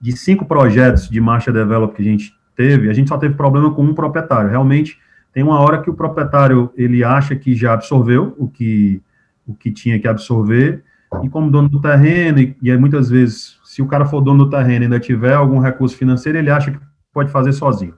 de 0.00 0.16
cinco 0.16 0.44
projetos 0.44 1.08
de 1.08 1.20
marcha 1.20 1.52
develop 1.52 1.94
que 1.94 2.02
a 2.02 2.04
gente 2.04 2.34
teve, 2.54 2.88
a 2.88 2.92
gente 2.92 3.08
só 3.08 3.18
teve 3.18 3.34
problema 3.34 3.72
com 3.74 3.82
um 3.82 3.94
proprietário. 3.94 4.50
Realmente, 4.50 4.98
tem 5.32 5.42
uma 5.42 5.58
hora 5.58 5.82
que 5.82 5.90
o 5.90 5.94
proprietário 5.94 6.70
ele 6.76 7.02
acha 7.02 7.34
que 7.34 7.54
já 7.54 7.72
absorveu 7.72 8.34
o 8.38 8.46
que, 8.46 9.02
o 9.46 9.54
que 9.54 9.72
tinha 9.72 9.98
que 9.98 10.06
absorver, 10.06 10.84
e 11.22 11.28
como 11.28 11.50
dono 11.50 11.68
do 11.68 11.80
terreno, 11.80 12.38
e, 12.38 12.56
e 12.62 12.76
muitas 12.76 13.08
vezes, 13.10 13.58
se 13.64 13.82
o 13.82 13.86
cara 13.86 14.04
for 14.04 14.20
dono 14.20 14.44
do 14.44 14.50
terreno 14.50 14.82
e 14.82 14.84
ainda 14.84 15.00
tiver 15.00 15.34
algum 15.34 15.58
recurso 15.58 15.96
financeiro, 15.96 16.38
ele 16.38 16.50
acha 16.50 16.70
que 16.70 16.78
pode 17.14 17.30
fazer 17.30 17.52
sozinho. 17.52 17.94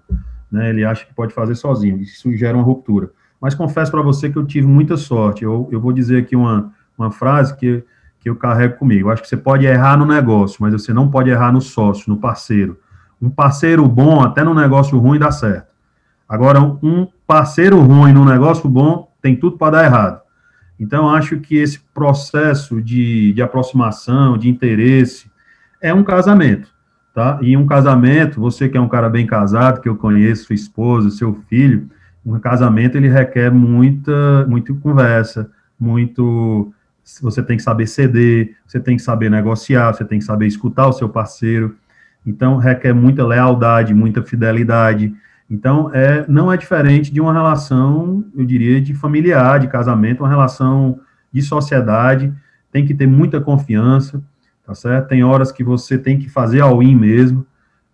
Né? 0.53 0.71
Ele 0.71 0.85
acha 0.85 1.05
que 1.05 1.15
pode 1.15 1.35
fazer 1.35 1.57
sozinho, 1.57 1.99
isso 1.99 2.33
gera 2.37 2.57
uma 2.57 2.63
ruptura. 2.63 3.11
Mas 3.41 3.55
confesso 3.55 3.91
para 3.91 4.03
você 4.03 4.31
que 4.31 4.37
eu 4.37 4.47
tive 4.47 4.67
muita 4.67 4.97
sorte. 4.97 5.45
Eu, 5.45 5.69
eu 5.73 5.81
vou 5.81 5.93
dizer 5.93 6.23
aqui 6.23 6.37
uma, 6.37 6.73
uma 6.97 7.11
frase 7.11 7.57
que 7.57 7.85
que 8.27 8.31
eu 8.31 8.35
carrego 8.35 8.77
comigo. 8.77 9.07
Eu 9.07 9.13
acho 9.13 9.23
que 9.23 9.29
você 9.29 9.37
pode 9.37 9.65
errar 9.65 9.97
no 9.97 10.05
negócio, 10.05 10.59
mas 10.61 10.73
você 10.73 10.93
não 10.93 11.09
pode 11.09 11.31
errar 11.31 11.53
no 11.53 11.61
sócio, 11.61 12.13
no 12.13 12.17
parceiro. 12.17 12.77
Um 13.23 13.31
parceiro 13.31 13.87
bom, 13.87 14.21
até 14.21 14.43
no 14.43 14.53
negócio 14.53 14.99
ruim, 14.99 15.17
dá 15.17 15.31
certo. 15.31 15.69
Agora, 16.29 16.61
um 16.61 17.07
parceiro 17.25 17.81
ruim 17.81 18.13
no 18.13 18.25
negócio 18.25 18.69
bom, 18.69 19.13
tem 19.23 19.37
tudo 19.37 19.57
para 19.57 19.77
dar 19.77 19.85
errado. 19.85 20.21
Então, 20.77 21.09
acho 21.09 21.39
que 21.39 21.57
esse 21.57 21.79
processo 21.95 22.83
de, 22.83 23.33
de 23.33 23.41
aproximação, 23.41 24.37
de 24.37 24.49
interesse, 24.49 25.31
é 25.81 25.95
um 25.95 26.03
casamento, 26.03 26.69
tá? 27.17 27.39
E 27.41 27.57
um 27.57 27.65
casamento, 27.65 28.39
você 28.39 28.69
que 28.69 28.77
é 28.77 28.81
um 28.81 28.91
cara 28.91 29.09
bem 29.09 29.27
casado, 29.27 29.81
que 29.81 29.89
eu 29.89 29.97
conheço, 29.97 30.45
sua 30.45 30.55
esposa, 30.55 31.09
seu 31.09 31.33
filho, 31.49 31.89
um 32.25 32.39
casamento, 32.39 32.99
ele 32.99 33.09
requer 33.09 33.51
muita, 33.51 34.45
muita 34.47 34.75
conversa, 34.75 35.51
muito 35.81 36.71
você 37.23 37.43
tem 37.43 37.57
que 37.57 37.63
saber 37.63 37.87
ceder, 37.87 38.55
você 38.67 38.79
tem 38.79 38.97
que 38.97 39.03
saber 39.03 39.31
negociar, 39.31 39.95
você 39.95 40.05
tem 40.05 40.19
que 40.19 40.27
saber 40.27 40.47
escutar 40.47 40.89
o 40.89 40.93
seu 40.93 41.09
parceiro. 41.09 41.77
Então, 42.27 42.59
requer 42.59 42.93
muita 42.93 43.25
lealdade, 43.25 43.95
muita 43.95 44.23
fidelidade. 44.23 45.15
Então, 45.49 45.91
é, 45.95 46.27
não 46.29 46.53
é 46.53 46.57
diferente 46.59 47.11
de 47.11 47.21
uma 47.21 47.33
relação, 47.33 48.27
eu 48.37 48.45
diria, 48.45 48.79
de 48.79 48.93
familiar, 48.93 49.59
de 49.61 49.69
casamento, 49.69 50.23
uma 50.23 50.29
relação 50.29 51.01
de 51.33 51.41
sociedade. 51.41 52.31
Tem 52.71 52.85
que 52.85 52.93
ter 52.93 53.07
muita 53.07 53.41
confiança, 53.41 54.23
tá 54.67 54.75
certo? 54.75 55.09
Tem 55.09 55.23
horas 55.23 55.53
que 55.53 55.63
você 55.63 55.97
tem 55.97 56.19
que 56.19 56.29
fazer 56.29 56.61
all-in 56.61 56.97
mesmo. 56.97 57.47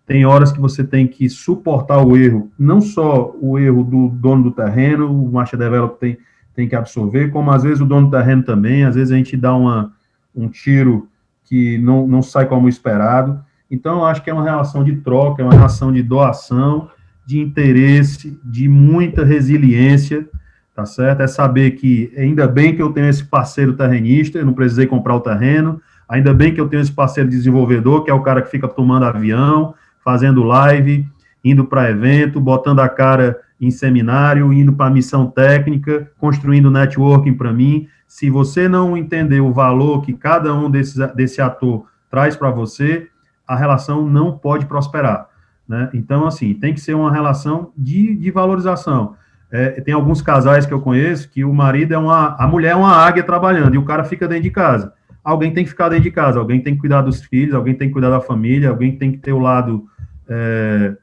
Tem 0.05 0.25
horas 0.25 0.51
que 0.51 0.59
você 0.59 0.83
tem 0.83 1.07
que 1.07 1.29
suportar 1.29 2.05
o 2.05 2.17
erro, 2.17 2.51
não 2.59 2.81
só 2.81 3.33
o 3.39 3.57
erro 3.57 3.83
do 3.85 4.09
dono 4.09 4.43
do 4.43 4.51
terreno, 4.51 5.09
o 5.09 5.31
Marcha 5.31 5.55
Developer 5.55 5.97
tem 5.97 6.17
tem 6.55 6.67
que 6.67 6.75
absorver, 6.75 7.29
como 7.29 7.51
às 7.51 7.63
vezes 7.63 7.81
o 7.81 7.85
dono 7.85 8.07
do 8.07 8.11
terreno 8.11 8.43
também, 8.43 8.83
às 8.83 8.95
vezes 8.95 9.11
a 9.11 9.17
gente 9.17 9.35
dá 9.35 9.55
uma, 9.55 9.91
um 10.35 10.47
tiro 10.47 11.07
que 11.45 11.77
não, 11.79 12.07
não 12.07 12.21
sai 12.21 12.45
como 12.47 12.69
esperado. 12.69 13.43
Então, 13.69 13.99
eu 13.99 14.05
acho 14.05 14.23
que 14.23 14.29
é 14.29 14.33
uma 14.33 14.43
relação 14.43 14.83
de 14.83 14.97
troca, 14.97 15.41
é 15.41 15.45
uma 15.45 15.53
relação 15.53 15.91
de 15.91 16.03
doação, 16.03 16.89
de 17.25 17.39
interesse, 17.39 18.39
de 18.43 18.67
muita 18.67 19.25
resiliência, 19.25 20.27
tá 20.75 20.85
certo? 20.85 21.21
É 21.21 21.27
saber 21.27 21.71
que 21.71 22.13
ainda 22.15 22.47
bem 22.47 22.75
que 22.75 22.81
eu 22.81 22.91
tenho 22.91 23.09
esse 23.09 23.23
parceiro 23.23 23.73
terrenista, 23.73 24.37
eu 24.37 24.45
não 24.45 24.53
precisei 24.53 24.85
comprar 24.85 25.15
o 25.15 25.21
terreno, 25.21 25.81
ainda 26.13 26.31
bem 26.31 26.53
que 26.53 26.61
eu 26.61 26.69
tenho 26.69 26.81
esse 26.81 26.91
parceiro 26.91 27.27
desenvolvedor, 27.27 28.03
que 28.03 28.11
é 28.11 28.13
o 28.13 28.21
cara 28.21 28.43
que 28.43 28.51
fica 28.51 28.67
tomando 28.67 29.03
avião, 29.05 29.73
fazendo 30.03 30.43
live, 30.43 31.07
indo 31.43 31.65
para 31.65 31.89
evento, 31.89 32.39
botando 32.39 32.81
a 32.81 32.87
cara 32.87 33.39
em 33.59 33.71
seminário, 33.71 34.53
indo 34.53 34.73
para 34.73 34.91
missão 34.91 35.25
técnica, 35.25 36.11
construindo 36.19 36.69
networking 36.69 37.33
para 37.33 37.51
mim. 37.51 37.87
Se 38.07 38.29
você 38.29 38.69
não 38.69 38.95
entender 38.95 39.41
o 39.41 39.51
valor 39.51 40.03
que 40.03 40.13
cada 40.13 40.53
um 40.53 40.69
desses, 40.69 40.95
desse 41.15 41.41
ator 41.41 41.87
traz 42.11 42.35
para 42.35 42.51
você, 42.51 43.07
a 43.47 43.55
relação 43.55 44.07
não 44.07 44.37
pode 44.37 44.67
prosperar. 44.67 45.27
Né? 45.67 45.89
Então, 45.95 46.27
assim, 46.27 46.53
tem 46.53 46.75
que 46.75 46.79
ser 46.79 46.93
uma 46.93 47.11
relação 47.11 47.71
de, 47.75 48.15
de 48.15 48.29
valorização. 48.29 49.15
É, 49.51 49.81
tem 49.81 49.95
alguns 49.95 50.21
casais 50.21 50.67
que 50.67 50.73
eu 50.73 50.81
conheço 50.81 51.29
que 51.29 51.43
o 51.43 51.53
marido 51.53 51.93
é 51.93 51.97
uma. 51.97 52.35
A 52.37 52.47
mulher 52.47 52.71
é 52.71 52.75
uma 52.75 52.91
águia 52.91 53.23
trabalhando 53.23 53.73
e 53.73 53.77
o 53.79 53.85
cara 53.85 54.03
fica 54.03 54.27
dentro 54.27 54.43
de 54.43 54.51
casa. 54.51 54.93
Alguém 55.23 55.53
tem 55.53 55.63
que 55.63 55.69
ficar 55.69 55.89
dentro 55.89 56.03
de 56.03 56.11
casa, 56.11 56.39
alguém 56.39 56.61
tem 56.61 56.73
que 56.75 56.81
cuidar 56.81 57.01
dos 57.01 57.23
filhos, 57.23 57.55
alguém 57.55 57.73
tem 57.73 57.87
que 57.87 57.93
cuidar 57.93 58.09
da 58.09 58.19
família, 58.19 58.69
alguém 58.69 58.97
tem 58.97 59.11
que 59.11 59.19
ter 59.19 59.31
o 59.31 59.39
lado. 59.39 59.87
É, 60.27 60.95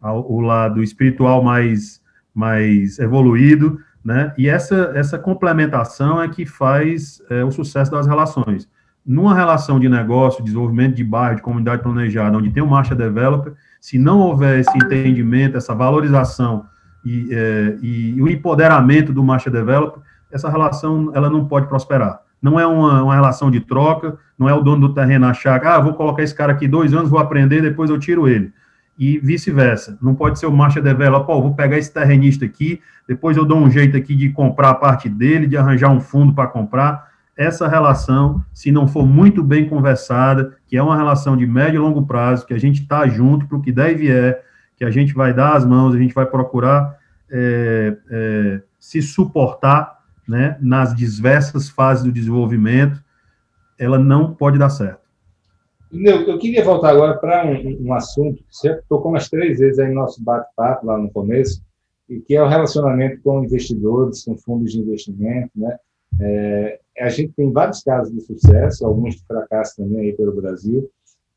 o 0.00 0.40
lado 0.40 0.82
espiritual 0.82 1.42
mais 1.42 2.02
mais 2.34 2.98
evoluído, 2.98 3.78
né? 4.04 4.34
E 4.36 4.48
essa, 4.48 4.92
essa 4.94 5.18
complementação 5.18 6.20
é 6.20 6.28
que 6.28 6.44
faz 6.44 7.22
é, 7.30 7.44
o 7.44 7.50
sucesso 7.50 7.90
das 7.92 8.06
relações. 8.06 8.68
Numa 9.06 9.34
relação 9.34 9.78
de 9.78 9.88
negócio, 9.88 10.42
desenvolvimento 10.42 10.96
de 10.96 11.04
bairro, 11.04 11.36
de 11.36 11.42
comunidade 11.42 11.82
planejada, 11.82 12.36
onde 12.36 12.50
tem 12.50 12.62
um 12.62 12.66
marcha 12.66 12.94
developer, 12.94 13.52
se 13.80 13.98
não 13.98 14.18
houver 14.18 14.58
esse 14.58 14.76
entendimento, 14.76 15.56
essa 15.56 15.74
valorização 15.74 16.66
e, 17.04 17.28
é, 17.30 17.76
e, 17.82 18.20
o 18.20 18.28
empoderamento 18.28 19.12
do 19.12 19.22
marcha 19.22 19.50
developer, 19.50 20.02
essa 20.32 20.48
relação 20.50 21.12
ela 21.14 21.30
não 21.30 21.46
pode 21.46 21.68
prosperar. 21.68 22.20
Não 22.44 22.60
é 22.60 22.66
uma, 22.66 23.02
uma 23.02 23.14
relação 23.14 23.50
de 23.50 23.58
troca, 23.58 24.18
não 24.38 24.46
é 24.46 24.52
o 24.52 24.60
dono 24.60 24.88
do 24.88 24.92
terreno 24.92 25.24
achar 25.24 25.64
ah, 25.66 25.80
vou 25.80 25.94
colocar 25.94 26.22
esse 26.22 26.34
cara 26.34 26.52
aqui 26.52 26.68
dois 26.68 26.92
anos, 26.92 27.08
vou 27.08 27.18
aprender, 27.18 27.62
depois 27.62 27.88
eu 27.88 27.98
tiro 27.98 28.28
ele 28.28 28.52
e 28.98 29.18
vice-versa. 29.18 29.96
Não 30.02 30.14
pode 30.14 30.38
ser 30.38 30.44
o 30.44 30.52
marcha 30.52 30.78
developer, 30.78 31.26
pô, 31.26 31.40
vou 31.40 31.54
pegar 31.54 31.78
esse 31.78 31.90
terrenista 31.90 32.44
aqui, 32.44 32.82
depois 33.08 33.38
eu 33.38 33.46
dou 33.46 33.56
um 33.56 33.70
jeito 33.70 33.96
aqui 33.96 34.14
de 34.14 34.28
comprar 34.28 34.68
a 34.68 34.74
parte 34.74 35.08
dele, 35.08 35.46
de 35.46 35.56
arranjar 35.56 35.90
um 35.90 36.00
fundo 36.00 36.34
para 36.34 36.46
comprar. 36.46 37.14
Essa 37.34 37.66
relação, 37.66 38.44
se 38.52 38.70
não 38.70 38.86
for 38.86 39.06
muito 39.06 39.42
bem 39.42 39.66
conversada, 39.66 40.54
que 40.66 40.76
é 40.76 40.82
uma 40.82 40.98
relação 40.98 41.38
de 41.38 41.46
médio 41.46 41.78
e 41.78 41.80
longo 41.80 42.04
prazo, 42.06 42.46
que 42.46 42.52
a 42.52 42.60
gente 42.60 42.82
está 42.82 43.08
junto 43.08 43.46
para 43.46 43.56
o 43.56 43.62
que 43.62 43.72
der 43.72 43.92
e 43.92 43.94
vier, 43.94 44.44
que 44.76 44.84
a 44.84 44.90
gente 44.90 45.14
vai 45.14 45.32
dar 45.32 45.54
as 45.54 45.64
mãos, 45.64 45.94
a 45.94 45.98
gente 45.98 46.14
vai 46.14 46.26
procurar 46.26 46.94
é, 47.30 47.96
é, 48.10 48.60
se 48.78 49.00
suportar 49.00 50.03
né, 50.28 50.56
nas 50.60 50.94
diversas 50.94 51.68
fases 51.68 52.04
do 52.04 52.12
desenvolvimento, 52.12 53.02
ela 53.78 53.98
não 53.98 54.34
pode 54.34 54.58
dar 54.58 54.70
certo. 54.70 55.04
Eu, 55.92 56.38
queria 56.38 56.64
voltar 56.64 56.90
agora 56.90 57.16
para 57.18 57.46
um, 57.46 57.86
um, 57.86 57.94
assunto 57.94 58.42
que 58.42 58.56
você 58.56 58.80
tocou 58.88 59.12
umas 59.12 59.28
três 59.28 59.60
vezes 59.60 59.78
aí 59.78 59.88
no 59.88 59.94
nosso 59.94 60.22
bate-papo 60.22 60.86
lá 60.86 60.98
no 60.98 61.10
começo, 61.10 61.62
e 62.08 62.20
que 62.20 62.34
é 62.34 62.42
o 62.42 62.48
relacionamento 62.48 63.20
com 63.22 63.44
investidores, 63.44 64.24
com 64.24 64.36
fundos 64.36 64.72
de 64.72 64.80
investimento, 64.80 65.50
né? 65.54 65.78
É, 66.20 66.80
a 66.98 67.08
gente 67.08 67.32
tem 67.32 67.52
vários 67.52 67.82
casos 67.82 68.12
de 68.12 68.20
sucesso, 68.20 68.86
alguns 68.86 69.16
de 69.16 69.26
fracasso 69.26 69.76
também 69.76 70.00
aí 70.00 70.12
pelo 70.12 70.34
Brasil, 70.34 70.90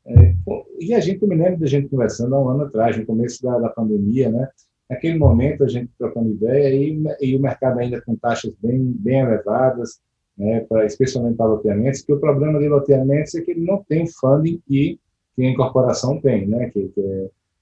É, 0.06 0.34
e 0.80 0.94
a 0.94 1.00
gente, 1.00 1.22
eu 1.22 1.28
me 1.28 1.36
lembro 1.36 1.60
da 1.60 1.66
gente 1.66 1.88
conversando 1.88 2.34
há 2.34 2.40
um 2.40 2.48
ano 2.48 2.62
atrás, 2.64 2.96
no 2.96 3.04
começo 3.04 3.42
da, 3.42 3.58
da 3.58 3.68
pandemia, 3.68 4.30
né? 4.30 4.48
Naquele 4.88 5.18
momento, 5.18 5.64
a 5.64 5.68
gente 5.68 5.90
trocando 5.98 6.30
ideia 6.30 6.74
e, 6.74 7.02
e 7.20 7.36
o 7.36 7.40
mercado 7.40 7.78
ainda 7.78 8.00
com 8.00 8.16
taxas 8.16 8.54
bem, 8.60 8.94
bem 8.98 9.20
elevadas, 9.20 10.00
né, 10.36 10.60
pra, 10.60 10.86
especialmente 10.86 11.36
para 11.36 11.46
loteamentos, 11.46 12.02
que 12.02 12.12
o 12.12 12.20
problema 12.20 12.58
de 12.58 12.68
loteamentos 12.68 13.34
é 13.34 13.42
que 13.42 13.50
ele 13.50 13.64
não 13.64 13.84
tem 13.88 14.06
funding 14.06 14.62
que, 14.66 14.98
que 15.34 15.44
a 15.44 15.50
incorporação 15.50 16.20
tem, 16.20 16.46
né, 16.46 16.70
que, 16.70 16.88
que 16.88 17.00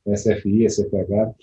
é 0.07 0.15
SFI, 0.15 0.69
SFH. 0.69 1.35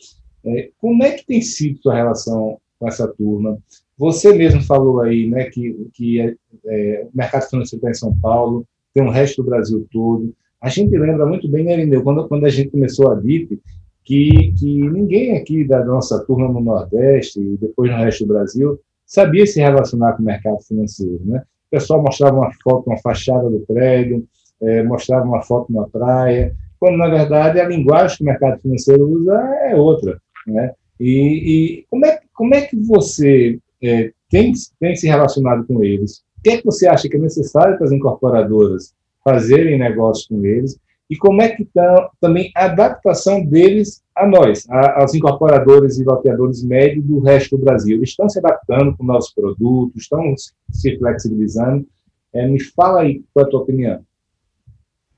É, 0.46 0.70
como 0.78 1.04
é 1.04 1.12
que 1.12 1.26
tem 1.26 1.42
sido 1.42 1.82
sua 1.82 1.96
relação 1.96 2.60
com 2.80 2.88
essa 2.88 3.08
turma? 3.08 3.58
Você 3.98 4.34
mesmo 4.34 4.62
falou 4.62 5.02
aí 5.02 5.28
né, 5.30 5.46
que, 5.46 5.90
que 5.94 6.22
é, 6.22 6.36
é, 6.66 7.08
o 7.12 7.18
mercado 7.18 7.50
financeiro 7.50 7.78
está 7.80 7.90
em 7.90 7.94
São 7.94 8.18
Paulo, 8.20 8.66
tem 8.94 9.04
o 9.04 9.10
resto 9.10 9.42
do 9.42 9.50
Brasil 9.50 9.86
todo. 9.92 10.34
A 10.62 10.70
gente 10.70 10.98
lembra 10.98 11.26
muito 11.26 11.48
bem, 11.50 11.64
né, 11.66 12.02
quando, 12.02 12.28
quando 12.28 12.46
a 12.46 12.50
gente 12.50 12.70
começou 12.70 13.12
a 13.12 13.16
DIP, 13.16 13.60
que, 14.04 14.54
que 14.58 14.90
ninguém 14.90 15.38
aqui 15.38 15.64
da 15.64 15.84
nossa 15.84 16.24
turma 16.26 16.48
no 16.48 16.62
Nordeste 16.62 17.40
e 17.40 17.58
depois 17.58 17.92
no 17.92 17.98
resto 17.98 18.26
do 18.26 18.34
Brasil 18.34 18.80
sabia 19.06 19.46
se 19.46 19.60
relacionar 19.60 20.14
com 20.14 20.24
o 20.24 20.26
mercado 20.26 20.62
financeiro. 20.62 21.22
Né? 21.26 21.40
O 21.40 21.70
pessoal 21.72 22.02
mostrava 22.02 22.36
uma 22.36 22.52
foto, 22.64 22.88
uma 22.88 22.98
fachada 22.98 23.50
do 23.50 23.60
prédio, 23.62 24.26
é, 24.62 24.84
mostrava 24.84 25.26
uma 25.26 25.42
foto 25.42 25.72
na 25.72 25.88
praia, 25.88 26.56
quando, 26.80 26.98
na 26.98 27.08
verdade, 27.08 27.60
a 27.60 27.68
linguagem 27.68 28.18
que 28.18 28.24
o 28.24 28.26
mercado 28.26 28.62
financeiro 28.62 29.08
usa 29.08 29.34
é 29.64 29.76
outra. 29.76 30.20
Né? 30.48 30.74
E, 31.00 31.80
e 31.80 31.86
como, 31.90 32.06
é, 32.06 32.20
como 32.34 32.56
é 32.56 32.62
que 32.62 32.76
você 32.76 33.58
é, 33.82 34.12
tem, 34.30 34.52
tem 34.80 34.96
se 34.96 35.08
relacionado 35.08 35.66
com 35.66 35.84
eles? 35.84 36.24
O 36.40 36.44
que, 36.44 36.50
é 36.50 36.58
que 36.58 36.66
você 36.66 36.88
acha 36.88 37.08
que 37.08 37.16
é 37.16 37.20
necessário 37.20 37.78
para 37.78 37.86
as 37.86 37.92
incorporadoras 37.92 38.94
fazerem 39.24 39.80
negócios 39.80 40.28
com 40.28 40.44
eles? 40.46 40.78
E 41.14 41.18
como 41.18 41.44
é 41.44 41.50
que 41.50 41.62
está 41.62 42.10
também 42.20 42.52
a 42.56 42.66
adaptação 42.66 43.46
deles 43.46 44.02
a 44.16 44.26
nós, 44.26 44.68
a, 44.68 45.02
aos 45.02 45.14
incorporadores 45.14 46.00
e 46.00 46.04
loteadores 46.04 46.64
médios 46.64 47.06
do 47.06 47.20
resto 47.20 47.56
do 47.56 47.64
Brasil. 47.64 47.98
Eles 47.98 48.10
estão 48.10 48.28
se 48.28 48.40
adaptando 48.40 48.98
com 48.98 49.04
novos 49.04 49.32
produtos, 49.32 50.02
estão 50.02 50.34
se 50.72 50.98
flexibilizando. 50.98 51.86
É, 52.34 52.48
me 52.48 52.60
fala 52.60 53.02
aí 53.02 53.24
qual 53.32 53.46
é 53.46 53.48
a 53.48 53.52
tua 53.52 53.62
opinião. 53.62 54.04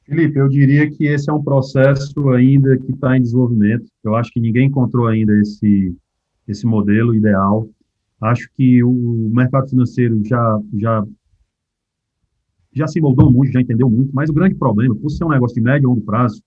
Felipe, 0.04 0.38
eu 0.38 0.50
diria 0.50 0.92
que 0.92 1.06
esse 1.08 1.30
é 1.30 1.34
um 1.34 1.42
processo 1.42 2.30
ainda 2.32 2.78
que 2.78 2.92
está 2.92 3.16
em 3.16 3.22
desenvolvimento. 3.22 3.86
Eu 4.04 4.18
acho 4.18 4.30
que 4.32 4.42
ninguém 4.42 4.68
encontrou 4.68 5.08
ainda 5.08 5.34
esse, 5.40 5.96
esse 6.46 6.66
modelo 6.66 7.16
ideal. 7.16 7.70
Acho 8.20 8.50
que 8.54 8.84
o 8.84 9.30
mercado 9.32 9.70
financeiro 9.70 10.22
já, 10.26 10.60
já 10.78 11.06
já 12.76 12.88
se 12.88 13.00
moldou 13.00 13.32
muito, 13.32 13.54
já 13.54 13.62
entendeu 13.62 13.90
muito, 13.90 14.14
mas 14.14 14.30
o 14.30 14.34
grande 14.34 14.56
problema, 14.56 14.94
por 14.94 15.10
ser 15.10 15.24
um 15.24 15.30
negócio 15.30 15.56
de 15.56 15.62
médio 15.62 15.86
e 15.86 15.88
longo 15.88 16.02
prazo, 16.02 16.44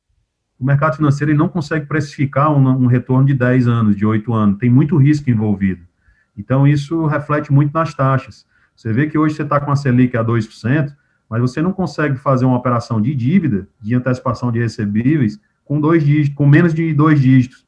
o 0.59 0.65
mercado 0.65 0.97
financeiro 0.97 1.31
ele 1.31 1.39
não 1.39 1.49
consegue 1.49 1.87
precificar 1.87 2.53
um, 2.53 2.69
um, 2.69 2.87
retorno 2.87 3.27
de 3.27 3.33
10 3.33 3.67
anos, 3.69 3.97
de 3.97 4.05
8 4.05 4.33
anos, 4.35 4.59
tem 4.59 4.69
muito 4.69 4.97
risco 4.97 5.31
envolvido. 5.31 5.81
Então, 6.37 6.67
isso 6.67 7.07
reflete 7.07 7.53
muito 7.53 7.73
nas 7.73 7.95
taxas. 7.95 8.47
Você 8.77 8.93
vê 8.93 9.07
que 9.07 9.17
hoje 9.17 9.35
você 9.35 9.43
está 9.43 9.59
com 9.59 9.71
a 9.71 9.77
Selic 9.77 10.17
a 10.17 10.25
2%, 10.25 10.93
mas 11.29 11.41
você 11.41 11.63
não 11.63 11.73
consegue 11.73 12.17
fazer 12.17 12.45
uma 12.45 12.57
operação 12.57 13.01
de 13.01 13.15
dívida, 13.15 13.67
de 13.81 13.95
antecipação 13.95 14.53
de 14.53 14.59
recebíveis, 14.59 15.41
com, 15.65 15.81
dois 15.81 16.05
dígitos, 16.05 16.37
com 16.37 16.47
menos 16.47 16.75
de 16.75 16.93
dois 16.95 17.21
dígitos. 17.21 17.67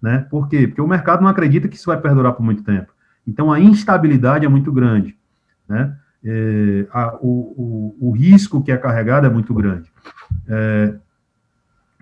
Né? 0.00 0.18
Por 0.30 0.48
quê? 0.48 0.66
Porque 0.66 0.80
o 0.80 0.86
mercado 0.86 1.22
não 1.22 1.28
acredita 1.28 1.68
que 1.68 1.76
isso 1.76 1.86
vai 1.86 2.00
perdurar 2.00 2.32
por 2.34 2.42
muito 2.42 2.62
tempo. 2.62 2.92
Então, 3.26 3.52
a 3.52 3.60
instabilidade 3.60 4.44
é 4.44 4.48
muito 4.48 4.70
grande. 4.72 5.16
Né? 5.68 5.96
É, 6.24 6.86
a, 6.90 7.16
o, 7.20 7.94
o, 8.00 8.08
o, 8.08 8.10
risco 8.12 8.62
que 8.62 8.72
é 8.72 8.76
carregado 8.76 9.26
é 9.26 9.30
muito 9.30 9.52
grande. 9.52 9.92
É, 10.48 10.94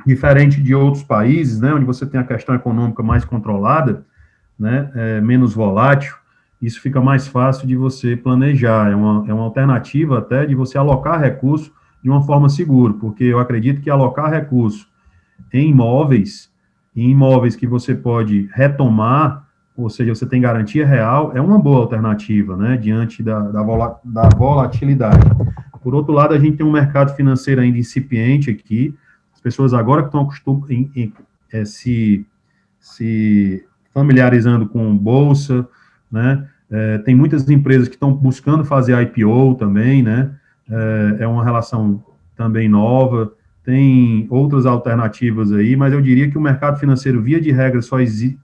diferente 0.06 0.62
de 0.62 0.74
outros 0.74 1.02
países, 1.02 1.60
né, 1.60 1.72
onde 1.74 1.84
você 1.84 2.06
tem 2.06 2.20
a 2.20 2.24
questão 2.24 2.54
econômica 2.54 3.02
mais 3.02 3.24
controlada, 3.24 4.04
né, 4.58 4.90
é, 4.94 5.20
menos 5.20 5.54
volátil, 5.54 6.14
isso 6.60 6.80
fica 6.80 7.00
mais 7.00 7.26
fácil 7.26 7.66
de 7.66 7.74
você 7.74 8.16
planejar, 8.16 8.90
é 8.90 8.94
uma, 8.94 9.24
é 9.28 9.34
uma 9.34 9.42
alternativa 9.44 10.18
até 10.18 10.46
de 10.46 10.54
você 10.54 10.78
alocar 10.78 11.20
recursos 11.20 11.72
de 12.02 12.08
uma 12.08 12.22
forma 12.22 12.48
segura, 12.48 12.94
porque 12.94 13.24
eu 13.24 13.40
acredito 13.40 13.80
que 13.80 13.90
alocar 13.90 14.30
recursos 14.30 14.88
em 15.52 15.70
imóveis, 15.70 16.50
em 16.94 17.10
imóveis 17.10 17.56
que 17.56 17.66
você 17.66 17.94
pode 17.94 18.48
retomar 18.54 19.48
ou 19.76 19.88
seja, 19.88 20.14
você 20.14 20.26
tem 20.26 20.40
garantia 20.40 20.86
real, 20.86 21.32
é 21.34 21.40
uma 21.40 21.58
boa 21.58 21.78
alternativa, 21.78 22.56
né, 22.56 22.76
diante 22.76 23.22
da, 23.22 23.40
da, 23.40 23.62
da 24.04 24.28
volatilidade. 24.36 25.18
Por 25.82 25.94
outro 25.94 26.12
lado, 26.12 26.34
a 26.34 26.38
gente 26.38 26.58
tem 26.58 26.66
um 26.66 26.72
mercado 26.72 27.14
financeiro 27.14 27.60
ainda 27.60 27.78
incipiente 27.78 28.50
aqui, 28.50 28.94
as 29.34 29.40
pessoas 29.40 29.74
agora 29.74 30.02
que 30.02 30.08
estão 30.08 30.22
acostumadas 30.22 30.70
é, 31.52 31.64
se, 31.64 32.24
se 32.78 33.64
familiarizando 33.92 34.66
com 34.66 34.96
bolsa, 34.96 35.66
né, 36.10 36.46
é, 36.70 36.98
tem 36.98 37.14
muitas 37.14 37.48
empresas 37.48 37.88
que 37.88 37.94
estão 37.94 38.12
buscando 38.12 38.64
fazer 38.64 39.00
IPO 39.00 39.54
também, 39.54 40.02
né, 40.02 40.32
é, 40.70 41.24
é 41.24 41.26
uma 41.26 41.42
relação 41.42 42.04
também 42.36 42.68
nova, 42.68 43.32
tem 43.64 44.26
outras 44.28 44.66
alternativas 44.66 45.52
aí, 45.52 45.76
mas 45.76 45.92
eu 45.92 46.00
diria 46.00 46.30
que 46.30 46.36
o 46.36 46.40
mercado 46.40 46.78
financeiro, 46.78 47.22
via 47.22 47.40
de 47.40 47.50
regra, 47.50 47.80
só, 47.80 47.96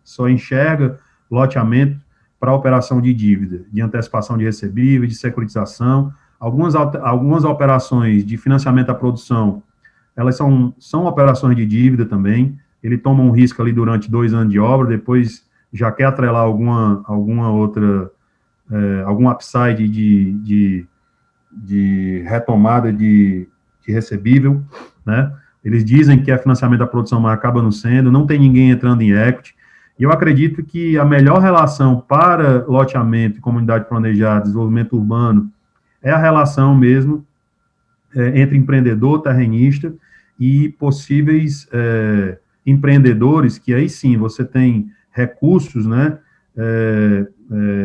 só 0.05 0.29
enxerga 0.29 0.99
loteamento 1.31 1.99
para 2.39 2.55
operação 2.55 3.01
de 3.01 3.13
dívida, 3.13 3.65
de 3.73 3.81
antecipação 3.81 4.39
de 4.39 4.45
recebíveis, 4.45 5.13
de 5.13 5.19
securitização. 5.19 6.13
Algumas, 6.39 6.75
algumas 6.75 7.45
operações 7.45 8.25
de 8.25 8.37
financiamento 8.37 8.91
à 8.91 8.95
produção, 8.95 9.63
elas 10.17 10.37
são, 10.37 10.75
são 10.79 11.07
operações 11.07 11.57
de 11.57 11.67
dívida 11.67 12.05
também. 12.05 12.59
Ele 12.83 12.97
toma 12.97 13.23
um 13.23 13.31
risco 13.31 13.61
ali 13.61 13.73
durante 13.73 14.11
dois 14.11 14.33
anos 14.33 14.53
de 14.53 14.59
obra, 14.59 14.87
depois 14.87 15.45
já 15.73 15.91
quer 15.91 16.05
atrelar 16.05 16.43
alguma, 16.43 17.03
alguma 17.07 17.51
outra, 17.51 18.11
é, 18.71 19.03
algum 19.05 19.29
upside 19.29 19.89
de, 19.89 20.33
de, 20.35 20.87
de 21.53 22.25
retomada 22.27 22.93
de, 22.93 23.49
de 23.87 23.93
recebível, 23.93 24.63
né? 25.05 25.33
Eles 25.65 25.85
dizem 25.85 26.23
que 26.23 26.31
é 26.31 26.39
financiamento 26.39 26.79
da 26.79 26.87
produção, 26.87 27.21
mas 27.21 27.35
acaba 27.35 27.61
não 27.61 27.73
sendo, 27.73 28.13
não 28.13 28.27
tem 28.27 28.39
ninguém 28.39 28.71
entrando 28.71 29.03
em 29.03 29.11
equity. 29.11 29.55
E 29.99 30.05
eu 30.05 30.13
acredito 30.13 30.63
que 30.63 30.97
a 30.97 31.05
melhor 31.05 31.41
relação 31.41 32.01
para 32.01 32.65
loteamento, 32.67 33.41
comunidade 33.41 33.89
planejada, 33.89 34.43
desenvolvimento 34.43 34.97
urbano, 34.97 35.51
é 36.01 36.11
a 36.11 36.17
relação 36.17 36.75
mesmo 36.75 37.27
é, 38.15 38.41
entre 38.41 38.57
empreendedor, 38.57 39.21
terrenista 39.23 39.93
e 40.39 40.69
possíveis 40.69 41.69
é, 41.73 42.39
empreendedores, 42.65 43.59
que 43.59 43.75
aí 43.75 43.89
sim 43.89 44.17
você 44.17 44.45
tem 44.45 44.89
recursos, 45.11 45.85
né, 45.85 46.19
é, 46.57 47.27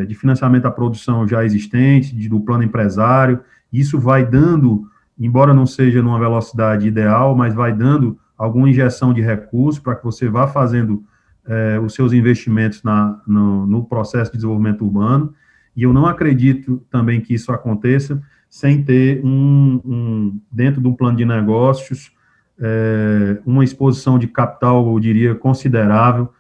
é 0.02 0.06
de 0.06 0.14
financiamento 0.14 0.66
à 0.66 0.72
produção 0.72 1.28
já 1.28 1.44
existente, 1.44 2.16
de, 2.16 2.30
do 2.30 2.40
plano 2.40 2.64
empresário, 2.64 3.40
isso 3.72 4.00
vai 4.00 4.24
dando, 4.24 4.84
embora 5.20 5.52
não 5.52 5.66
seja 5.66 6.02
numa 6.04 6.20
velocidade 6.20 6.88
ideal, 6.88 7.36
mas 7.36 7.56
vai 7.56 7.74
dando 7.74 8.20
alguma 8.38 8.70
injeção 8.70 9.14
de 9.14 9.22
recursos 9.22 9.80
para 9.80 9.96
que 9.96 10.04
você 10.04 10.30
vá 10.30 10.48
fazendo 10.48 11.04
é, 11.48 11.80
os 11.80 11.94
seus 11.94 12.14
investimentos 12.14 12.84
na, 12.84 13.22
no, 13.28 13.66
no, 13.66 13.86
processo 13.86 14.32
de 14.32 14.38
desenvolvimento 14.38 14.84
urbano, 14.84 15.34
e 15.76 15.84
eu 15.84 15.92
não 15.92 16.06
acredito 16.06 16.84
também 16.90 17.20
que 17.20 17.34
isso 17.34 17.52
aconteça 17.52 18.22
sem 18.50 18.84
ter 18.84 19.24
um, 19.26 19.82
um 19.84 20.42
dentro 20.52 20.80
do 20.80 20.94
plano 20.94 21.18
de 21.18 21.26
negócios, 21.26 22.12
é, 22.60 23.40
uma 23.46 23.64
exposição 23.64 24.20
de 24.20 24.28
capital, 24.28 24.88
eu 24.88 25.00
diria, 25.00 25.36
considerável, 25.36 26.32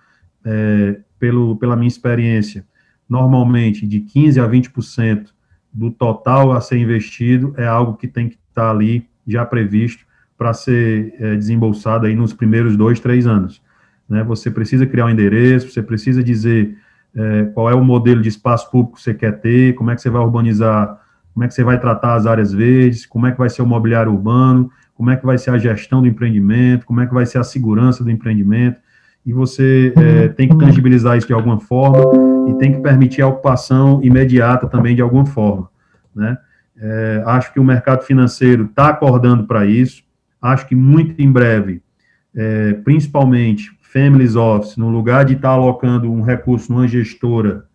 é, 0.46 1.00
pelo, 1.20 1.56
pela 1.56 1.76
minha 1.76 1.88
experiência, 1.88 2.66
normalmente 3.10 3.88
de 3.88 4.02
15% 4.02 4.44
a 4.44 4.48
20% 4.48 5.30
do 5.74 5.90
total 5.90 6.52
a 6.52 6.62
ser 6.62 6.78
investido 6.78 7.54
é 7.58 7.66
algo 7.66 7.96
que 7.98 8.08
tem 8.08 8.30
que 8.30 8.38
estar 8.50 8.70
ali 8.70 9.08
já 9.26 9.44
previsto 9.44 10.06
para 10.38 10.54
ser 10.54 11.16
é, 11.18 11.36
desembolsado 11.36 12.06
aí 12.06 12.16
nos 12.16 12.34
primeiros 12.34 12.78
dois, 12.78 13.00
três 13.00 13.26
anos 13.26 13.63
né? 14.10 14.24
Você 14.24 14.52
precisa 14.52 14.86
criar 14.86 15.06
um 15.06 15.10
endereço, 15.10 15.70
você 15.70 15.82
precisa 15.82 16.24
dizer 16.24 16.78
é, 17.16 17.46
qual 17.54 17.70
é 17.70 17.76
o 17.76 17.84
modelo 17.84 18.22
de 18.22 18.30
espaço 18.30 18.70
público 18.70 18.98
que 18.98 19.04
você 19.04 19.14
quer 19.14 19.40
ter, 19.40 19.74
como 19.76 19.92
é 19.92 19.96
que 19.96 20.02
você 20.02 20.10
vai 20.10 20.22
urbanizar, 20.22 21.00
como 21.34 21.44
é 21.44 21.48
que 21.48 21.54
você 21.54 21.64
vai 21.64 21.80
tratar 21.80 22.16
as 22.16 22.26
áreas 22.26 22.54
verdes, 22.54 23.06
como 23.06 23.28
é 23.28 23.32
que 23.32 23.38
vai 23.38 23.50
ser 23.50 23.62
o 23.62 23.66
mobiliário 23.66 24.12
urbano, 24.12 24.72
como 24.96 25.10
é 25.10 25.16
que 25.16 25.26
vai 25.26 25.38
ser 25.38 25.52
a 25.52 25.58
gestão 25.58 26.02
do 26.02 26.08
empreendimento, 26.08 26.86
como 26.86 27.02
é 27.02 27.08
que 27.08 27.14
vai 27.14 27.26
ser 27.26 27.40
a 27.40 27.44
segurança 27.44 28.04
do 28.04 28.12
empreendimento, 28.12 28.80
e 29.26 29.32
você 29.32 29.94
é, 29.96 30.28
tem 30.28 30.50
que 30.50 30.58
tangibilizar 30.58 31.18
isso 31.18 31.28
de 31.28 31.34
alguma 31.34 31.60
forma 31.60 32.50
e 32.50 32.54
tem 32.56 32.74
que 32.74 32.82
permitir 32.82 33.22
a 33.22 33.28
ocupação 33.28 34.02
imediata 34.04 34.68
também 34.68 34.96
de 34.96 35.02
alguma 35.02 35.26
forma, 35.26 35.70
né? 36.16 36.38
É, 36.76 37.24
acho 37.26 37.54
que 37.54 37.60
o 37.60 37.64
mercado 37.64 38.04
financeiro 38.04 38.66
está 38.66 38.90
acordando 38.90 39.46
para 39.46 39.66
isso, 39.66 40.04
acho 40.42 40.68
que 40.68 40.76
muito 40.76 41.22
em 41.22 41.32
breve, 41.32 41.82
é, 42.36 42.74
principalmente 42.74 43.72
Families 43.94 44.36
Office, 44.36 44.76
no 44.76 44.90
lugar 44.90 45.24
de 45.24 45.34
estar 45.34 45.50
alocando 45.50 46.12
um 46.12 46.24
recurso 46.24 46.74
numa 46.74 46.88
gestora, 46.88 47.66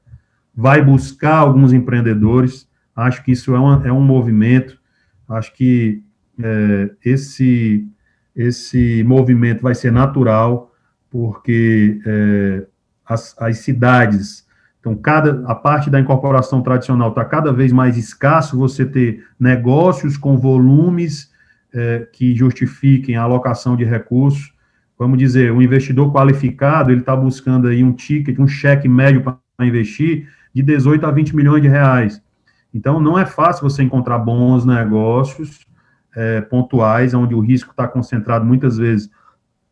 vai 0.54 0.84
buscar 0.84 1.36
alguns 1.36 1.72
empreendedores. 1.72 2.68
Acho 2.94 3.22
que 3.22 3.30
isso 3.30 3.54
é, 3.54 3.58
uma, 3.58 3.86
é 3.86 3.92
um 3.92 4.02
movimento. 4.02 4.76
Acho 5.28 5.54
que 5.54 6.02
é, 6.42 6.90
esse, 7.04 7.86
esse 8.34 9.04
movimento 9.04 9.62
vai 9.62 9.74
ser 9.74 9.92
natural, 9.92 10.74
porque 11.08 12.00
é, 12.04 12.66
as, 13.06 13.34
as 13.38 13.58
cidades 13.58 14.48
então, 14.80 14.96
cada, 14.96 15.44
a 15.46 15.54
parte 15.54 15.90
da 15.90 16.00
incorporação 16.00 16.62
tradicional 16.62 17.10
está 17.10 17.24
cada 17.24 17.52
vez 17.52 17.72
mais 17.72 17.96
escasso, 17.96 18.56
você 18.56 18.86
ter 18.86 19.24
negócios 19.38 20.16
com 20.16 20.38
volumes 20.38 21.30
é, 21.74 22.08
que 22.12 22.34
justifiquem 22.34 23.16
a 23.16 23.22
alocação 23.22 23.76
de 23.76 23.84
recursos. 23.84 24.52
Vamos 24.99 25.18
dizer, 25.18 25.53
um 25.53 25.62
investidor 25.62 26.12
qualificado, 26.12 26.90
ele 26.90 27.01
está 27.01 27.14
buscando 27.14 27.68
aí 27.68 27.84
um 27.84 27.92
ticket, 27.92 28.38
um 28.38 28.49
cheque 28.49 28.88
médio 28.88 29.22
para 29.22 29.38
investir 29.61 30.28
de 30.53 30.62
18 30.62 31.07
a 31.07 31.11
20 31.11 31.36
milhões 31.36 31.62
de 31.62 31.68
reais. 31.68 32.20
Então, 32.74 33.01
não 33.01 33.18
é 33.18 33.24
fácil 33.24 33.62
você 33.62 33.82
encontrar 33.82 34.18
bons 34.18 34.64
negócios 34.64 35.66
é, 36.16 36.40
pontuais, 36.40 37.14
onde 37.14 37.34
o 37.34 37.40
risco 37.40 37.70
está 37.70 37.86
concentrado 37.86 38.44
muitas 38.44 38.76
vezes 38.76 39.09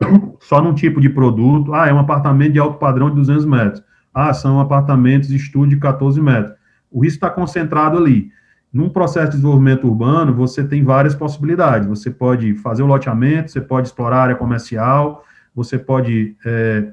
só 0.40 0.62
num 0.62 0.74
tipo 0.74 1.00
de 1.00 1.08
produto. 1.08 1.74
Ah, 1.74 1.88
é 1.88 1.92
um 1.92 1.98
apartamento 1.98 2.52
de 2.52 2.58
alto 2.58 2.78
padrão 2.78 3.10
de 3.10 3.16
200 3.16 3.44
metros. 3.44 3.82
Ah, 4.14 4.32
são 4.32 4.60
apartamentos 4.60 5.28
de 5.28 5.36
estúdio 5.36 5.76
de 5.76 5.80
14 5.80 6.20
metros. 6.20 6.54
O 6.90 7.02
risco 7.02 7.16
está 7.16 7.30
concentrado 7.30 7.98
ali. 7.98 8.30
Num 8.72 8.88
processo 8.88 9.26
de 9.26 9.36
desenvolvimento 9.36 9.86
urbano, 9.86 10.34
você 10.34 10.62
tem 10.62 10.84
várias 10.84 11.14
possibilidades. 11.14 11.88
Você 11.88 12.10
pode 12.10 12.54
fazer 12.56 12.82
o 12.82 12.86
loteamento, 12.86 13.50
você 13.50 13.60
pode 13.60 13.88
explorar 13.88 14.18
a 14.18 14.22
área 14.22 14.36
comercial, 14.36 15.24
você 15.54 15.78
pode 15.78 16.36
é, 16.44 16.90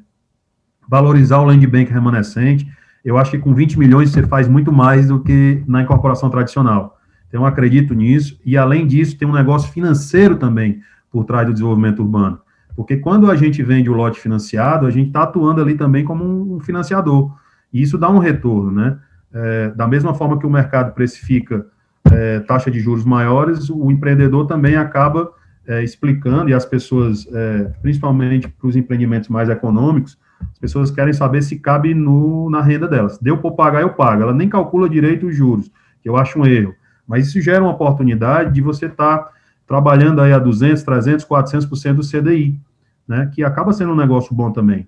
valorizar 0.88 1.40
o 1.40 1.46
land 1.46 1.66
bank 1.68 1.92
remanescente. 1.92 2.72
Eu 3.04 3.18
acho 3.18 3.32
que 3.32 3.38
com 3.38 3.54
20 3.54 3.78
milhões 3.78 4.12
você 4.12 4.24
faz 4.24 4.48
muito 4.48 4.72
mais 4.72 5.08
do 5.08 5.20
que 5.20 5.62
na 5.68 5.82
incorporação 5.82 6.30
tradicional. 6.30 6.98
Então, 7.28 7.46
acredito 7.46 7.94
nisso. 7.94 8.40
E, 8.46 8.56
além 8.56 8.88
disso, 8.88 9.18
tem 9.18 9.28
um 9.28 9.34
negócio 9.34 9.72
financeiro 9.72 10.38
também 10.38 10.82
por 11.12 11.26
trás 11.26 11.46
do 11.46 11.54
desenvolvimento 11.54 12.02
urbano. 12.02 12.40
Porque 12.76 12.98
quando 12.98 13.30
a 13.30 13.36
gente 13.36 13.62
vende 13.62 13.90
o 13.90 13.94
lote 13.94 14.20
financiado, 14.20 14.86
a 14.86 14.92
gente 14.92 15.08
está 15.08 15.24
atuando 15.24 15.62
ali 15.62 15.76
também 15.76 16.04
como 16.04 16.56
um 16.56 16.60
financiador. 16.60 17.36
E 17.72 17.82
isso 17.82 17.98
dá 17.98 18.10
um 18.10 18.20
retorno, 18.20 18.72
né? 18.72 18.98
É, 19.34 19.70
da 19.70 19.88
mesma 19.88 20.14
forma 20.14 20.38
que 20.38 20.46
o 20.46 20.50
mercado 20.50 20.94
precifica 20.94 21.66
é, 22.12 22.40
taxa 22.42 22.70
de 22.70 22.80
juros 22.80 23.04
maiores, 23.04 23.70
o 23.70 23.92
empreendedor 23.92 24.46
também 24.46 24.76
acaba 24.76 25.32
é, 25.68 25.84
explicando, 25.84 26.50
e 26.50 26.54
as 26.54 26.66
pessoas, 26.66 27.28
é, 27.32 27.72
principalmente 27.82 28.48
para 28.48 28.68
os 28.68 28.76
empreendimentos 28.76 29.30
mais 29.30 29.50
econômicos, 29.50 30.18
as 30.52 30.60
pessoas 30.60 30.92
querem 30.92 31.14
saber 31.14 31.42
se 31.42 31.58
cabe 31.58 31.94
no, 31.94 32.50
na 32.50 32.62
renda 32.62 32.88
delas. 32.88 33.18
Deu 33.18 33.38
para 33.38 33.52
pagar, 33.52 33.82
eu 33.82 33.92
pago. 33.92 34.24
Ela 34.24 34.34
nem 34.34 34.50
calcula 34.50 34.90
direito 34.90 35.28
os 35.28 35.36
juros, 35.36 35.72
que 36.02 36.10
eu 36.10 36.18
acho 36.18 36.38
um 36.38 36.46
erro. 36.46 36.76
Mas 37.08 37.28
isso 37.28 37.42
gera 37.42 37.64
uma 37.64 37.72
oportunidade 37.72 38.54
de 38.54 38.62
você 38.62 38.88
estar 38.88 39.18
tá 39.18 39.32
trabalhando 39.66 40.22
aí 40.22 40.34
a 40.34 40.40
200, 40.40 40.84
300, 40.84 41.26
400% 41.26 41.94
do 41.94 42.02
CDI, 42.02 42.60
né, 43.08 43.30
que 43.34 43.44
acaba 43.44 43.72
sendo 43.74 43.94
um 43.94 43.96
negócio 43.96 44.36
bom 44.36 44.52
também. 44.52 44.88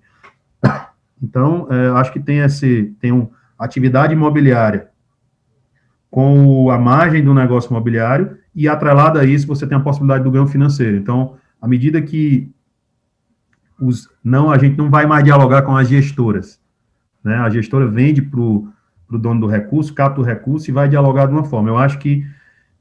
Então, 1.22 1.68
é, 1.70 1.88
acho 1.98 2.12
que 2.12 2.20
tem 2.20 2.40
esse, 2.40 2.94
tem 3.00 3.12
um, 3.12 3.30
atividade 3.66 4.14
imobiliária 4.14 4.90
com 6.16 6.70
a 6.72 6.78
margem 6.78 7.22
do 7.22 7.34
negócio 7.34 7.70
imobiliário 7.70 8.38
e 8.56 8.70
atrelada 8.70 9.20
a 9.20 9.26
isso 9.26 9.46
você 9.46 9.68
tem 9.68 9.78
a 9.78 9.82
possibilidade 9.82 10.24
do 10.24 10.32
ganho 10.32 10.48
financeiro. 10.48 10.96
Então, 10.96 11.36
à 11.62 11.68
medida 11.68 12.02
que 12.02 12.50
os, 13.78 14.10
não, 14.24 14.50
a 14.50 14.58
gente 14.58 14.78
não 14.78 14.90
vai 14.90 15.06
mais 15.06 15.26
dialogar 15.26 15.64
com 15.64 15.76
as 15.76 15.90
gestoras, 15.90 16.58
né, 17.22 17.36
a 17.36 17.50
gestora 17.50 17.86
vende 17.88 18.22
para 18.22 18.40
o 18.40 18.72
dono 19.12 19.42
do 19.42 19.48
recurso, 19.48 19.94
capta 19.94 20.22
o 20.22 20.24
recurso 20.24 20.70
e 20.70 20.74
vai 20.74 20.88
dialogar 20.88 21.26
de 21.26 21.34
uma 21.34 21.44
forma. 21.44 21.70
Eu 21.70 21.78
acho 21.78 22.00
que 22.00 22.26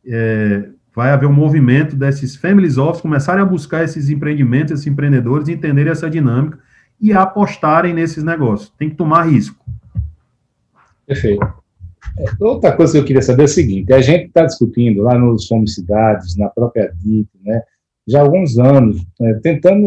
é, 0.06 0.68
vai 0.94 1.10
haver 1.10 1.26
um 1.26 1.32
movimento 1.32 1.96
desses 1.96 2.36
families 2.36 2.78
office 2.78 3.02
começarem 3.02 3.42
a 3.42 3.46
buscar 3.46 3.82
esses 3.82 4.10
empreendimentos, 4.10 4.74
esses 4.74 4.86
empreendedores, 4.86 5.48
entenderem 5.48 5.90
essa 5.90 6.08
dinâmica 6.08 6.58
e 7.00 7.12
apostarem 7.12 7.92
nesses 7.92 8.22
negócios. 8.22 8.72
Tem 8.78 8.88
que 8.88 8.94
tomar 8.94 9.24
risco. 9.24 9.63
Perfeito. 11.06 11.44
É, 12.18 12.44
outra 12.44 12.76
coisa 12.76 12.92
que 12.92 12.98
eu 12.98 13.04
queria 13.04 13.22
saber 13.22 13.42
é 13.42 13.46
o 13.46 13.48
seguinte: 13.48 13.92
a 13.92 14.00
gente 14.00 14.26
está 14.26 14.44
discutindo 14.44 15.02
lá 15.02 15.18
nos 15.18 15.46
Somos 15.46 15.74
Cidades, 15.74 16.36
na 16.36 16.48
própria 16.48 16.92
DIT, 17.02 17.28
né, 17.42 17.62
já 18.06 18.20
há 18.20 18.22
alguns 18.22 18.58
anos, 18.58 19.04
é, 19.20 19.34
tentando 19.34 19.86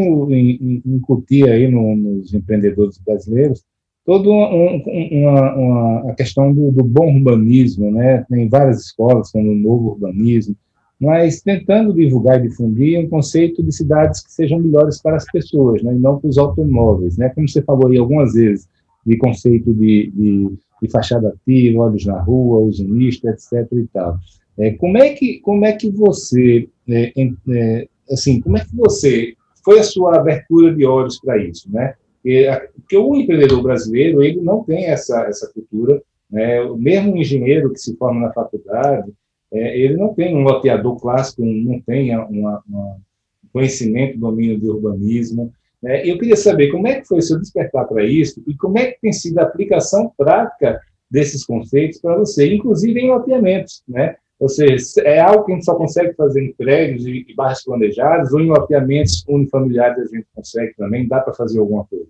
incutir 0.85 1.49
aí 1.49 1.69
no, 1.69 1.95
nos 1.95 2.33
empreendedores 2.33 2.97
brasileiros 2.97 3.63
toda 4.07 4.29
um, 4.29 4.81
uma, 5.11 5.55
uma, 5.55 6.11
a 6.11 6.15
questão 6.15 6.53
do, 6.53 6.71
do, 6.71 6.81
bom 6.81 7.13
urbanismo, 7.13 7.91
né? 7.91 8.25
Tem 8.29 8.47
várias 8.47 8.85
escolas 8.85 9.29
como 9.29 9.51
o 9.51 9.55
novo 9.55 9.89
urbanismo, 9.89 10.55
mas 10.99 11.41
tentando 11.41 11.93
divulgar 11.93 12.39
e 12.39 12.47
difundir 12.47 12.97
um 12.99 13.09
conceito 13.09 13.61
de 13.61 13.75
cidades 13.75 14.25
que 14.25 14.31
sejam 14.31 14.59
melhores 14.59 15.01
para 15.01 15.17
as 15.17 15.25
pessoas, 15.25 15.83
né, 15.83 15.93
e 15.93 15.99
não 15.99 16.17
para 16.17 16.29
os 16.29 16.37
automóveis, 16.37 17.17
né, 17.17 17.29
como 17.35 17.47
você 17.49 17.61
falou 17.61 17.91
aí 17.91 17.97
algumas 17.97 18.33
vezes, 18.33 18.67
de 19.05 19.17
conceito 19.17 19.73
de, 19.73 20.11
de, 20.15 20.57
de 20.81 20.89
fachada 20.89 21.29
ativa, 21.29 21.81
olhos 21.81 22.05
na 22.05 22.21
rua, 22.21 22.59
uso 22.59 22.87
misto, 22.87 23.27
etc. 23.27 23.67
e 23.71 23.87
tal. 23.93 24.17
É, 24.57 24.71
como 24.71 24.97
é 24.97 25.13
que 25.13 25.39
como 25.39 25.65
é 25.65 25.73
que 25.73 25.89
você 25.89 26.67
é, 26.89 27.13
é, 27.49 27.87
assim 28.11 28.41
como 28.41 28.57
é 28.57 28.61
que 28.61 28.75
você 28.75 29.33
foi 29.63 29.79
a 29.79 29.83
sua 29.83 30.17
abertura 30.17 30.73
de 30.73 30.85
olhos 30.85 31.19
para 31.19 31.37
isso, 31.37 31.71
né? 31.71 31.93
Porque 32.75 32.97
o 32.97 33.15
empreendedor 33.15 33.61
brasileiro 33.61 34.23
ele 34.23 34.41
não 34.41 34.63
tem 34.63 34.85
essa 34.85 35.21
essa 35.27 35.51
cultura, 35.53 36.01
né? 36.29 36.63
Mesmo 36.77 37.17
engenheiro 37.17 37.71
que 37.71 37.79
se 37.79 37.95
forma 37.97 38.21
na 38.21 38.33
faculdade 38.33 39.11
é, 39.51 39.79
ele 39.79 39.95
não 39.95 40.13
tem 40.13 40.35
um 40.35 40.43
loteador 40.43 40.99
clássico, 40.99 41.45
não 41.45 41.79
tem 41.81 42.15
uma, 42.15 42.61
uma 42.67 42.97
conhecimento, 43.51 44.19
domínio 44.19 44.59
de 44.59 44.69
urbanismo. 44.69 45.53
Né? 45.81 46.07
Eu 46.07 46.17
queria 46.17 46.35
saber 46.35 46.71
como 46.71 46.87
é 46.87 46.99
que 46.99 47.07
foi 47.07 47.19
o 47.19 47.21
seu 47.21 47.39
despertar 47.39 47.85
para 47.87 48.03
isso 48.03 48.41
e 48.47 48.55
como 48.55 48.77
é 48.77 48.91
que 48.91 49.01
tem 49.01 49.13
sido 49.13 49.39
a 49.39 49.43
aplicação 49.43 50.11
prática 50.17 50.79
desses 51.09 51.45
conceitos 51.45 51.99
para 51.99 52.17
você, 52.17 52.53
inclusive 52.53 52.99
em 52.99 53.09
loteamentos, 53.09 53.83
né? 53.87 54.15
Ou 54.39 54.49
seja, 54.49 55.01
é 55.01 55.19
algo 55.19 55.45
que 55.45 55.51
a 55.51 55.55
gente 55.55 55.65
só 55.65 55.73
consegue 55.73 56.13
fazer 56.13 56.43
em 56.43 56.53
prédios 56.53 57.07
e 57.07 57.25
bairros 57.35 57.63
planejados 57.63 58.31
ou 58.33 58.39
em 58.39 58.47
loteamentos 58.47 59.25
unifamiliares 59.27 59.97
a 59.97 60.15
gente 60.15 60.27
consegue 60.33 60.75
também? 60.75 61.07
Dá 61.07 61.19
para 61.19 61.33
fazer 61.33 61.59
alguma 61.59 61.85
coisa? 61.85 62.05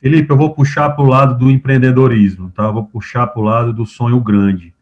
Felipe, 0.00 0.30
eu 0.30 0.36
vou 0.36 0.54
puxar 0.54 0.90
para 0.90 1.04
o 1.04 1.08
lado 1.08 1.38
do 1.38 1.50
empreendedorismo, 1.50 2.50
tá? 2.50 2.70
Vou 2.70 2.84
puxar 2.84 3.26
para 3.26 3.40
o 3.40 3.44
lado 3.44 3.72
do 3.72 3.84
sonho 3.84 4.20
grande. 4.20 4.74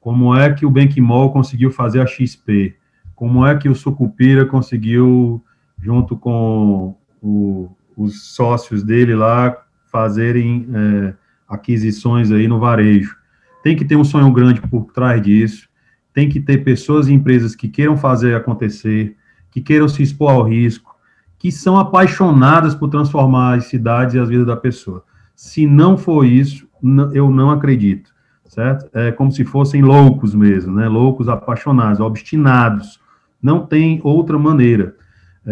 Como 0.00 0.34
é 0.36 0.52
que 0.52 0.66
o 0.66 0.70
Benquimol 0.70 1.32
conseguiu 1.32 1.70
fazer 1.70 2.00
a 2.00 2.06
XP? 2.06 2.74
Como 3.14 3.46
é 3.46 3.56
que 3.56 3.68
o 3.68 3.74
Sucupira 3.74 4.46
conseguiu, 4.46 5.42
junto 5.78 6.16
com 6.16 6.94
o, 7.22 7.70
os 7.96 8.34
sócios 8.34 8.82
dele 8.82 9.14
lá, 9.14 9.56
fazerem 9.90 10.68
é, 10.72 11.14
aquisições 11.48 12.30
aí 12.30 12.46
no 12.48 12.58
varejo? 12.58 13.16
Tem 13.62 13.76
que 13.76 13.84
ter 13.84 13.96
um 13.96 14.04
sonho 14.04 14.32
grande 14.32 14.60
por 14.60 14.92
trás 14.92 15.20
disso, 15.20 15.68
tem 16.12 16.28
que 16.28 16.40
ter 16.40 16.58
pessoas 16.58 17.08
e 17.08 17.12
empresas 17.12 17.54
que 17.54 17.68
queiram 17.68 17.96
fazer 17.96 18.34
acontecer, 18.34 19.16
que 19.50 19.60
queiram 19.60 19.88
se 19.88 20.02
expor 20.02 20.30
ao 20.30 20.42
risco, 20.42 20.96
que 21.38 21.50
são 21.50 21.78
apaixonadas 21.78 22.74
por 22.74 22.88
transformar 22.88 23.58
as 23.58 23.66
cidades 23.66 24.14
e 24.14 24.18
as 24.18 24.28
vidas 24.28 24.46
da 24.46 24.56
pessoa. 24.56 25.04
Se 25.34 25.66
não 25.66 25.96
for 25.96 26.24
isso, 26.24 26.68
eu 27.12 27.30
não 27.30 27.50
acredito 27.50 28.10
certo? 28.50 28.90
É 28.92 29.12
como 29.12 29.30
se 29.30 29.44
fossem 29.44 29.80
loucos 29.80 30.34
mesmo, 30.34 30.74
né? 30.74 30.88
Loucos, 30.88 31.28
apaixonados, 31.28 32.00
obstinados. 32.00 33.00
Não 33.40 33.64
tem 33.64 34.00
outra 34.02 34.38
maneira. 34.38 34.96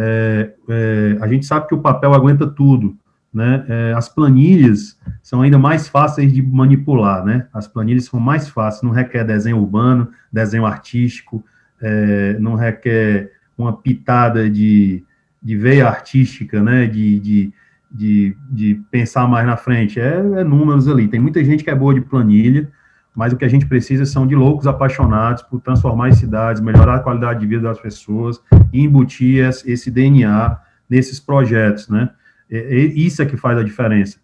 É, 0.01 0.53
é, 0.69 1.19
a 1.21 1.27
gente 1.27 1.45
sabe 1.45 1.67
que 1.67 1.75
o 1.75 1.81
papel 1.81 2.15
aguenta 2.15 2.47
tudo, 2.47 2.97
né? 3.35 3.65
É, 3.69 3.95
as 3.95 4.09
planilhas 4.09 4.97
são 5.23 5.43
ainda 5.43 5.59
mais 5.59 5.89
fáceis 5.89 6.33
de 6.33 6.41
manipular, 6.41 7.25
né? 7.25 7.49
As 7.53 7.67
planilhas 7.67 8.05
são 8.05 8.21
mais 8.21 8.49
fáceis, 8.49 8.83
não 8.83 8.93
requer 8.93 9.25
desenho 9.25 9.59
urbano, 9.59 10.09
desenho 10.33 10.65
artístico, 10.65 11.45
é, 11.83 12.39
não 12.39 12.55
requer 12.55 13.33
uma 13.57 13.73
pitada 13.73 14.49
de, 14.49 15.03
de 15.43 15.57
veia 15.57 15.89
artística, 15.89 16.63
né? 16.63 16.87
De, 16.87 17.19
de, 17.19 17.53
de, 17.91 18.37
de 18.51 18.81
pensar 18.93 19.27
mais 19.27 19.45
na 19.45 19.57
frente. 19.57 19.99
É, 19.99 20.15
é 20.15 20.45
números 20.45 20.87
ali. 20.87 21.09
Tem 21.09 21.19
muita 21.19 21.45
gente 21.45 21.65
que 21.65 21.71
é 21.71 21.75
boa 21.75 21.93
de 21.93 22.03
planilha, 22.03 22.71
mas 23.19 23.33
o 23.33 23.37
que 23.37 23.45
a 23.45 23.49
gente 23.49 23.67
precisa 23.67 24.07
são 24.07 24.29
de 24.29 24.37
loucos 24.37 24.69
apaixonados 24.69 25.43
por 25.43 25.61
transformar 25.61 26.07
as 26.07 26.19
cidades, 26.19 26.63
melhorar 26.63 26.95
a 26.95 27.01
qualidade 27.01 27.41
de 27.41 27.49
vida 27.49 27.63
das 27.63 27.81
pessoas 27.81 28.41
e 28.73 28.81
embutir 28.81 29.45
esse 29.67 29.91
DNA 29.91 30.57
nesses 30.89 31.19
projetos, 31.19 31.89
né? 31.89 32.11
Isso 32.49 33.21
é 33.21 33.27
que 33.27 33.37
faz 33.37 33.59
a 33.59 33.65
diferença. 33.65 34.19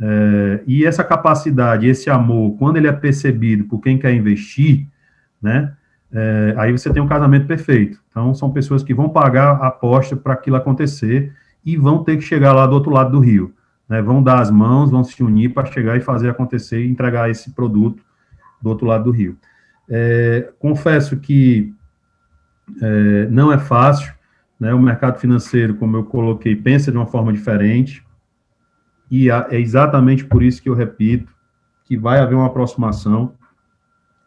É, 0.00 0.60
e 0.68 0.86
essa 0.86 1.02
capacidade, 1.02 1.88
esse 1.88 2.08
amor, 2.08 2.56
quando 2.58 2.76
ele 2.76 2.86
é 2.86 2.92
percebido 2.92 3.64
por 3.64 3.80
quem 3.80 3.98
quer 3.98 4.14
investir, 4.14 4.86
né? 5.42 5.72
É, 6.12 6.54
aí 6.58 6.70
você 6.70 6.92
tem 6.92 7.02
um 7.02 7.08
casamento 7.08 7.44
perfeito. 7.44 7.98
Então, 8.08 8.32
são 8.34 8.52
pessoas 8.52 8.84
que 8.84 8.94
vão 8.94 9.08
pagar 9.08 9.56
a 9.56 9.66
aposta 9.66 10.14
para 10.14 10.34
aquilo 10.34 10.54
acontecer 10.54 11.32
e 11.66 11.76
vão 11.76 12.04
ter 12.04 12.16
que 12.16 12.22
chegar 12.22 12.52
lá 12.52 12.68
do 12.68 12.74
outro 12.74 12.92
lado 12.92 13.10
do 13.10 13.18
rio. 13.18 13.52
Né? 13.88 14.00
Vão 14.00 14.22
dar 14.22 14.40
as 14.40 14.48
mãos, 14.48 14.92
vão 14.92 15.02
se 15.02 15.24
unir 15.24 15.52
para 15.52 15.66
chegar 15.66 15.96
e 15.96 16.00
fazer 16.00 16.30
acontecer 16.30 16.84
e 16.84 16.88
entregar 16.88 17.28
esse 17.28 17.50
produto 17.50 18.06
do 18.60 18.68
outro 18.68 18.86
lado 18.86 19.04
do 19.04 19.10
rio. 19.10 19.36
É, 19.88 20.52
confesso 20.58 21.18
que 21.18 21.72
é, 22.82 23.26
não 23.30 23.52
é 23.52 23.58
fácil, 23.58 24.12
né? 24.58 24.74
O 24.74 24.80
mercado 24.80 25.18
financeiro, 25.18 25.74
como 25.76 25.96
eu 25.96 26.04
coloquei, 26.04 26.54
pensa 26.54 26.90
de 26.90 26.96
uma 26.96 27.06
forma 27.06 27.32
diferente, 27.32 28.04
e 29.10 29.30
é 29.30 29.58
exatamente 29.58 30.24
por 30.24 30.42
isso 30.42 30.62
que 30.62 30.68
eu 30.68 30.74
repito 30.74 31.32
que 31.86 31.96
vai 31.96 32.18
haver 32.20 32.34
uma 32.34 32.46
aproximação 32.46 33.32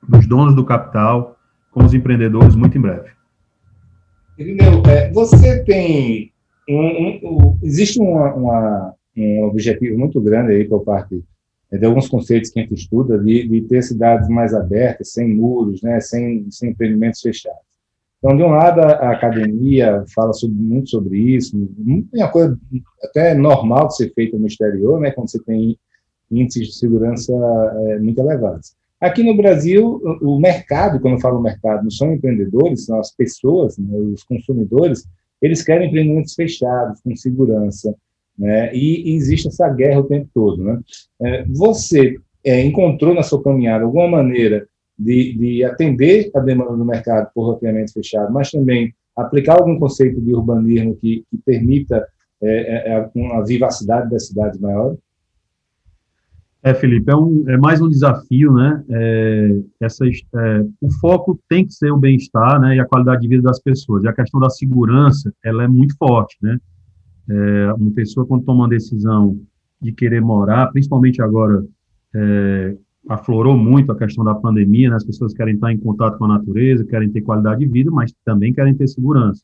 dos 0.08 0.26
donos 0.26 0.56
do 0.56 0.66
capital 0.66 1.38
com 1.70 1.86
os 1.86 1.94
empreendedores 1.94 2.56
muito 2.56 2.78
em 2.78 2.82
breve. 2.82 3.12
Irineu, 4.38 4.82
é, 4.88 5.12
você 5.12 5.64
tem 5.64 6.34
um, 6.68 7.20
um, 7.24 7.60
existe 7.62 8.00
uma, 8.00 8.34
uma, 8.34 8.94
um 9.16 9.44
objetivo 9.44 9.98
muito 9.98 10.20
grande 10.20 10.54
aí 10.54 10.68
por 10.68 10.84
parte 10.84 11.24
de 11.78 11.86
alguns 11.86 12.10
conceitos 12.10 12.50
que 12.50 12.60
a 12.60 12.64
gente 12.64 12.74
estuda 12.74 13.18
de, 13.18 13.48
de 13.48 13.62
ter 13.62 13.82
cidades 13.82 14.28
mais 14.28 14.54
abertas, 14.54 15.14
sem 15.14 15.34
muros, 15.34 15.82
né, 15.82 16.00
sem, 16.02 16.46
sem 16.52 16.72
empreendimentos 16.72 17.22
fechados. 17.22 17.72
Então, 18.18 18.38
de 18.38 18.44
um 18.44 18.50
lado, 18.50 18.82
a 18.82 19.12
academia 19.12 20.04
fala 20.14 20.34
sobre, 20.34 20.56
muito 20.56 20.90
sobre 20.92 21.18
isso, 21.18 21.58
é 22.14 22.18
uma 22.18 22.32
coisa 22.32 22.60
até 23.04 23.34
normal 23.34 23.88
de 23.88 23.96
ser 23.96 24.14
feita 24.14 24.38
no 24.38 24.46
exterior, 24.46 25.00
né, 25.00 25.12
quando 25.12 25.32
você 25.32 25.42
tem 25.42 25.78
índices 26.30 26.68
de 26.68 26.76
segurança 26.76 27.34
é, 27.34 28.00
muito 28.00 28.20
elevados. 28.20 28.74
Aqui 29.00 29.24
no 29.24 29.36
Brasil, 29.36 30.00
o 30.22 30.40
mercado, 30.40 31.00
quando 31.00 31.16
eu 31.16 31.20
falo 31.20 31.42
mercado, 31.42 31.84
não 31.84 31.90
são 31.90 32.14
empreendedores, 32.14 32.86
são 32.86 33.00
as 33.00 33.12
pessoas, 33.12 33.78
né, 33.78 33.98
os 33.98 34.24
consumidores, 34.24 35.08
eles 35.42 35.64
querem 35.64 35.88
empreendimentos 35.88 36.36
fechados, 36.36 37.02
com 37.02 37.16
segurança, 37.16 37.96
né, 38.38 38.74
e, 38.76 39.14
existe 39.16 39.48
essa 39.48 39.70
guerra 39.70 40.00
o 40.00 40.08
tempo 40.08 40.30
todo. 40.34 40.64
Né. 40.64 40.80
É, 41.22 41.46
você 41.46 42.16
é, 42.44 42.64
encontrou 42.64 43.14
na 43.14 43.24
sua 43.24 43.44
caminhada 43.44 43.84
alguma 43.84 44.08
maneira 44.08 44.68
de, 44.98 45.34
de 45.38 45.64
atender 45.64 46.30
a 46.36 46.40
demanda 46.40 46.76
do 46.76 46.86
mercado 46.86 47.30
por 47.34 47.46
roteamento 47.46 47.94
fechado, 47.94 48.32
mas 48.32 48.52
também 48.52 48.94
aplicar 49.16 49.60
algum 49.60 49.78
conceito 49.80 50.22
de 50.22 50.34
urbanismo 50.34 50.96
que, 50.96 51.24
que 51.30 51.38
permita 51.46 52.06
é, 52.42 52.94
é, 52.94 53.10
uma 53.16 53.46
vivacidade 53.46 54.10
das 54.10 54.28
cidades 54.28 54.60
maiores? 54.60 54.98
É, 56.64 56.76
Felipe, 56.76 57.10
é, 57.12 57.16
um, 57.16 57.44
é 57.50 57.58
mais 57.58 57.82
um 57.82 57.90
desafio, 57.90 58.54
né? 58.54 58.84
É, 58.90 59.60
essa, 59.80 60.06
é, 60.06 60.66
o 60.80 60.92
foco 61.00 61.40
tem 61.50 61.66
que 61.66 61.74
ser 61.74 61.92
o 61.92 61.98
bem-estar, 61.98 62.62
né, 62.62 62.76
e 62.76 62.80
a 62.80 62.86
qualidade 62.86 63.22
de 63.22 63.28
vida 63.28 63.42
das 63.42 63.60
pessoas. 63.60 64.04
E 64.04 64.08
a 64.08 64.14
questão 64.14 64.40
da 64.40 64.50
segurança, 64.50 65.34
ela 65.44 65.64
é 65.64 65.68
muito 65.68 65.96
forte, 65.98 66.38
né? 66.42 66.60
É, 67.30 67.74
uma 67.74 67.92
pessoa 67.92 68.26
quando 68.26 68.44
toma 68.44 68.64
uma 68.64 68.70
decisão 68.70 69.40
de 69.82 69.92
querer 69.92 70.22
morar, 70.22 70.68
principalmente 70.72 71.22
agora, 71.22 71.64
é, 72.14 72.76
aflorou 73.10 73.58
muito 73.58 73.92
a 73.92 73.98
questão 73.98 74.24
da 74.24 74.36
pandemia, 74.36 74.90
né? 74.90 74.96
As 74.96 75.04
pessoas 75.04 75.34
querem 75.34 75.56
estar 75.56 75.72
em 75.72 75.78
contato 75.78 76.18
com 76.18 76.26
a 76.26 76.28
natureza, 76.28 76.86
querem 76.86 77.10
ter 77.10 77.22
qualidade 77.22 77.62
de 77.62 77.68
vida, 77.68 77.90
mas 77.90 78.14
também 78.24 78.54
querem 78.54 78.76
ter 78.76 78.88
segurança. 78.88 79.42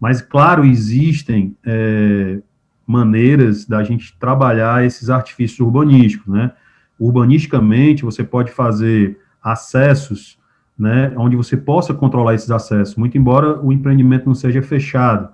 Mas, 0.00 0.22
claro, 0.22 0.64
existem 0.64 1.56
é, 1.64 2.40
maneiras 2.86 3.66
da 3.66 3.84
gente 3.84 4.18
trabalhar 4.18 4.84
esses 4.84 5.10
artifícios 5.10 5.60
urbanísticos, 5.60 6.32
né? 6.32 6.52
Urbanisticamente, 6.98 8.04
você 8.04 8.24
pode 8.24 8.50
fazer 8.52 9.18
acessos, 9.42 10.38
né, 10.78 11.12
onde 11.16 11.36
você 11.36 11.56
possa 11.56 11.92
controlar 11.92 12.34
esses 12.34 12.50
acessos, 12.50 12.96
muito 12.96 13.18
embora 13.18 13.60
o 13.60 13.72
empreendimento 13.72 14.26
não 14.26 14.34
seja 14.34 14.62
fechado. 14.62 15.28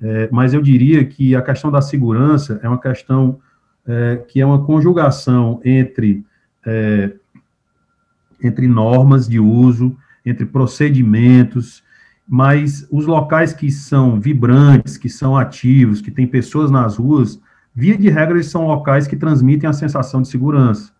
É, 0.00 0.28
mas 0.30 0.54
eu 0.54 0.62
diria 0.62 1.04
que 1.04 1.34
a 1.34 1.42
questão 1.42 1.70
da 1.70 1.80
segurança 1.80 2.60
é 2.62 2.68
uma 2.68 2.80
questão 2.80 3.38
é, 3.86 4.16
que 4.28 4.40
é 4.40 4.46
uma 4.46 4.64
conjugação 4.64 5.60
entre, 5.64 6.24
é, 6.64 7.12
entre 8.42 8.68
normas 8.68 9.28
de 9.28 9.40
uso, 9.40 9.96
entre 10.24 10.46
procedimentos, 10.46 11.82
mas 12.28 12.86
os 12.90 13.06
locais 13.06 13.54
que 13.54 13.70
são 13.70 14.20
vibrantes, 14.20 14.98
que 14.98 15.08
são 15.08 15.36
ativos, 15.36 16.02
que 16.02 16.10
tem 16.10 16.26
pessoas 16.26 16.70
nas 16.70 16.96
ruas, 16.96 17.40
via 17.74 17.96
de 17.96 18.10
regra, 18.10 18.34
eles 18.34 18.50
são 18.50 18.66
locais 18.66 19.06
que 19.06 19.16
transmitem 19.16 19.68
a 19.68 19.72
sensação 19.72 20.20
de 20.20 20.28
segurança, 20.28 20.92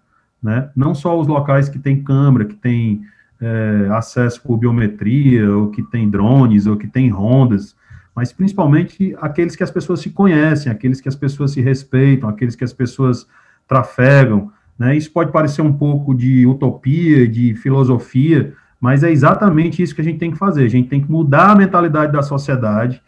né? 0.42 0.70
Não 0.74 0.94
só 0.94 1.20
os 1.20 1.26
locais 1.26 1.68
que 1.68 1.78
tem 1.78 2.02
câmera, 2.02 2.46
que 2.46 2.54
tem 2.54 3.02
é, 3.40 3.88
acesso 3.90 4.42
por 4.42 4.56
biometria, 4.56 5.54
ou 5.54 5.70
que 5.70 5.82
tem 5.82 6.08
drones, 6.08 6.66
ou 6.66 6.76
que 6.76 6.86
tem 6.86 7.10
rondas, 7.10 7.76
mas 8.18 8.32
principalmente 8.32 9.14
aqueles 9.20 9.54
que 9.54 9.62
as 9.62 9.70
pessoas 9.70 10.00
se 10.00 10.10
conhecem, 10.10 10.72
aqueles 10.72 11.00
que 11.00 11.08
as 11.08 11.14
pessoas 11.14 11.52
se 11.52 11.60
respeitam, 11.60 12.28
aqueles 12.28 12.56
que 12.56 12.64
as 12.64 12.72
pessoas 12.72 13.28
trafegam, 13.68 14.50
né? 14.76 14.96
Isso 14.96 15.12
pode 15.12 15.30
parecer 15.30 15.62
um 15.62 15.72
pouco 15.72 16.12
de 16.12 16.44
utopia, 16.44 17.28
de 17.28 17.54
filosofia, 17.54 18.54
mas 18.80 19.04
é 19.04 19.12
exatamente 19.12 19.80
isso 19.80 19.94
que 19.94 20.00
a 20.00 20.04
gente 20.04 20.18
tem 20.18 20.32
que 20.32 20.36
fazer. 20.36 20.64
A 20.64 20.68
gente 20.68 20.88
tem 20.88 21.00
que 21.00 21.08
mudar 21.08 21.52
a 21.52 21.54
mentalidade 21.54 22.10
da 22.10 22.20
sociedade 22.20 23.00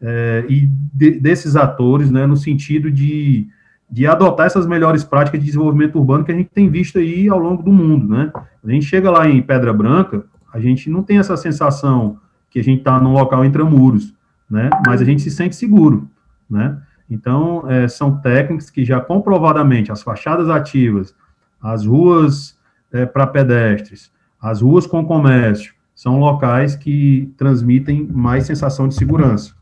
é, 0.00 0.46
e 0.48 0.66
de, 0.94 1.10
desses 1.20 1.56
atores, 1.56 2.10
né, 2.10 2.26
no 2.26 2.34
sentido 2.38 2.90
de, 2.90 3.46
de 3.90 4.06
adotar 4.06 4.46
essas 4.46 4.66
melhores 4.66 5.04
práticas 5.04 5.38
de 5.40 5.44
desenvolvimento 5.44 5.98
urbano 5.98 6.24
que 6.24 6.32
a 6.32 6.34
gente 6.34 6.48
tem 6.48 6.70
visto 6.70 6.98
aí 6.98 7.28
ao 7.28 7.38
longo 7.38 7.62
do 7.62 7.70
mundo, 7.70 8.08
né? 8.08 8.32
A 8.66 8.70
gente 8.70 8.86
chega 8.86 9.10
lá 9.10 9.28
em 9.28 9.42
Pedra 9.42 9.74
Branca, 9.74 10.24
a 10.50 10.58
gente 10.58 10.88
não 10.88 11.02
tem 11.02 11.18
essa 11.18 11.36
sensação 11.36 12.16
que 12.48 12.58
a 12.58 12.64
gente 12.64 12.78
está 12.78 12.98
num 12.98 13.12
local 13.12 13.44
entre 13.44 13.62
muros, 13.62 14.14
né? 14.50 14.70
Mas 14.86 15.00
a 15.00 15.04
gente 15.04 15.22
se 15.22 15.30
sente 15.30 15.56
seguro, 15.56 16.08
né? 16.48 16.80
Então, 17.08 17.68
é, 17.70 17.86
são 17.86 18.20
técnicas 18.20 18.70
que 18.70 18.84
já 18.84 19.00
comprovadamente, 19.00 19.92
as 19.92 20.02
fachadas 20.02 20.48
ativas, 20.48 21.14
as 21.60 21.86
ruas 21.86 22.58
é, 22.92 23.04
para 23.04 23.26
pedestres, 23.26 24.10
as 24.40 24.60
ruas 24.62 24.86
com 24.86 25.04
comércio 25.04 25.74
são 25.94 26.18
locais 26.18 26.74
que 26.74 27.32
transmitem 27.36 28.06
mais 28.06 28.46
sensação 28.46 28.88
de 28.88 28.94
segurança. 28.94 29.54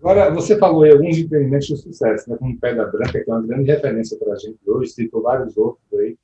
Agora, 0.00 0.30
você 0.30 0.58
falou 0.58 0.86
em 0.86 0.92
alguns 0.92 1.18
empreendimentos 1.18 1.66
de 1.66 1.76
sucesso, 1.76 2.30
né, 2.30 2.36
como 2.36 2.58
Pedra 2.58 2.86
Branca, 2.86 3.22
que 3.22 3.30
é 3.30 3.32
uma 3.32 3.42
grande 3.42 3.70
referência 3.70 4.18
para 4.18 4.34
a 4.34 4.36
gente 4.36 4.58
hoje, 4.66 4.90
citou 4.90 5.22
vários 5.22 5.56
outros 5.56 5.82
aí, 5.94 6.16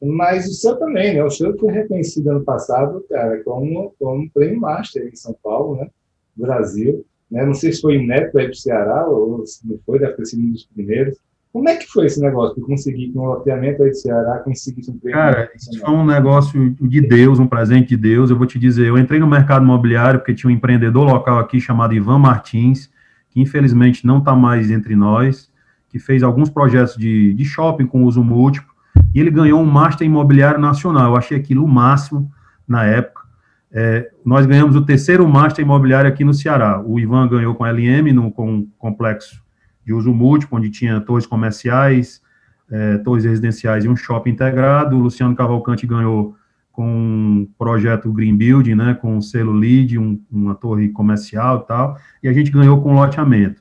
mas 0.00 0.46
o 0.46 0.52
seu 0.52 0.76
também, 0.76 1.14
né? 1.14 1.24
O 1.24 1.30
seu 1.30 1.58
foi 1.58 1.72
reconhecido 1.72 2.30
ano 2.30 2.44
passado, 2.44 3.04
cara, 3.08 3.42
como, 3.42 3.92
como 3.98 4.30
prêmio 4.30 4.60
Master 4.60 5.08
em 5.12 5.16
São 5.16 5.34
Paulo, 5.42 5.76
né? 5.76 5.90
Brasil. 6.38 7.04
Né? 7.30 7.44
Não 7.44 7.54
sei 7.54 7.72
se 7.72 7.80
foi 7.80 7.96
inédito 7.96 8.38
aí 8.38 8.44
para 8.44 8.52
o 8.52 8.56
Ceará, 8.56 9.06
ou 9.06 9.44
se 9.46 9.66
não 9.66 9.78
foi, 9.84 9.98
deve 9.98 10.14
ter 10.14 10.26
sido 10.26 10.42
um 10.42 10.52
dos 10.52 10.64
primeiros. 10.64 11.16
Como 11.52 11.68
é 11.68 11.76
que 11.76 11.86
foi 11.86 12.06
esse 12.06 12.20
negócio 12.20 12.54
de 12.56 12.62
conseguir, 12.62 13.10
com 13.12 13.20
o 13.20 13.26
loteamento 13.26 13.82
aí 13.82 13.90
do 13.90 13.96
Ceará, 13.96 14.38
conseguir 14.38 14.82
um 14.90 14.98
prêmio? 14.98 15.18
Cara, 15.18 15.50
isso 15.56 15.80
foi 15.80 15.90
um 15.94 16.04
negócio 16.04 16.76
de 16.80 17.00
Deus, 17.00 17.38
um 17.38 17.46
presente 17.46 17.88
de 17.88 17.96
Deus. 17.96 18.30
Eu 18.30 18.36
vou 18.36 18.46
te 18.46 18.58
dizer, 18.58 18.86
eu 18.86 18.98
entrei 18.98 19.18
no 19.18 19.26
mercado 19.26 19.64
imobiliário 19.64 20.20
porque 20.20 20.34
tinha 20.34 20.50
um 20.50 20.54
empreendedor 20.54 21.04
local 21.04 21.38
aqui 21.38 21.58
chamado 21.58 21.94
Ivan 21.94 22.18
Martins, 22.18 22.90
que 23.30 23.40
infelizmente 23.40 24.06
não 24.06 24.18
está 24.18 24.34
mais 24.36 24.70
entre 24.70 24.94
nós, 24.94 25.50
que 25.88 25.98
fez 25.98 26.22
alguns 26.22 26.50
projetos 26.50 26.96
de, 26.96 27.32
de 27.32 27.44
shopping 27.44 27.86
com 27.86 28.04
uso 28.04 28.22
múltiplo, 28.22 28.72
e 29.14 29.20
ele 29.20 29.30
ganhou 29.30 29.60
um 29.60 29.66
Master 29.66 30.06
Imobiliário 30.06 30.60
Nacional. 30.60 31.12
Eu 31.12 31.16
achei 31.16 31.38
aquilo 31.38 31.64
o 31.64 31.68
máximo 31.68 32.30
na 32.66 32.84
época. 32.84 33.22
É, 33.70 34.10
nós 34.24 34.46
ganhamos 34.46 34.76
o 34.76 34.84
terceiro 34.84 35.28
Master 35.28 35.64
Imobiliário 35.64 36.10
aqui 36.10 36.24
no 36.24 36.32
Ceará. 36.32 36.82
O 36.84 36.98
Ivan 36.98 37.28
ganhou 37.28 37.54
com 37.54 37.64
a 37.64 37.70
LM, 37.70 38.12
no, 38.12 38.30
com 38.30 38.50
um 38.50 38.68
complexo 38.78 39.42
de 39.84 39.92
uso 39.92 40.12
múltiplo, 40.12 40.58
onde 40.58 40.70
tinha 40.70 41.00
torres 41.00 41.26
comerciais, 41.26 42.22
é, 42.70 42.98
torres 42.98 43.24
residenciais 43.24 43.84
e 43.84 43.88
um 43.88 43.96
shopping 43.96 44.30
integrado. 44.30 44.96
O 44.96 45.00
Luciano 45.00 45.34
Cavalcante 45.34 45.86
ganhou 45.86 46.34
com 46.72 46.86
um 46.86 47.48
projeto 47.58 48.12
Green 48.12 48.36
Building, 48.36 48.76
né, 48.76 48.94
com 48.94 49.16
um 49.16 49.20
selo 49.20 49.52
LEED, 49.52 49.98
um, 49.98 50.20
uma 50.30 50.54
torre 50.54 50.88
comercial 50.90 51.62
e 51.64 51.66
tal, 51.66 51.98
e 52.22 52.28
a 52.28 52.32
gente 52.32 52.52
ganhou 52.52 52.80
com 52.80 52.94
loteamento. 52.94 53.60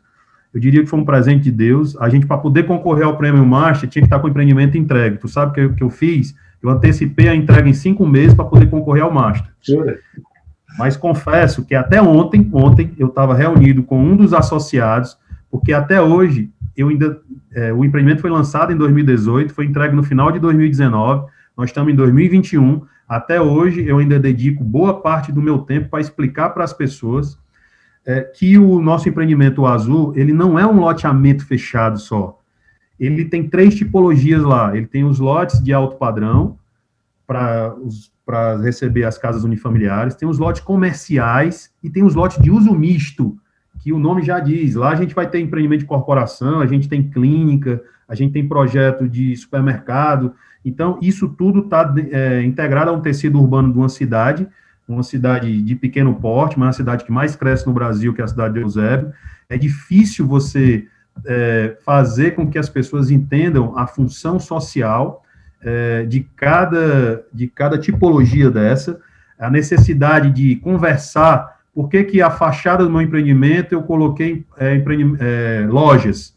Eu 0.53 0.59
diria 0.59 0.81
que 0.81 0.87
foi 0.87 0.99
um 0.99 1.05
presente 1.05 1.43
de 1.43 1.51
Deus. 1.51 1.95
A 1.97 2.09
gente, 2.09 2.25
para 2.25 2.37
poder 2.37 2.63
concorrer 2.63 3.05
ao 3.05 3.17
Prêmio 3.17 3.45
Master, 3.45 3.89
tinha 3.89 4.01
que 4.01 4.07
estar 4.07 4.19
com 4.19 4.27
o 4.27 4.29
empreendimento 4.29 4.77
entregue. 4.77 5.17
Tu 5.17 5.27
sabe 5.27 5.51
o 5.51 5.53
que, 5.53 5.75
que 5.75 5.83
eu 5.83 5.89
fiz? 5.89 6.35
Eu 6.61 6.69
antecipei 6.69 7.27
a 7.27 7.35
entrega 7.35 7.69
em 7.69 7.73
cinco 7.73 8.05
meses 8.05 8.33
para 8.33 8.45
poder 8.45 8.69
concorrer 8.69 9.03
ao 9.03 9.11
Master. 9.11 9.51
Jura? 9.61 9.99
Mas 10.77 10.95
confesso 10.95 11.65
que 11.65 11.73
até 11.73 12.01
ontem, 12.01 12.47
ontem, 12.53 12.93
eu 12.97 13.07
estava 13.07 13.33
reunido 13.33 13.83
com 13.83 13.99
um 13.99 14.15
dos 14.15 14.33
associados, 14.33 15.17
porque 15.49 15.73
até 15.73 16.01
hoje 16.01 16.51
eu 16.75 16.89
ainda 16.89 17.19
é, 17.53 17.73
o 17.73 17.83
empreendimento 17.83 18.21
foi 18.21 18.29
lançado 18.29 18.71
em 18.71 18.77
2018, 18.77 19.53
foi 19.53 19.65
entregue 19.65 19.95
no 19.95 20.03
final 20.03 20.31
de 20.31 20.37
2019, 20.37 21.25
nós 21.57 21.69
estamos 21.69 21.91
em 21.91 21.95
2021. 21.95 22.83
Até 23.09 23.41
hoje 23.41 23.83
eu 23.87 23.97
ainda 23.97 24.19
dedico 24.19 24.63
boa 24.63 25.01
parte 25.01 25.31
do 25.31 25.41
meu 25.41 25.59
tempo 25.59 25.89
para 25.89 26.01
explicar 26.01 26.49
para 26.49 26.63
as 26.63 26.73
pessoas 26.73 27.39
é, 28.07 28.21
que 28.21 28.57
o 28.57 28.79
nosso 28.79 29.09
empreendimento 29.09 29.65
Azul 29.65 30.13
ele 30.15 30.31
não 30.31 30.57
é 30.57 30.65
um 30.65 30.79
loteamento 30.79 31.45
fechado 31.45 31.99
só. 31.99 32.39
Ele 32.97 33.25
tem 33.25 33.47
três 33.47 33.75
tipologias 33.75 34.41
lá. 34.41 34.75
Ele 34.75 34.87
tem 34.87 35.03
os 35.03 35.19
lotes 35.19 35.61
de 35.61 35.73
alto 35.73 35.97
padrão 35.97 36.57
para 37.27 37.75
receber 38.63 39.03
as 39.03 39.17
casas 39.17 39.43
unifamiliares, 39.43 40.15
tem 40.15 40.27
os 40.27 40.39
lotes 40.39 40.61
comerciais 40.61 41.69
e 41.83 41.89
tem 41.89 42.03
os 42.03 42.15
lotes 42.15 42.41
de 42.41 42.49
uso 42.49 42.73
misto 42.73 43.37
que 43.79 43.91
o 43.91 43.99
nome 43.99 44.23
já 44.23 44.39
diz. 44.39 44.75
Lá 44.75 44.91
a 44.91 44.95
gente 44.95 45.13
vai 45.13 45.29
ter 45.29 45.39
empreendimento 45.39 45.81
de 45.81 45.85
corporação, 45.85 46.61
a 46.61 46.65
gente 46.65 46.87
tem 46.87 47.09
clínica, 47.09 47.81
a 48.07 48.15
gente 48.15 48.31
tem 48.31 48.47
projeto 48.47 49.07
de 49.07 49.35
supermercado. 49.35 50.33
Então, 50.63 50.97
isso 51.01 51.27
tudo 51.27 51.59
está 51.59 51.93
é, 52.09 52.41
integrado 52.43 52.89
a 52.89 52.93
um 52.93 53.01
tecido 53.01 53.39
urbano 53.39 53.71
de 53.71 53.77
uma 53.77 53.89
cidade, 53.89 54.47
uma 54.87 55.03
cidade 55.03 55.61
de 55.61 55.75
pequeno 55.75 56.15
porte, 56.15 56.57
mas 56.57 56.69
a 56.69 56.73
cidade 56.73 57.03
que 57.03 57.11
mais 57.11 57.35
cresce 57.35 57.67
no 57.67 57.73
Brasil, 57.73 58.13
que 58.13 58.21
é 58.21 58.23
a 58.23 58.27
cidade 58.27 58.53
de 58.53 58.61
Eusébio. 58.61 59.11
É 59.49 59.57
difícil 59.57 60.25
você 60.25 60.87
é, 61.25 61.77
fazer 61.83 62.31
com 62.31 62.49
que 62.49 62.57
as 62.57 62.69
pessoas 62.69 63.11
entendam 63.11 63.77
a 63.77 63.85
função 63.85 64.39
social 64.39 65.23
é, 65.61 66.05
de, 66.05 66.21
cada, 66.35 67.25
de 67.33 67.47
cada 67.47 67.77
tipologia 67.77 68.49
dessa, 68.49 68.99
a 69.37 69.49
necessidade 69.49 70.31
de 70.31 70.55
conversar, 70.57 71.57
por 71.73 71.89
que, 71.89 72.03
que 72.03 72.21
a 72.21 72.31
fachada 72.31 72.83
do 72.83 72.89
meu 72.89 73.01
empreendimento 73.01 73.73
eu 73.73 73.83
coloquei 73.83 74.45
é, 74.57 74.81
é, 75.19 75.67
lojas? 75.69 76.35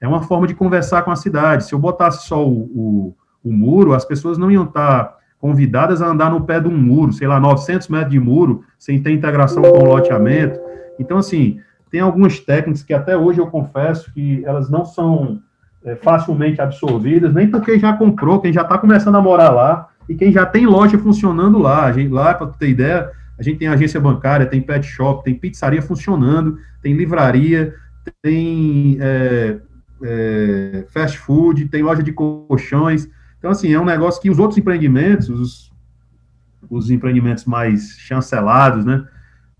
É 0.00 0.08
uma 0.08 0.22
forma 0.22 0.46
de 0.46 0.54
conversar 0.54 1.02
com 1.02 1.10
a 1.10 1.16
cidade. 1.16 1.64
Se 1.64 1.72
eu 1.72 1.78
botasse 1.78 2.26
só 2.26 2.46
o, 2.46 2.62
o, 2.62 3.16
o 3.44 3.52
muro, 3.52 3.94
as 3.94 4.04
pessoas 4.04 4.36
não 4.36 4.50
iam 4.50 4.64
estar 4.64 5.16
convidadas 5.42 6.00
a 6.00 6.06
andar 6.06 6.30
no 6.30 6.42
pé 6.42 6.60
de 6.60 6.68
um 6.68 6.78
muro, 6.78 7.12
sei 7.12 7.26
lá, 7.26 7.40
900 7.40 7.88
metros 7.88 8.12
de 8.12 8.20
muro, 8.20 8.62
sem 8.78 9.02
ter 9.02 9.10
integração 9.10 9.60
com 9.60 9.76
o 9.76 9.84
loteamento. 9.84 10.60
Então, 11.00 11.18
assim, 11.18 11.58
tem 11.90 12.00
algumas 12.00 12.38
técnicas 12.38 12.84
que 12.84 12.94
até 12.94 13.16
hoje 13.16 13.40
eu 13.40 13.48
confesso 13.48 14.14
que 14.14 14.40
elas 14.46 14.70
não 14.70 14.84
são 14.84 15.40
é, 15.84 15.96
facilmente 15.96 16.60
absorvidas, 16.60 17.34
nem 17.34 17.50
por 17.50 17.60
quem 17.60 17.76
já 17.76 17.92
comprou, 17.92 18.40
quem 18.40 18.52
já 18.52 18.62
está 18.62 18.78
começando 18.78 19.16
a 19.16 19.20
morar 19.20 19.50
lá, 19.50 19.88
e 20.08 20.14
quem 20.14 20.30
já 20.30 20.46
tem 20.46 20.64
loja 20.64 20.96
funcionando 20.96 21.58
lá. 21.58 21.86
A 21.86 21.92
gente, 21.92 22.12
lá, 22.12 22.34
para 22.34 22.46
ter 22.46 22.68
ideia, 22.68 23.10
a 23.36 23.42
gente 23.42 23.58
tem 23.58 23.66
agência 23.66 24.00
bancária, 24.00 24.46
tem 24.46 24.62
pet 24.62 24.86
shop, 24.86 25.24
tem 25.24 25.34
pizzaria 25.34 25.82
funcionando, 25.82 26.56
tem 26.80 26.94
livraria, 26.94 27.74
tem 28.22 28.96
é, 29.00 29.58
é, 30.04 30.84
fast 30.88 31.18
food, 31.18 31.64
tem 31.64 31.82
loja 31.82 32.00
de 32.00 32.12
colchões, 32.12 33.08
então, 33.42 33.50
assim, 33.50 33.72
é 33.72 33.80
um 33.80 33.84
negócio 33.84 34.22
que 34.22 34.30
os 34.30 34.38
outros 34.38 34.56
empreendimentos, 34.56 35.28
os, 35.28 35.72
os 36.70 36.90
empreendimentos 36.92 37.44
mais 37.44 37.98
chancelados, 37.98 38.84
né? 38.84 39.04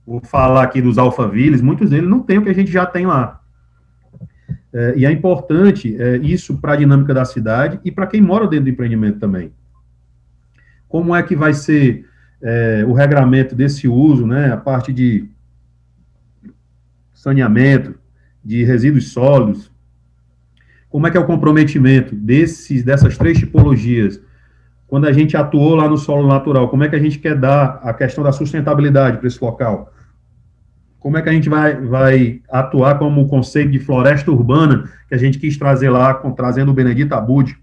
Vou 0.07 0.21
falar 0.23 0.63
aqui 0.63 0.81
dos 0.81 0.99
alfavilles, 0.99 1.61
muitos 1.61 1.91
deles 1.91 2.09
não 2.09 2.21
têm 2.21 2.39
o 2.39 2.45
que 2.45 2.51
a 2.51 2.55
gente 2.55 2.71
já 2.71 2.87
tem 2.87 3.07
lá. 3.07 3.43
É, 4.73 4.95
e 4.99 5.05
é 5.05 5.11
importante 5.11 6.01
é, 6.01 6.17
isso 6.19 6.59
para 6.59 6.75
a 6.75 6.77
dinâmica 6.77 7.13
da 7.13 7.25
cidade 7.25 7.81
e 7.85 7.91
para 7.91 8.07
quem 8.07 8.21
mora 8.21 8.47
dentro 8.47 8.67
do 8.67 8.71
empreendimento 8.71 9.19
também. 9.19 9.53
Como 10.87 11.13
é 11.13 11.21
que 11.21 11.35
vai 11.35 11.53
ser 11.53 12.07
é, 12.41 12.85
o 12.87 12.93
regramento 12.93 13.57
desse 13.57 13.89
uso, 13.89 14.29
né? 14.29 14.53
A 14.53 14.57
parte 14.57 14.93
de 14.93 15.29
saneamento, 17.13 17.99
de 18.45 18.63
resíduos 18.63 19.11
sólidos, 19.11 19.72
como 20.93 21.07
é 21.07 21.11
que 21.11 21.17
é 21.17 21.21
o 21.21 21.25
comprometimento 21.25 22.15
desses, 22.15 22.85
dessas 22.85 23.17
três 23.17 23.39
tipologias? 23.39 24.21
Quando 24.87 25.07
a 25.07 25.13
gente 25.13 25.35
atuou 25.35 25.75
lá 25.75 25.89
no 25.89 25.97
solo 25.97 26.29
natural, 26.29 26.69
como 26.69 26.85
é 26.85 26.89
que 26.89 26.95
a 26.95 26.99
gente 26.99 27.19
quer 27.19 27.35
dar 27.35 27.81
a 27.83 27.95
questão 27.95 28.23
da 28.23 28.31
sustentabilidade 28.31 29.17
para 29.17 29.27
esse 29.27 29.43
local? 29.43 29.91
Como 31.01 31.17
é 31.17 31.23
que 31.23 31.31
a 31.31 31.33
gente 31.33 31.49
vai, 31.49 31.81
vai 31.81 32.43
atuar 32.51 32.99
como 32.99 33.27
conceito 33.27 33.71
de 33.71 33.79
floresta 33.79 34.31
urbana 34.31 34.85
que 35.09 35.15
a 35.15 35.19
gente 35.19 35.39
quis 35.39 35.57
trazer 35.57 35.89
lá, 35.89 36.13
com, 36.13 36.31
trazendo 36.31 36.71
o 36.71 36.75
Benedito 36.75 37.15
Abud 37.15 37.59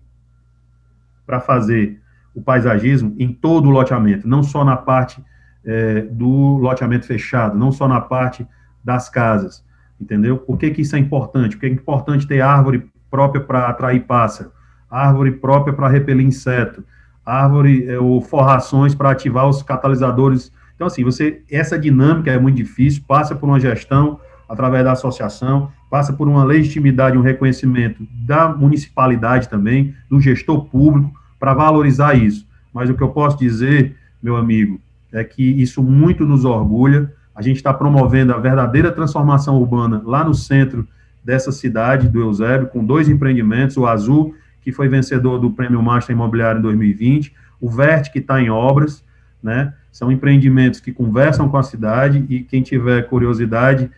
para 1.24 1.40
fazer 1.40 2.02
o 2.34 2.42
paisagismo 2.42 3.16
em 3.20 3.32
todo 3.32 3.68
o 3.68 3.72
loteamento, 3.72 4.28
não 4.28 4.42
só 4.42 4.66
na 4.66 4.76
parte 4.76 5.24
é, 5.64 6.02
do 6.02 6.58
loteamento 6.58 7.06
fechado, 7.06 7.56
não 7.56 7.72
só 7.72 7.88
na 7.88 8.02
parte 8.02 8.46
das 8.84 9.08
casas, 9.08 9.64
entendeu? 10.02 10.40
Por 10.40 10.58
que, 10.58 10.72
que 10.72 10.82
isso 10.82 10.96
é 10.96 11.00
importante? 11.00 11.56
Porque 11.56 11.68
é 11.68 11.70
importante 11.70 12.28
ter 12.28 12.42
árvore 12.42 12.90
própria 13.10 13.42
para 13.42 13.68
atrair 13.68 14.02
pássaro, 14.02 14.52
árvore 14.90 15.32
própria 15.32 15.74
para 15.74 15.88
repelir 15.88 16.26
inseto, 16.26 16.84
árvore 17.26 17.88
é, 17.88 18.00
ou 18.00 18.22
forrações 18.22 18.96
para 18.96 19.12
ativar 19.12 19.48
os 19.48 19.62
catalisadores. 19.62 20.52
Então, 20.76 20.88
assim, 20.88 21.04
você 21.04 21.42
essa 21.52 21.78
dinâmica 21.78 22.32
é 22.32 22.40
muito 22.40 22.56
difícil, 22.56 23.04
passa 23.08 23.36
por 23.36 23.48
uma 23.48 23.60
gestão 23.60 24.20
através 24.48 24.84
da 24.84 24.94
associação, 24.94 25.72
passa 25.90 26.12
por 26.12 26.28
uma 26.28 26.44
legitimidade, 26.44 27.18
um 27.18 27.22
reconhecimento 27.22 28.06
da 28.26 28.50
municipalidade 28.50 29.48
também, 29.48 29.94
do 30.10 30.20
gestor 30.20 30.66
público, 30.66 31.14
para 31.40 31.54
valorizar 31.54 32.16
isso. 32.16 32.48
Mas 32.74 32.90
o 32.90 32.96
que 32.96 33.04
eu 33.04 33.10
posso 33.10 33.38
dizer, 33.38 33.96
meu 34.22 34.36
amigo, 34.36 34.80
é 35.12 35.24
que 35.24 35.44
isso 35.44 35.84
muito 35.84 36.26
nos 36.26 36.46
orgulha. 36.46 37.14
A 37.36 37.42
gente 37.42 37.58
está 37.58 37.74
promovendo 37.74 38.34
a 38.34 38.38
verdadeira 38.38 38.92
transformação 38.92 39.58
urbana 39.58 40.02
lá 40.06 40.24
no 40.24 40.34
centro 40.34 40.88
dessa 41.30 41.52
cidade, 41.52 42.10
do 42.10 42.20
Eusébio, 42.20 42.70
com 42.70 42.84
dois 42.84 43.08
empreendimentos, 43.08 43.78
o 43.78 43.86
Azul, 43.86 44.34
que 44.64 44.72
foi 44.72 44.90
vencedor 44.90 45.38
do 45.38 45.52
Prêmio 45.52 45.80
Master 45.80 46.16
Imobiliário 46.16 46.58
em 46.58 46.62
2020, 46.64 47.36
o 47.62 47.70
Vert, 47.70 48.12
que 48.12 48.18
está 48.18 48.42
em 48.42 48.50
obras, 48.50 49.04
né? 49.42 49.76
São 49.92 50.12
empreendimentos 50.12 50.80
que 50.80 50.92
conversam 50.92 51.48
com 51.48 51.56
a 51.56 51.62
cidade 51.62 52.26
e 52.28 52.40
quem 52.40 52.64
tiver 52.64 53.04
curiosidade 53.04 53.92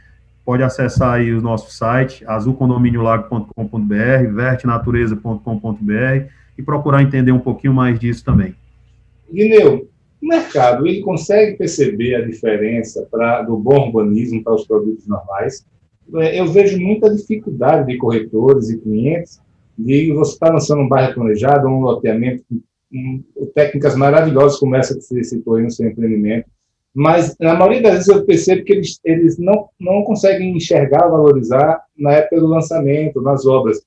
pode 0.43 0.61
acessar 0.61 1.13
aí 1.13 1.31
o 1.31 1.41
nosso 1.41 1.71
site, 1.71 2.25
azulcondominiolago.com.br, 2.27 4.33
vertnatureza.com.br 4.33 6.25
e 6.57 6.61
procurar 6.61 7.01
entender 7.01 7.31
um 7.31 7.39
pouquinho 7.39 7.73
mais 7.73 7.97
disso 7.97 8.25
também. 8.25 8.55
Guineu, 9.33 9.89
o 10.21 10.27
mercado, 10.27 10.85
ele 10.85 10.99
consegue 10.99 11.55
perceber 11.55 12.15
a 12.15 12.25
diferença 12.25 13.07
pra, 13.09 13.41
do 13.41 13.55
bom 13.55 13.87
urbanismo 13.87 14.43
para 14.43 14.53
os 14.53 14.67
produtos 14.67 15.07
normais? 15.07 15.65
É, 16.15 16.39
eu 16.39 16.47
vejo 16.47 16.79
muita 16.79 17.13
dificuldade 17.13 17.87
de 17.87 17.97
corretores 17.97 18.69
e 18.69 18.79
clientes 18.79 19.39
de 19.77 20.11
você 20.11 20.33
estar 20.33 20.47
tá 20.47 20.53
lançando 20.53 20.81
um 20.81 20.89
bairro 20.89 21.13
planejado, 21.13 21.67
um 21.67 21.81
loteamento, 21.81 22.43
um, 22.93 23.23
técnicas 23.55 23.95
maravilhosas 23.95 24.59
como 24.59 24.75
essa 24.75 24.93
que 24.93 25.01
você 25.01 25.23
citou 25.23 25.55
aí 25.55 25.63
no 25.63 25.71
seu 25.71 25.87
empreendimento, 25.87 26.49
mas 26.93 27.35
na 27.39 27.53
maioria 27.53 27.81
das 27.81 27.93
vezes 27.93 28.07
eu 28.09 28.25
percebo 28.25 28.63
que 28.65 28.73
eles, 28.73 28.99
eles 29.05 29.37
não, 29.37 29.69
não 29.79 30.03
conseguem 30.03 30.55
enxergar, 30.55 31.07
valorizar 31.07 31.81
na 31.97 32.13
época 32.13 32.41
do 32.41 32.47
lançamento, 32.47 33.21
nas 33.21 33.45
obras. 33.45 33.81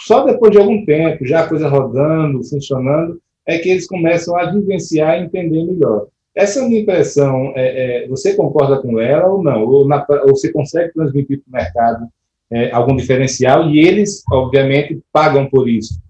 Só 0.00 0.24
depois 0.24 0.50
de 0.50 0.58
algum 0.58 0.84
tempo, 0.84 1.24
já 1.24 1.44
a 1.44 1.48
coisa 1.48 1.68
rodando, 1.68 2.42
funcionando, 2.44 3.20
é 3.46 3.58
que 3.58 3.70
eles 3.70 3.86
começam 3.86 4.36
a 4.36 4.50
vivenciar 4.50 5.18
e 5.18 5.24
entender 5.24 5.64
melhor. 5.64 6.08
Essa 6.38 6.62
minha 6.62 6.80
impressão. 6.80 7.52
É, 7.56 8.04
é, 8.04 8.08
você 8.08 8.34
concorda 8.36 8.80
com 8.80 9.00
ela 9.00 9.26
ou 9.26 9.42
não? 9.42 9.64
Ou, 9.64 9.88
na, 9.88 10.06
ou 10.24 10.36
você 10.36 10.52
consegue 10.52 10.92
transmitir 10.92 11.42
para 11.42 11.50
o 11.50 11.62
mercado 11.64 12.06
é, 12.48 12.70
algum 12.70 12.94
diferencial 12.94 13.68
e 13.68 13.80
eles, 13.80 14.22
obviamente, 14.30 15.02
pagam 15.12 15.48
por 15.50 15.68
isso? 15.68 16.00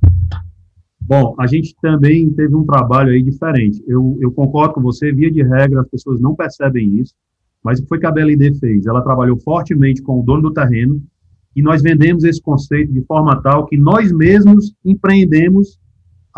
Bom, 1.00 1.34
a 1.40 1.46
gente 1.46 1.74
também 1.80 2.28
teve 2.30 2.54
um 2.54 2.66
trabalho 2.66 3.10
aí 3.10 3.22
diferente. 3.22 3.82
Eu, 3.88 4.18
eu 4.20 4.30
concordo 4.30 4.74
com 4.74 4.82
você, 4.82 5.10
via 5.10 5.30
de 5.30 5.42
regra, 5.42 5.80
as 5.80 5.88
pessoas 5.88 6.20
não 6.20 6.34
percebem 6.34 6.98
isso, 6.98 7.14
mas 7.64 7.78
o 7.78 7.82
que 7.82 7.88
foi 7.88 7.98
que 7.98 8.04
a 8.04 8.10
BLD 8.10 8.52
fez? 8.56 8.84
Ela 8.84 9.00
trabalhou 9.00 9.38
fortemente 9.38 10.02
com 10.02 10.20
o 10.20 10.22
dono 10.22 10.42
do 10.42 10.52
terreno 10.52 11.02
e 11.56 11.62
nós 11.62 11.80
vendemos 11.80 12.22
esse 12.24 12.42
conceito 12.42 12.92
de 12.92 13.00
forma 13.04 13.42
tal 13.42 13.64
que 13.64 13.78
nós 13.78 14.12
mesmos 14.12 14.74
empreendemos 14.84 15.78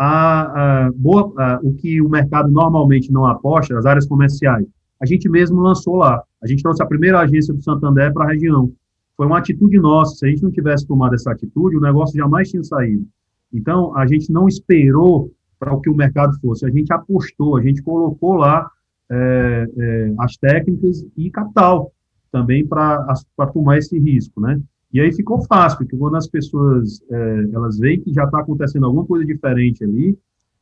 a, 0.03 0.85
a, 0.85 0.91
boa, 0.93 1.31
a, 1.37 1.59
o 1.61 1.75
que 1.75 2.01
o 2.01 2.09
mercado 2.09 2.49
normalmente 2.51 3.11
não 3.11 3.27
aposta, 3.27 3.77
as 3.77 3.85
áreas 3.85 4.07
comerciais. 4.07 4.65
A 4.99 5.05
gente 5.05 5.29
mesmo 5.29 5.61
lançou 5.61 5.95
lá. 5.95 6.23
A 6.41 6.47
gente 6.47 6.63
trouxe 6.63 6.81
a 6.81 6.87
primeira 6.87 7.19
agência 7.19 7.53
do 7.53 7.61
Santander 7.61 8.11
para 8.11 8.25
a 8.25 8.29
região. 8.29 8.71
Foi 9.15 9.27
uma 9.27 9.37
atitude 9.37 9.79
nossa. 9.79 10.15
Se 10.15 10.25
a 10.25 10.29
gente 10.29 10.41
não 10.41 10.49
tivesse 10.49 10.87
tomado 10.87 11.13
essa 11.13 11.31
atitude, 11.31 11.77
o 11.77 11.81
negócio 11.81 12.17
jamais 12.17 12.49
tinha 12.49 12.63
saído. 12.63 13.05
Então, 13.53 13.95
a 13.95 14.07
gente 14.07 14.31
não 14.31 14.47
esperou 14.47 15.31
para 15.59 15.71
o 15.71 15.79
que 15.79 15.89
o 15.89 15.95
mercado 15.95 16.33
fosse. 16.39 16.65
A 16.65 16.71
gente 16.71 16.91
apostou, 16.91 17.55
a 17.55 17.61
gente 17.61 17.83
colocou 17.83 18.33
lá 18.33 18.71
é, 19.11 19.67
é, 19.77 20.13
as 20.17 20.35
técnicas 20.35 21.05
e 21.15 21.29
capital 21.29 21.91
também 22.31 22.65
para 22.65 23.05
tomar 23.53 23.77
esse 23.77 23.99
risco, 23.99 24.41
né? 24.41 24.59
E 24.93 24.99
aí 24.99 25.11
ficou 25.13 25.41
fácil, 25.45 25.79
porque 25.79 25.95
quando 25.95 26.15
as 26.15 26.27
pessoas 26.27 27.01
é, 27.09 27.49
elas 27.53 27.77
veem 27.77 28.01
que 28.01 28.13
já 28.13 28.25
está 28.25 28.39
acontecendo 28.39 28.85
alguma 28.85 29.05
coisa 29.05 29.25
diferente 29.25 29.83
ali, 29.83 30.17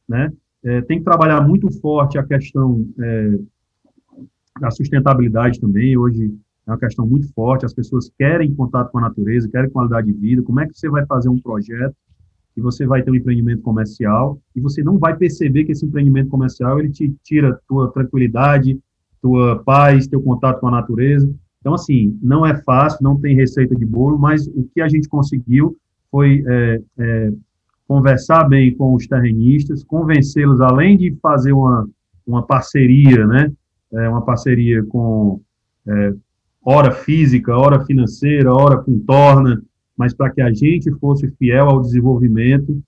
né, 0.08 0.32
é, 0.64 0.82
tem 0.82 1.00
que 1.00 1.06
trabalhar 1.06 1.42
muito 1.42 1.72
forte 1.80 2.18
a 2.18 2.24
questão 2.24 2.86
é, 3.00 3.40
da 4.60 4.70
sustentabilidade 4.70 5.60
também. 5.60 5.98
Hoje 5.98 6.34
é 6.68 6.72
uma 6.72 6.78
questão 6.78 7.08
muito 7.08 7.32
forte. 7.34 7.66
As 7.66 7.74
pessoas 7.74 8.12
querem 8.18 8.54
contato 8.54 8.92
com 8.92 9.00
a 9.00 9.02
natureza, 9.02 9.50
querem 9.50 9.70
qualidade 9.70 10.12
de 10.12 10.14
vida. 10.14 10.44
Como 10.44 10.60
é 10.60 10.68
que 10.68 10.78
você 10.78 10.90
vai 10.90 11.06
fazer 11.06 11.30
um 11.30 11.40
projeto 11.40 11.96
e 12.56 12.62
você 12.62 12.86
vai 12.86 13.02
ter 13.02 13.10
um 13.10 13.16
empreendimento 13.16 13.62
comercial 13.62 14.40
e 14.56 14.60
você 14.60 14.84
não 14.84 14.98
vai 14.98 15.16
perceber 15.16 15.64
que 15.64 15.72
esse 15.72 15.86
empreendimento 15.86 16.30
comercial 16.30 16.80
ele 16.80 16.90
te 16.90 17.16
tira 17.24 17.60
tua 17.68 17.92
tranquilidade, 17.92 18.78
tua 19.22 19.64
paz, 19.64 20.08
teu 20.08 20.22
contato 20.22 20.60
com 20.60 20.68
a 20.68 20.72
natureza. 20.72 21.34
Então, 21.60 21.74
assim, 21.74 22.18
não 22.22 22.46
é 22.46 22.56
fácil, 22.64 23.00
não 23.02 23.20
tem 23.20 23.36
receita 23.36 23.76
de 23.76 23.86
bolo, 23.86 24.18
mas 24.18 24.48
o 24.48 24.68
que 24.74 24.82
a 24.82 24.88
gente 24.88 25.10
conseguiu 25.10 25.76
foi 26.10 26.44
é, 26.48 26.82
é, 26.98 27.34
conversar 27.88 28.46
bem 28.46 28.74
com 28.76 28.94
os 28.94 29.08
terrenistas, 29.08 29.84
convencê-los, 29.84 30.62
além 30.62 30.98
de 30.98 31.16
fazer 31.22 31.52
uma, 31.52 31.88
uma 32.26 32.44
parceria, 32.46 33.26
né, 33.28 33.52
é, 33.92 34.10
uma 34.10 34.22
parceria 34.22 34.84
com 34.86 35.42
é, 35.88 36.14
hora 36.64 36.92
física, 36.92 37.58
hora 37.58 37.84
financeira, 37.86 38.54
hora 38.54 38.78
com 38.78 38.98
torna, 39.00 39.62
mas 39.98 40.14
para 40.14 40.30
que 40.30 40.42
a 40.42 40.52
gente 40.52 40.92
fosse 41.00 41.28
fiel 41.38 41.68
ao 41.68 41.82
desenvolvimento 41.82 42.82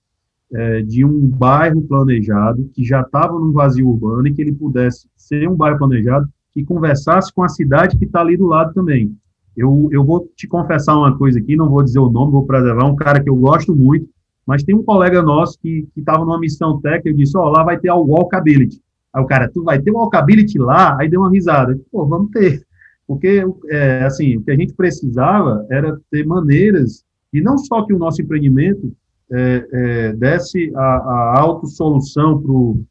é, 0.52 0.82
de 0.82 1.04
um 1.04 1.26
bairro 1.28 1.82
planejado 1.82 2.70
que 2.74 2.84
já 2.84 3.00
estava 3.00 3.32
no 3.32 3.52
vazio 3.52 3.88
urbano 3.88 4.28
e 4.28 4.32
que 4.32 4.40
ele 4.40 4.52
pudesse 4.52 5.08
ser 5.16 5.48
um 5.48 5.56
bairro 5.56 5.78
planejado 5.78 6.28
que 6.52 6.64
conversasse 6.64 7.32
com 7.32 7.42
a 7.42 7.48
cidade 7.48 7.96
que 7.96 8.04
está 8.04 8.20
ali 8.20 8.36
do 8.36 8.46
lado 8.46 8.72
também. 8.74 9.14
Eu, 9.56 9.88
eu 9.90 10.04
vou 10.04 10.28
te 10.36 10.46
confessar 10.46 10.96
uma 10.96 11.16
coisa 11.16 11.38
aqui, 11.38 11.56
não 11.56 11.68
vou 11.68 11.82
dizer 11.82 11.98
o 11.98 12.10
nome, 12.10 12.32
vou 12.32 12.46
preservar, 12.46 12.86
um 12.86 12.96
cara 12.96 13.22
que 13.22 13.28
eu 13.28 13.36
gosto 13.36 13.74
muito, 13.74 14.08
mas 14.46 14.62
tem 14.62 14.74
um 14.74 14.82
colega 14.82 15.22
nosso 15.22 15.58
que 15.58 15.86
estava 15.96 16.24
numa 16.24 16.40
missão 16.40 16.80
técnica 16.80 17.10
e 17.10 17.14
disse, 17.14 17.36
ó, 17.36 17.46
oh, 17.46 17.50
lá 17.50 17.62
vai 17.62 17.78
ter 17.78 17.90
o 17.90 18.04
walkability. 18.04 18.80
Aí 19.14 19.22
o 19.22 19.26
cara, 19.26 19.48
tu 19.48 19.62
vai 19.62 19.78
ter 19.80 19.90
walkability 19.90 20.58
lá? 20.58 20.96
Aí 20.98 21.08
deu 21.08 21.20
uma 21.20 21.30
risada. 21.30 21.78
Pô, 21.90 22.06
vamos 22.06 22.30
ter. 22.30 22.62
Porque, 23.06 23.44
é, 23.68 24.04
assim, 24.04 24.36
o 24.36 24.42
que 24.42 24.50
a 24.50 24.56
gente 24.56 24.72
precisava 24.72 25.66
era 25.70 26.00
ter 26.10 26.26
maneiras, 26.26 27.04
e 27.32 27.40
não 27.40 27.58
só 27.58 27.82
que 27.82 27.92
o 27.92 27.98
nosso 27.98 28.22
empreendimento 28.22 28.92
é, 29.30 29.68
é, 29.72 30.12
desse 30.14 30.72
a, 30.74 30.80
a 30.80 31.40
autossolução 31.40 32.42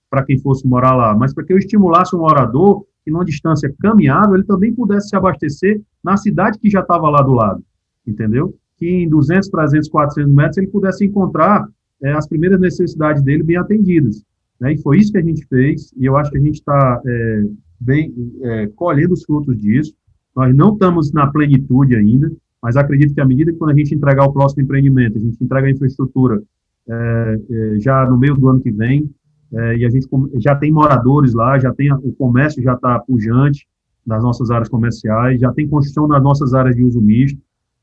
para 0.09 0.23
quem 0.23 0.39
fosse 0.39 0.65
morar 0.67 0.95
lá, 0.95 1.15
mas 1.15 1.33
para 1.33 1.43
que 1.43 1.53
eu 1.53 1.57
estimulasse 1.57 2.15
o 2.15 2.19
morador 2.19 2.85
que, 3.03 3.11
numa 3.11 3.25
distância 3.25 3.73
caminhável, 3.79 4.35
ele 4.35 4.43
também 4.43 4.73
pudesse 4.73 5.09
se 5.09 5.15
abastecer 5.15 5.81
na 6.03 6.17
cidade 6.17 6.59
que 6.59 6.69
já 6.69 6.81
estava 6.81 7.09
lá 7.09 7.21
do 7.21 7.33
lado, 7.33 7.63
entendeu? 8.05 8.55
Que 8.77 8.87
em 8.87 9.09
200, 9.09 9.49
300, 9.49 9.89
400 9.89 10.31
metros 10.31 10.57
ele 10.57 10.67
pudesse 10.67 11.05
encontrar 11.05 11.67
é, 12.01 12.11
as 12.13 12.27
primeiras 12.27 12.59
necessidades 12.59 13.21
dele 13.21 13.43
bem 13.43 13.57
atendidas. 13.57 14.23
Né? 14.59 14.73
E 14.73 14.77
foi 14.81 14.97
isso 14.97 15.11
que 15.11 15.17
a 15.17 15.23
gente 15.23 15.45
fez, 15.47 15.91
e 15.97 16.05
eu 16.05 16.15
acho 16.17 16.31
que 16.31 16.37
a 16.37 16.41
gente 16.41 16.55
está 16.55 17.01
é, 17.05 17.43
bem 17.79 18.13
é, 18.41 18.67
colhendo 18.75 19.13
os 19.13 19.23
frutos 19.23 19.57
disso. 19.57 19.93
Nós 20.35 20.55
não 20.55 20.73
estamos 20.73 21.11
na 21.11 21.27
plenitude 21.27 21.95
ainda, 21.95 22.31
mas 22.61 22.77
acredito 22.77 23.13
que 23.13 23.21
à 23.21 23.25
medida 23.25 23.51
que 23.51 23.57
quando 23.57 23.71
a 23.71 23.75
gente 23.75 23.93
entregar 23.93 24.23
o 24.23 24.31
próximo 24.33 24.61
empreendimento, 24.61 25.17
a 25.17 25.21
gente 25.21 25.43
entrega 25.43 25.67
a 25.67 25.71
infraestrutura 25.71 26.41
é, 26.87 27.39
é, 27.49 27.79
já 27.79 28.05
no 28.05 28.17
meio 28.17 28.35
do 28.35 28.47
ano 28.47 28.61
que 28.61 28.71
vem, 28.71 29.09
é, 29.53 29.77
e 29.77 29.85
a 29.85 29.89
gente 29.89 30.07
já 30.37 30.55
tem 30.55 30.71
moradores 30.71 31.33
lá, 31.33 31.59
já 31.59 31.73
tem 31.73 31.91
o 31.91 32.13
comércio 32.13 32.63
já 32.63 32.73
está 32.73 32.97
pujante 32.99 33.67
nas 34.05 34.23
nossas 34.23 34.49
áreas 34.49 34.69
comerciais, 34.69 35.39
já 35.39 35.51
tem 35.51 35.67
construção 35.67 36.07
nas 36.07 36.23
nossas 36.23 36.53
áreas 36.53 36.75
de 36.75 36.83
uso 36.83 37.01
misto, 37.01 37.39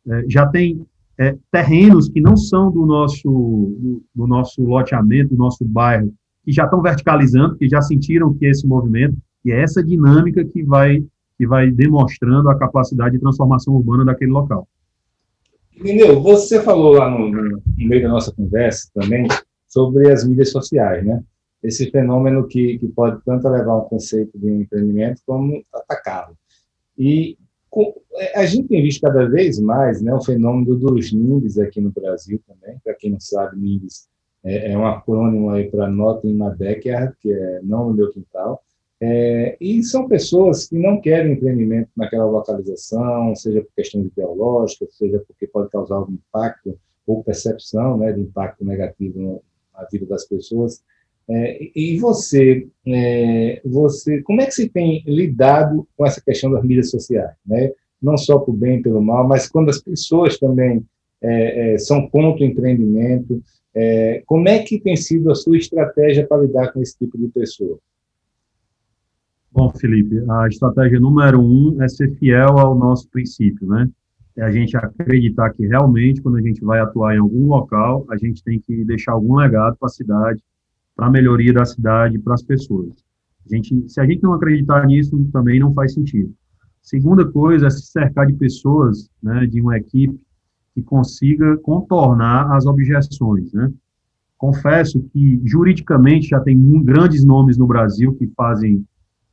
é, 0.08 0.24
já 0.28 0.46
tem 0.46 0.84
é, 1.18 1.36
terrenos 1.52 2.08
que 2.08 2.20
não 2.20 2.36
são 2.36 2.70
do 2.70 2.86
nosso 2.86 3.28
do, 3.28 4.02
do, 4.14 4.26
nosso 4.26 4.62
loteamento, 4.62 5.34
do 5.34 5.36
nosso 5.36 5.64
bairro, 5.64 6.12
que 6.44 6.52
já 6.52 6.64
estão 6.64 6.80
verticalizando, 6.80 7.56
que 7.56 7.68
já 7.68 7.82
sentiram 7.82 8.32
que 8.32 8.46
esse 8.46 8.66
movimento 8.66 9.16
e 9.44 9.52
é 9.52 9.62
essa 9.62 9.82
dinâmica 9.82 10.44
que 10.44 10.62
vai 10.62 11.04
que 11.36 11.46
vai 11.46 11.70
demonstrando 11.70 12.48
a 12.48 12.58
capacidade 12.58 13.14
de 13.14 13.20
transformação 13.20 13.74
urbana 13.74 14.04
daquele 14.04 14.32
local. 14.32 14.66
Entendeu? 15.76 16.20
Você 16.20 16.60
falou 16.60 16.94
lá 16.94 17.08
no, 17.08 17.30
no 17.30 17.62
meio 17.76 18.02
da 18.02 18.08
nossa 18.08 18.32
conversa 18.32 18.90
também 18.92 19.28
sobre 19.68 20.10
as 20.10 20.26
mídias 20.26 20.50
sociais, 20.50 21.04
né? 21.06 21.22
Esse 21.62 21.90
fenômeno 21.90 22.46
que, 22.46 22.78
que 22.78 22.88
pode 22.88 23.22
tanto 23.24 23.48
levar 23.48 23.76
um 23.78 23.88
conceito 23.88 24.38
de 24.38 24.48
empreendimento 24.48 25.22
como 25.26 25.64
atacá-lo. 25.72 26.36
E 26.96 27.36
com, 27.70 27.94
é, 28.14 28.40
a 28.40 28.46
gente 28.46 28.68
tem 28.68 28.82
visto 28.82 29.00
cada 29.00 29.28
vez 29.28 29.58
mais 29.58 30.00
né, 30.00 30.14
o 30.14 30.22
fenômeno 30.22 30.76
dos 30.76 31.12
NIMBs 31.12 31.58
aqui 31.58 31.80
no 31.80 31.90
Brasil 31.90 32.40
também. 32.46 32.78
Para 32.82 32.94
quem 32.94 33.10
não 33.10 33.20
sabe, 33.20 33.58
NIMBs 33.58 34.08
é, 34.44 34.72
é 34.72 34.78
um 34.78 34.86
acrônimo 34.86 35.50
para 35.70 35.88
Not 35.88 36.26
in 36.26 36.34
My 36.34 36.54
Backyard, 36.56 37.14
que 37.20 37.32
é 37.32 37.60
não 37.62 37.88
no 37.88 37.94
meu 37.94 38.10
quintal. 38.10 38.62
É, 39.00 39.56
e 39.60 39.82
são 39.84 40.08
pessoas 40.08 40.66
que 40.66 40.76
não 40.76 41.00
querem 41.00 41.32
empreendimento 41.32 41.90
naquela 41.96 42.24
localização, 42.24 43.34
seja 43.36 43.60
por 43.60 43.72
questões 43.74 44.06
ideológicas, 44.06 44.96
seja 44.96 45.22
porque 45.24 45.46
pode 45.46 45.70
causar 45.70 45.96
algum 45.96 46.14
impacto 46.14 46.78
ou 47.06 47.22
percepção 47.22 47.96
né, 47.96 48.12
de 48.12 48.20
impacto 48.20 48.64
negativo 48.64 49.42
na 49.72 49.84
vida 49.84 50.04
das 50.06 50.24
pessoas. 50.24 50.82
É, 51.30 51.70
e 51.76 51.98
você, 51.98 52.66
é, 52.86 53.60
você, 53.64 54.22
como 54.22 54.40
é 54.40 54.46
que 54.46 54.52
você 54.52 54.68
tem 54.68 55.02
lidado 55.06 55.86
com 55.96 56.06
essa 56.06 56.22
questão 56.22 56.50
das 56.50 56.64
mídias 56.64 56.90
sociais, 56.90 57.34
né? 57.46 57.70
Não 58.00 58.16
só 58.16 58.38
por 58.38 58.54
bem 58.54 58.78
e 58.78 58.82
pelo 58.82 59.02
mal, 59.02 59.28
mas 59.28 59.46
quando 59.46 59.68
as 59.68 59.80
pessoas 59.80 60.38
também 60.38 60.82
é, 61.20 61.74
é 61.74 61.78
são 61.78 62.08
contra 62.08 62.44
o 62.44 62.48
empreendimento, 62.48 63.42
é, 63.74 64.22
como 64.24 64.48
é 64.48 64.60
que 64.60 64.80
tem 64.80 64.96
sido 64.96 65.30
a 65.30 65.34
sua 65.34 65.58
estratégia 65.58 66.26
para 66.26 66.42
lidar 66.42 66.72
com 66.72 66.80
esse 66.80 66.96
tipo 66.96 67.18
de 67.18 67.28
pessoa? 67.28 67.78
Bom, 69.52 69.70
Felipe, 69.70 70.22
a 70.30 70.48
estratégia 70.48 71.00
número 71.00 71.40
um 71.40 71.82
é 71.82 71.88
ser 71.88 72.14
fiel 72.16 72.58
ao 72.58 72.74
nosso 72.74 73.08
princípio, 73.10 73.66
né? 73.66 73.88
É 74.36 74.42
a 74.42 74.50
gente 74.50 74.76
acreditar 74.76 75.50
que 75.50 75.66
realmente, 75.66 76.22
quando 76.22 76.36
a 76.36 76.40
gente 76.40 76.64
vai 76.64 76.80
atuar 76.80 77.14
em 77.14 77.18
algum 77.18 77.46
local, 77.46 78.06
a 78.08 78.16
gente 78.16 78.42
tem 78.42 78.60
que 78.60 78.84
deixar 78.84 79.12
algum 79.12 79.36
legado 79.36 79.76
para 79.76 79.86
a 79.86 79.90
cidade, 79.90 80.40
para 80.98 81.06
a 81.06 81.10
melhoria 81.10 81.52
da 81.52 81.64
cidade 81.64 82.18
para 82.18 82.34
as 82.34 82.42
pessoas. 82.42 82.90
A 83.46 83.54
gente, 83.54 83.88
se 83.88 84.00
a 84.00 84.04
gente 84.04 84.20
não 84.20 84.32
acreditar 84.32 84.84
nisso, 84.84 85.16
também 85.32 85.60
não 85.60 85.72
faz 85.72 85.94
sentido. 85.94 86.34
Segunda 86.82 87.24
coisa 87.24 87.68
é 87.68 87.70
se 87.70 87.86
cercar 87.86 88.26
de 88.26 88.32
pessoas, 88.32 89.08
né, 89.22 89.46
de 89.46 89.60
uma 89.60 89.78
equipe 89.78 90.20
que 90.74 90.82
consiga 90.82 91.56
contornar 91.58 92.52
as 92.52 92.66
objeções, 92.66 93.52
né? 93.52 93.72
Confesso 94.36 95.00
que 95.12 95.40
juridicamente 95.44 96.28
já 96.28 96.40
tem 96.40 96.58
grandes 96.82 97.24
nomes 97.24 97.56
no 97.56 97.66
Brasil 97.66 98.14
que 98.14 98.26
fazem 98.36 98.84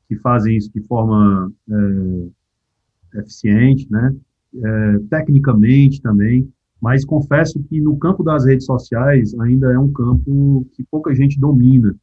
que 0.07 0.15
fazem 0.17 0.55
isso 0.55 0.71
de 0.71 0.81
forma 0.81 1.51
é, 1.67 3.19
eficiente, 3.21 3.87
né? 3.89 4.15
É, 4.55 4.99
tecnicamente 5.09 5.99
também, 5.99 6.47
mas 6.81 7.05
confesso 7.05 7.61
que 7.63 7.79
no 7.79 7.97
campo 7.97 8.23
das 8.23 8.45
redes 8.45 8.65
sociais 8.65 9.33
ainda 9.39 9.71
é 9.71 9.79
um 9.79 9.91
campo 9.91 10.65
que 10.73 10.83
pouca 10.89 11.13
gente 11.15 11.39
domina, 11.39 11.95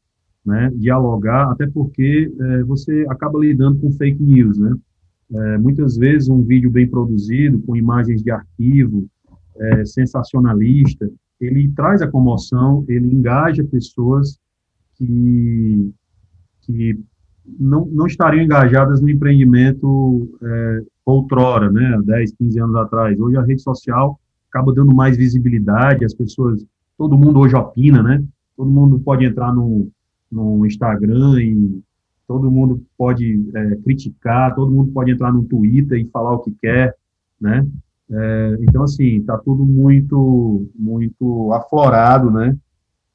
né, 0.45 0.73
dialogar, 0.75 1.53
até 1.53 1.67
porque 1.69 2.33
é, 2.41 2.63
você 2.65 3.07
acaba 3.09 3.39
lidando 3.39 3.79
com 3.79 3.93
fake 3.93 4.23
news, 4.23 4.59
né, 4.59 4.75
é, 5.35 5.59
muitas 5.59 5.97
vezes 5.97 6.29
um 6.29 6.43
vídeo 6.43 6.71
bem 6.71 6.89
produzido, 6.89 7.61
com 7.61 7.77
imagens 7.77 8.23
de 8.23 8.31
arquivo, 8.31 9.07
é, 9.57 9.85
sensacionalista, 9.85 11.09
ele 11.41 11.71
traz 11.75 12.03
a 12.03 12.09
comoção, 12.09 12.85
ele 12.89 13.07
engaja 13.13 13.65
pessoas 13.65 14.39
que, 14.95 15.93
que 16.63 16.99
não, 17.59 17.87
não 17.87 18.07
estariam 18.07 18.45
engajadas 18.45 19.01
no 19.01 19.09
empreendimento 19.09 20.39
é, 20.43 20.83
outrora, 21.05 21.71
né, 21.71 22.01
10, 22.05 22.33
15 22.37 22.61
anos 22.61 22.77
atrás. 22.77 23.19
Hoje 23.19 23.37
a 23.37 23.43
rede 23.43 23.63
social 23.63 24.21
acaba 24.53 24.73
dando 24.75 24.95
mais 24.95 25.17
visibilidade, 25.17 26.05
as 26.05 26.13
pessoas, 26.13 26.63
todo 26.99 27.17
mundo 27.17 27.41
hoje 27.41 27.57
opina, 27.57 28.03
né? 28.03 28.23
Todo 28.55 28.71
mundo 28.71 29.01
pode 29.01 29.25
entrar 29.25 29.51
no, 29.53 29.89
no 30.31 30.67
Instagram 30.67 31.43
e 31.43 31.83
todo 32.29 32.51
mundo 32.51 32.85
pode 32.97 33.43
é, 33.55 33.77
criticar, 33.77 34.55
todo 34.55 34.71
mundo 34.71 34.93
pode 34.93 35.11
entrar 35.11 35.33
no 35.33 35.43
Twitter 35.45 35.99
e 35.99 36.11
falar 36.11 36.35
o 36.35 36.41
que 36.41 36.55
quer, 36.61 36.95
né? 37.41 37.67
É, 38.11 38.57
então, 38.61 38.83
assim, 38.83 39.21
está 39.21 39.39
tudo 39.39 39.65
muito, 39.65 40.71
muito 40.79 41.51
aflorado, 41.55 42.31
né? 42.31 42.55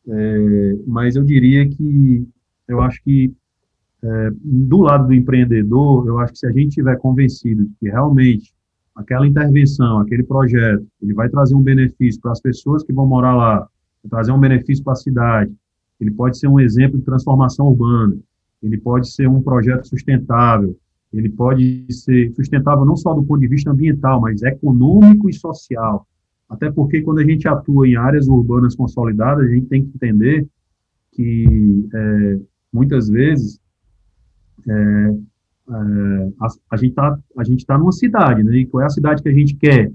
É, 0.07 0.75
mas 0.87 1.15
eu 1.15 1.23
diria 1.23 1.69
que, 1.69 2.27
eu 2.67 2.81
acho 2.81 3.01
que, 3.03 3.31
é, 4.03 4.31
do 4.43 4.79
lado 4.79 5.05
do 5.05 5.13
empreendedor, 5.13 6.07
eu 6.07 6.17
acho 6.17 6.33
que 6.33 6.39
se 6.39 6.47
a 6.47 6.51
gente 6.51 6.73
tiver 6.73 6.97
convencido 6.97 7.69
que 7.79 7.89
realmente 7.89 8.56
aquela 8.97 9.27
intervenção, 9.27 9.99
aquele 9.99 10.23
projeto, 10.23 10.85
ele 11.01 11.13
vai 11.13 11.29
trazer 11.29 11.53
um 11.55 11.61
benefício 11.61 12.19
para 12.19 12.31
as 12.31 12.41
pessoas 12.41 12.83
que 12.83 12.91
vão 12.91 13.05
morar 13.05 13.35
lá, 13.35 13.67
trazer 14.09 14.31
um 14.31 14.39
benefício 14.39 14.83
para 14.83 14.93
a 14.93 14.97
cidade, 14.97 15.53
ele 15.99 16.11
pode 16.11 16.37
ser 16.37 16.47
um 16.47 16.59
exemplo 16.59 16.97
de 16.97 17.05
transformação 17.05 17.67
urbana, 17.67 18.17
ele 18.61 18.77
pode 18.77 19.11
ser 19.11 19.27
um 19.27 19.41
projeto 19.41 19.87
sustentável, 19.87 20.75
ele 21.13 21.29
pode 21.29 21.85
ser 21.91 22.33
sustentável 22.33 22.85
não 22.85 22.95
só 22.95 23.13
do 23.13 23.23
ponto 23.23 23.39
de 23.39 23.47
vista 23.47 23.71
ambiental, 23.71 24.19
mas 24.19 24.41
econômico 24.41 25.29
e 25.29 25.33
social. 25.33 26.05
Até 26.49 26.71
porque 26.71 27.01
quando 27.01 27.19
a 27.19 27.25
gente 27.25 27.47
atua 27.47 27.87
em 27.87 27.95
áreas 27.95 28.27
urbanas 28.27 28.75
consolidadas, 28.75 29.45
a 29.45 29.49
gente 29.49 29.67
tem 29.67 29.83
que 29.83 29.91
entender 29.95 30.47
que 31.11 31.87
é, 31.93 32.39
muitas 32.73 33.09
vezes 33.09 33.59
é, 34.67 35.15
é, 35.69 36.31
a, 36.39 36.47
a, 36.71 36.77
gente 36.77 36.91
está 36.91 37.19
a 37.37 37.43
gente 37.43 37.65
tá 37.65 37.77
numa 37.77 37.91
cidade, 37.91 38.43
né? 38.43 38.57
E 38.57 38.65
qual 38.65 38.81
é 38.81 38.85
a 38.85 38.89
cidade 38.89 39.21
que 39.21 39.29
a 39.29 39.33
gente 39.33 39.55
quer, 39.55 39.91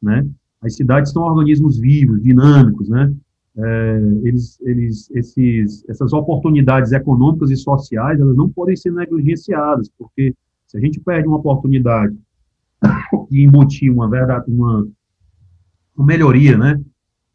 né? 0.00 0.26
As 0.60 0.74
cidades 0.76 1.12
são 1.12 1.22
organismos 1.22 1.78
vivos, 1.78 2.22
dinâmicos, 2.22 2.88
né? 2.88 3.12
É, 3.56 4.00
eles, 4.22 4.60
eles, 4.60 5.10
esses, 5.10 5.84
essas 5.88 6.12
oportunidades 6.12 6.92
econômicas 6.92 7.50
e 7.50 7.56
sociais, 7.56 8.20
elas 8.20 8.36
não 8.36 8.48
podem 8.48 8.76
ser 8.76 8.92
negligenciadas, 8.92 9.90
porque 9.98 10.32
se 10.66 10.76
a 10.76 10.80
gente 10.80 11.00
perde 11.00 11.26
uma 11.26 11.38
oportunidade 11.38 12.16
de 13.30 13.42
embutir 13.42 13.92
uma 13.92 14.08
verdade, 14.08 14.44
uma, 14.48 14.86
uma 15.96 16.06
melhoria, 16.06 16.56
né? 16.56 16.80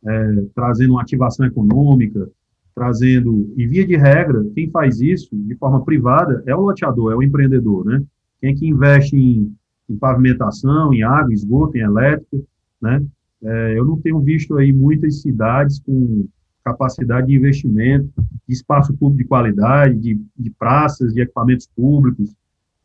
É, 0.06 0.46
trazendo 0.54 0.92
uma 0.92 1.02
ativação 1.02 1.46
econômica, 1.46 2.30
trazendo, 2.74 3.54
e 3.56 3.68
via 3.68 3.86
de 3.86 3.96
regra, 3.96 4.44
quem 4.56 4.70
faz 4.70 5.00
isso 5.00 5.30
de 5.36 5.56
forma 5.56 5.84
privada 5.84 6.44
é 6.46 6.56
o 6.56 6.62
loteador, 6.62 7.12
é 7.12 7.16
o 7.16 7.24
empreendedor, 7.24 7.86
né? 7.86 8.04
Quem 8.42 8.52
é 8.52 8.56
que 8.56 8.68
investe 8.68 9.16
em, 9.16 9.56
em 9.90 9.98
pavimentação, 9.98 10.94
em 10.94 11.04
água, 11.04 11.34
esgoto, 11.34 11.78
em 11.78 11.82
elétrica, 11.82 12.38
né? 12.82 13.04
É, 13.42 13.78
eu 13.78 13.86
não 13.86 14.00
tenho 14.00 14.20
visto 14.22 14.56
aí 14.58 14.72
muitas 14.72 15.22
cidades 15.22 15.80
com 15.80 16.26
capacidade 16.64 17.28
de 17.28 17.36
investimento, 17.36 18.10
de 18.48 18.54
espaço 18.54 18.94
público 18.94 19.22
de 19.22 19.28
qualidade, 19.28 20.00
de, 20.00 20.22
de 20.38 20.50
praças, 20.50 21.14
de 21.14 21.22
equipamentos 21.22 21.68
públicos, 21.76 22.34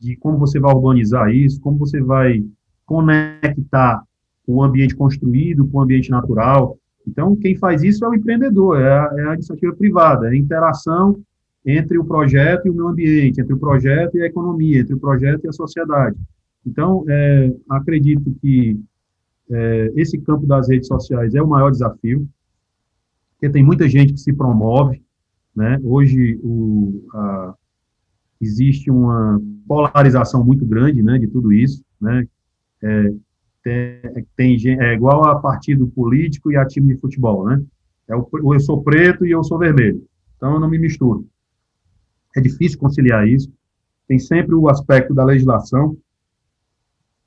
de 0.00 0.16
como 0.16 0.36
você 0.36 0.58
vai 0.58 0.74
urbanizar 0.74 1.30
isso, 1.30 1.60
como 1.60 1.78
você 1.78 2.00
vai 2.00 2.44
conectar 2.84 4.02
o 4.46 4.62
ambiente 4.62 4.96
construído 4.96 5.66
com 5.66 5.78
o 5.78 5.80
ambiente 5.80 6.10
natural. 6.10 6.76
Então, 7.08 7.34
quem 7.34 7.56
faz 7.56 7.82
isso 7.82 8.04
é 8.04 8.08
o 8.08 8.14
empreendedor, 8.14 8.78
é 8.80 8.90
a, 8.90 9.14
é 9.16 9.28
a 9.28 9.34
iniciativa 9.34 9.74
privada, 9.74 10.26
é 10.26 10.30
a 10.30 10.36
interação 10.36 11.18
entre 11.64 11.98
o 11.98 12.04
projeto 12.04 12.66
e 12.66 12.70
o 12.70 12.74
meio 12.74 12.88
ambiente, 12.88 13.40
entre 13.40 13.54
o 13.54 13.58
projeto 13.58 14.16
e 14.16 14.22
a 14.22 14.26
economia, 14.26 14.80
entre 14.80 14.94
o 14.94 14.98
projeto 14.98 15.44
e 15.44 15.48
a 15.48 15.52
sociedade. 15.52 16.16
Então, 16.66 17.04
é, 17.08 17.52
acredito 17.68 18.34
que 18.40 18.78
é, 19.50 19.92
esse 19.96 20.18
campo 20.18 20.46
das 20.46 20.68
redes 20.68 20.86
sociais 20.86 21.34
é 21.34 21.42
o 21.42 21.48
maior 21.48 21.70
desafio, 21.70 22.28
porque 23.32 23.50
tem 23.50 23.64
muita 23.64 23.88
gente 23.88 24.12
que 24.12 24.20
se 24.20 24.32
promove, 24.32 25.02
né? 25.54 25.78
Hoje 25.82 26.38
o, 26.42 27.06
a, 27.14 27.54
existe 28.40 28.90
uma 28.90 29.40
polarização 29.66 30.44
muito 30.44 30.66
grande, 30.66 31.02
né, 31.02 31.18
de 31.18 31.26
tudo 31.26 31.52
isso, 31.52 31.82
né? 32.00 32.26
É, 32.82 33.12
tem, 33.68 34.56
tem 34.56 34.80
é 34.80 34.94
igual 34.94 35.24
a 35.26 35.38
partido 35.40 35.86
político 35.88 36.50
e 36.50 36.56
a 36.56 36.66
time 36.66 36.94
de 36.94 37.00
futebol, 37.00 37.46
né? 37.46 37.62
É 38.08 38.16
o, 38.16 38.28
eu 38.32 38.60
sou 38.60 38.82
preto 38.82 39.26
e 39.26 39.30
eu 39.30 39.44
sou 39.44 39.58
vermelho, 39.58 40.06
então 40.36 40.54
eu 40.54 40.60
não 40.60 40.68
me 40.68 40.78
misturo. 40.78 41.26
É 42.36 42.40
difícil 42.40 42.78
conciliar 42.78 43.28
isso. 43.28 43.52
Tem 44.06 44.18
sempre 44.18 44.54
o 44.54 44.68
aspecto 44.68 45.14
da 45.14 45.24
legislação. 45.24 45.96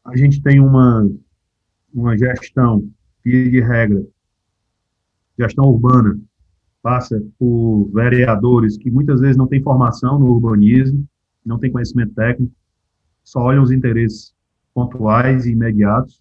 A 0.03 0.15
gente 0.17 0.41
tem 0.41 0.59
uma 0.59 1.07
uma 1.93 2.17
gestão 2.17 2.89
de 3.23 3.59
regra, 3.59 4.01
gestão 5.37 5.65
urbana 5.65 6.17
passa 6.81 7.21
por 7.37 7.91
vereadores 7.93 8.77
que 8.77 8.89
muitas 8.89 9.19
vezes 9.19 9.37
não 9.37 9.45
têm 9.45 9.61
formação 9.61 10.17
no 10.17 10.31
urbanismo, 10.31 11.05
não 11.45 11.59
têm 11.59 11.71
conhecimento 11.71 12.13
técnico, 12.15 12.53
só 13.23 13.41
olham 13.41 13.61
os 13.61 13.71
interesses 13.71 14.33
pontuais 14.73 15.45
e 15.45 15.51
imediatos 15.51 16.20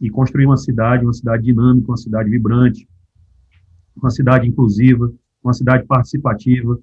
e 0.00 0.08
construir 0.08 0.46
uma 0.46 0.56
cidade, 0.56 1.04
uma 1.04 1.12
cidade 1.12 1.42
dinâmica, 1.44 1.90
uma 1.90 1.96
cidade 1.96 2.30
vibrante, 2.30 2.88
uma 3.96 4.10
cidade 4.10 4.48
inclusiva, 4.48 5.12
uma 5.42 5.52
cidade 5.52 5.84
participativa, 5.86 6.78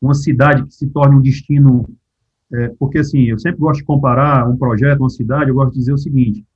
uma 0.00 0.14
cidade 0.14 0.64
que 0.64 0.74
se 0.74 0.86
torne 0.88 1.16
um 1.16 1.20
destino, 1.20 1.88
é, 2.52 2.68
porque 2.78 2.98
assim, 2.98 3.24
eu 3.24 3.38
sempre 3.38 3.60
gosto 3.60 3.80
de 3.80 3.86
comparar 3.86 4.48
um 4.48 4.56
projeto, 4.56 5.00
uma 5.00 5.10
cidade, 5.10 5.50
eu 5.50 5.54
gosto 5.54 5.72
de 5.72 5.78
dizer 5.78 5.92
o 5.92 5.98
seguinte, 5.98 6.46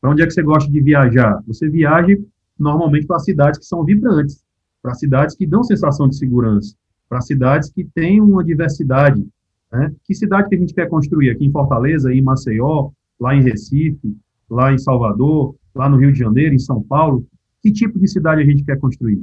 para 0.00 0.10
onde 0.10 0.22
é 0.22 0.26
que 0.26 0.32
você 0.32 0.42
gosta 0.42 0.70
de 0.70 0.80
viajar? 0.80 1.42
Você 1.46 1.68
viaja 1.68 2.16
normalmente 2.58 3.06
para 3.06 3.18
cidades 3.18 3.58
que 3.58 3.66
são 3.66 3.84
vibrantes, 3.84 4.42
para 4.82 4.94
cidades 4.94 5.34
que 5.34 5.46
dão 5.46 5.62
sensação 5.62 6.08
de 6.08 6.16
segurança, 6.16 6.74
para 7.08 7.20
cidades 7.20 7.70
que 7.70 7.84
têm 7.84 8.20
uma 8.20 8.44
diversidade. 8.44 9.26
Né? 9.72 9.92
Que 10.04 10.14
cidade 10.14 10.48
que 10.48 10.54
a 10.54 10.58
gente 10.58 10.74
quer 10.74 10.88
construir? 10.88 11.30
Aqui 11.30 11.44
em 11.44 11.50
Fortaleza, 11.50 12.12
em 12.12 12.22
Maceió, 12.22 12.90
lá 13.18 13.34
em 13.34 13.42
Recife, 13.42 14.16
lá 14.50 14.72
em 14.72 14.78
Salvador, 14.78 15.54
lá 15.74 15.88
no 15.88 15.96
Rio 15.96 16.12
de 16.12 16.18
Janeiro, 16.18 16.54
em 16.54 16.58
São 16.58 16.82
Paulo? 16.82 17.26
Que 17.62 17.70
tipo 17.70 17.98
de 17.98 18.08
cidade 18.08 18.42
a 18.42 18.44
gente 18.44 18.64
quer 18.64 18.78
construir? 18.78 19.22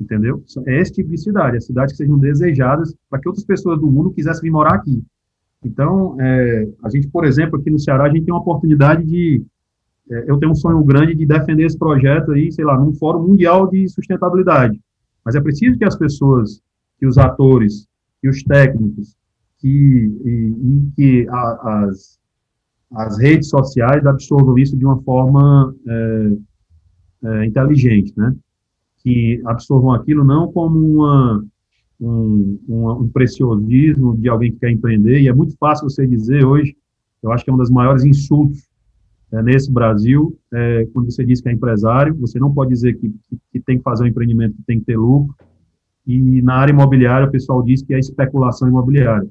Entendeu? 0.00 0.44
É 0.66 0.80
esse 0.80 0.92
tipo 0.92 1.10
de 1.10 1.18
cidade, 1.18 1.56
as 1.56 1.66
cidades 1.66 1.92
que 1.92 1.98
sejam 1.98 2.18
desejadas 2.18 2.94
para 3.10 3.20
que 3.20 3.28
outras 3.28 3.44
pessoas 3.44 3.80
do 3.80 3.90
mundo 3.90 4.12
quisessem 4.12 4.42
vir 4.42 4.50
morar 4.50 4.74
aqui. 4.74 5.02
Então, 5.64 6.16
é, 6.20 6.68
a 6.84 6.88
gente, 6.88 7.08
por 7.08 7.24
exemplo, 7.24 7.58
aqui 7.58 7.70
no 7.70 7.78
Ceará, 7.78 8.04
a 8.04 8.08
gente 8.08 8.24
tem 8.24 8.32
uma 8.32 8.40
oportunidade 8.40 9.04
de 9.04 9.44
é, 10.10 10.24
eu 10.26 10.38
tenho 10.38 10.52
um 10.52 10.54
sonho 10.54 10.82
grande 10.84 11.14
de 11.14 11.26
defender 11.26 11.64
esse 11.64 11.78
projeto 11.78 12.32
aí, 12.32 12.50
sei 12.50 12.64
lá, 12.64 12.78
num 12.78 12.94
fórum 12.94 13.26
mundial 13.26 13.68
de 13.68 13.88
sustentabilidade. 13.88 14.80
Mas 15.24 15.34
é 15.34 15.40
preciso 15.40 15.76
que 15.76 15.84
as 15.84 15.96
pessoas, 15.96 16.60
que 16.98 17.06
os 17.06 17.18
atores, 17.18 17.86
que 18.20 18.28
os 18.28 18.42
técnicos, 18.42 19.16
que, 19.58 19.68
e, 19.68 20.54
e 20.62 20.92
que 20.96 21.28
a, 21.28 21.84
as, 21.84 22.18
as 22.92 23.18
redes 23.18 23.48
sociais 23.48 24.04
absorvam 24.06 24.58
isso 24.58 24.76
de 24.76 24.84
uma 24.84 25.00
forma 25.02 25.74
é, 25.86 26.32
é, 27.24 27.46
inteligente, 27.46 28.12
né? 28.16 28.34
Que 29.02 29.40
absorvam 29.46 29.92
aquilo 29.92 30.24
não 30.24 30.50
como 30.50 30.78
uma, 30.78 31.44
um, 32.00 32.58
um, 32.68 32.90
um 32.90 33.08
preciosismo 33.08 34.16
de 34.16 34.28
alguém 34.28 34.52
que 34.52 34.58
quer 34.58 34.70
empreender, 34.70 35.20
e 35.20 35.28
é 35.28 35.32
muito 35.32 35.56
fácil 35.58 35.88
você 35.88 36.06
dizer 36.06 36.44
hoje, 36.44 36.76
eu 37.22 37.32
acho 37.32 37.44
que 37.44 37.50
é 37.50 37.54
um 37.54 37.58
dos 37.58 37.70
maiores 37.70 38.04
insultos 38.04 38.68
é, 39.32 39.42
nesse 39.42 39.70
Brasil, 39.70 40.38
é, 40.52 40.86
quando 40.92 41.10
você 41.10 41.24
diz 41.24 41.40
que 41.40 41.48
é 41.48 41.52
empresário, 41.52 42.14
você 42.14 42.38
não 42.38 42.52
pode 42.52 42.70
dizer 42.70 42.94
que, 42.94 43.08
que, 43.08 43.38
que, 43.52 43.60
tem 43.60 43.76
que 43.76 43.84
fazer 43.84 44.04
um 44.04 44.06
empreendimento 44.06 44.56
que 44.56 44.62
tem 44.62 44.78
que 44.78 44.86
ter 44.86 44.96
lucro. 44.96 45.34
E 46.06 46.40
na 46.40 46.54
área 46.54 46.72
imobiliária, 46.72 47.28
o 47.28 47.30
pessoal 47.30 47.62
diz 47.62 47.82
que 47.82 47.92
é 47.92 47.98
especulação 47.98 48.66
imobiliária. 48.66 49.28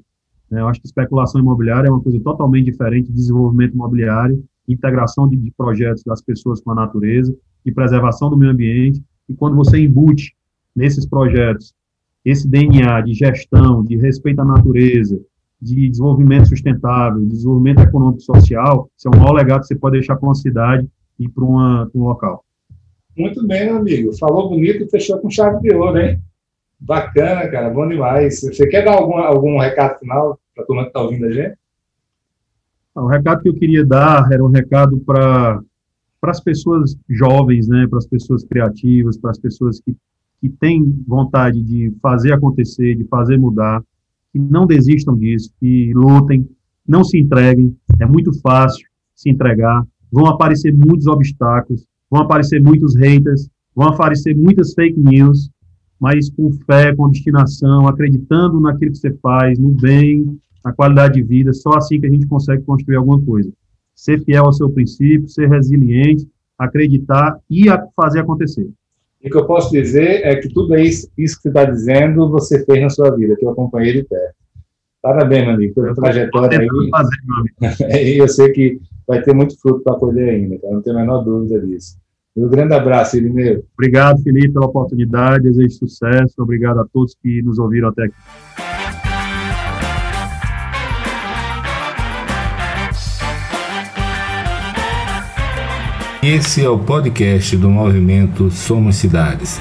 É, 0.52 0.60
eu 0.60 0.68
acho 0.68 0.80
que 0.80 0.86
especulação 0.86 1.40
imobiliária 1.40 1.88
é 1.88 1.90
uma 1.90 2.02
coisa 2.02 2.18
totalmente 2.20 2.66
diferente 2.66 3.08
de 3.08 3.14
desenvolvimento 3.14 3.74
imobiliário, 3.74 4.42
integração 4.66 5.28
de, 5.28 5.36
de 5.36 5.50
projetos 5.52 6.02
das 6.04 6.22
pessoas 6.22 6.60
com 6.60 6.70
a 6.70 6.74
natureza, 6.74 7.34
de 7.64 7.72
preservação 7.72 8.30
do 8.30 8.36
meio 8.36 8.52
ambiente. 8.52 9.02
E 9.28 9.34
quando 9.34 9.56
você 9.56 9.78
embute 9.78 10.34
nesses 10.74 11.06
projetos 11.06 11.74
esse 12.24 12.48
DNA 12.48 13.00
de 13.02 13.14
gestão, 13.14 13.82
de 13.84 13.96
respeito 13.96 14.40
à 14.40 14.44
natureza, 14.44 15.20
de 15.60 15.88
desenvolvimento 15.88 16.48
sustentável, 16.48 17.20
de 17.20 17.28
desenvolvimento 17.28 17.80
econômico 17.80 18.20
e 18.20 18.24
social, 18.24 18.90
isso 18.96 19.08
é 19.08 19.16
o 19.16 19.18
maior 19.18 19.32
legado 19.32 19.60
que 19.60 19.66
você 19.66 19.76
pode 19.76 19.98
deixar 19.98 20.16
para 20.16 20.28
uma 20.28 20.34
cidade 20.34 20.86
e 21.18 21.28
para 21.28 21.44
um 21.44 22.02
local. 22.02 22.44
Muito 23.16 23.44
bem, 23.46 23.66
meu 23.66 23.78
amigo. 23.78 24.16
Falou 24.16 24.48
bonito 24.48 24.84
e 24.84 24.90
fechou 24.90 25.18
com 25.18 25.28
chave 25.28 25.60
de 25.60 25.74
ouro, 25.74 25.98
hein? 25.98 26.20
Bacana, 26.80 27.48
cara, 27.48 27.70
bom 27.70 27.88
demais. 27.88 28.40
Você 28.40 28.66
quer 28.66 28.84
dar 28.84 28.94
algum, 28.94 29.16
algum 29.16 29.58
recado 29.58 29.98
final 29.98 30.38
para 30.54 30.64
a 30.64 30.66
turma 30.66 30.82
que 30.82 30.88
está 30.88 31.00
ouvindo 31.00 31.26
a 31.26 31.32
gente? 31.32 31.56
O 32.94 33.06
recado 33.06 33.42
que 33.42 33.48
eu 33.48 33.54
queria 33.54 33.84
dar 33.84 34.30
era 34.32 34.44
um 34.44 34.50
recado 34.50 34.98
para 35.00 35.60
para 36.20 36.32
as 36.32 36.40
pessoas 36.40 36.96
jovens, 37.08 37.68
né, 37.68 37.86
para 37.88 37.98
as 37.98 38.06
pessoas 38.06 38.44
criativas, 38.44 39.16
para 39.16 39.30
as 39.30 39.38
pessoas 39.38 39.80
que, 39.80 39.96
que 40.40 40.48
têm 40.48 41.02
vontade 41.06 41.62
de 41.62 41.94
fazer 42.02 42.32
acontecer, 42.32 42.96
de 42.96 43.04
fazer 43.04 43.38
mudar, 43.38 43.82
que 44.32 44.38
não 44.38 44.66
desistam 44.66 45.16
disso, 45.16 45.52
que 45.60 45.92
lutem, 45.94 46.48
não 46.86 47.04
se 47.04 47.18
entreguem. 47.18 47.76
É 48.00 48.06
muito 48.06 48.32
fácil 48.40 48.86
se 49.14 49.30
entregar. 49.30 49.86
Vão 50.10 50.26
aparecer 50.26 50.72
muitos 50.72 51.06
obstáculos, 51.06 51.86
vão 52.10 52.22
aparecer 52.22 52.62
muitos 52.62 52.96
haters, 52.96 53.48
vão 53.74 53.88
aparecer 53.88 54.36
muitas 54.36 54.74
fake 54.74 54.98
news, 54.98 55.50
mas 56.00 56.30
com 56.30 56.52
fé, 56.52 56.94
com 56.94 57.04
obstinação, 57.04 57.88
acreditando 57.88 58.60
naquilo 58.60 58.92
que 58.92 58.98
você 58.98 59.12
faz, 59.14 59.58
no 59.58 59.70
bem, 59.70 60.38
na 60.64 60.72
qualidade 60.72 61.14
de 61.14 61.22
vida, 61.22 61.52
só 61.52 61.70
assim 61.76 62.00
que 62.00 62.06
a 62.06 62.10
gente 62.10 62.26
consegue 62.26 62.62
construir 62.62 62.96
alguma 62.96 63.20
coisa. 63.20 63.50
Ser 63.94 64.22
fiel 64.24 64.44
ao 64.44 64.52
seu 64.52 64.70
princípio, 64.70 65.28
ser 65.28 65.48
resiliente, 65.48 66.28
acreditar 66.58 67.38
e 67.50 67.66
fazer 67.96 68.20
acontecer. 68.20 68.68
E 69.22 69.28
o 69.28 69.30
que 69.30 69.36
eu 69.36 69.46
posso 69.46 69.72
dizer 69.72 70.24
é 70.24 70.36
que 70.36 70.48
tudo 70.48 70.76
isso, 70.76 71.08
isso 71.18 71.36
que 71.36 71.42
você 71.42 71.48
está 71.48 71.64
dizendo, 71.64 72.30
você 72.30 72.64
fez 72.64 72.80
na 72.80 72.90
sua 72.90 73.10
vida, 73.10 73.34
que 73.36 73.44
eu 73.44 73.50
acompanhei 73.50 73.94
de 73.94 74.04
perto. 74.04 74.34
Parabéns, 75.02 75.44
meu 75.44 75.54
amigo, 75.54 75.74
pela 75.74 75.94
trajetória 75.94 76.58
aí. 76.58 76.90
Fazer, 76.90 78.04
e 78.04 78.18
eu 78.18 78.28
sei 78.28 78.50
que 78.50 78.80
vai 79.06 79.22
ter 79.22 79.34
muito 79.34 79.58
fruto 79.60 79.82
para 79.82 79.96
colher 79.96 80.34
ainda, 80.34 80.58
tá? 80.58 80.68
não 80.70 80.82
tenho 80.82 80.96
a 80.96 81.00
menor 81.00 81.22
dúvida 81.22 81.60
disso. 81.60 81.96
Um 82.38 82.48
grande 82.48 82.72
abraço, 82.72 83.16
Irineu. 83.16 83.64
Obrigado, 83.76 84.22
Felipe, 84.22 84.52
pela 84.52 84.66
oportunidade, 84.66 85.42
desejo 85.42 85.70
sucesso, 85.70 86.34
obrigado 86.38 86.78
a 86.78 86.84
todos 86.84 87.16
que 87.20 87.42
nos 87.42 87.58
ouviram 87.58 87.88
até 87.88 88.04
aqui. 88.04 88.14
Esse 96.22 96.64
é 96.64 96.68
o 96.68 96.78
podcast 96.78 97.56
do 97.56 97.68
movimento 97.68 98.50
Somos 98.52 98.96
Cidades. 98.96 99.60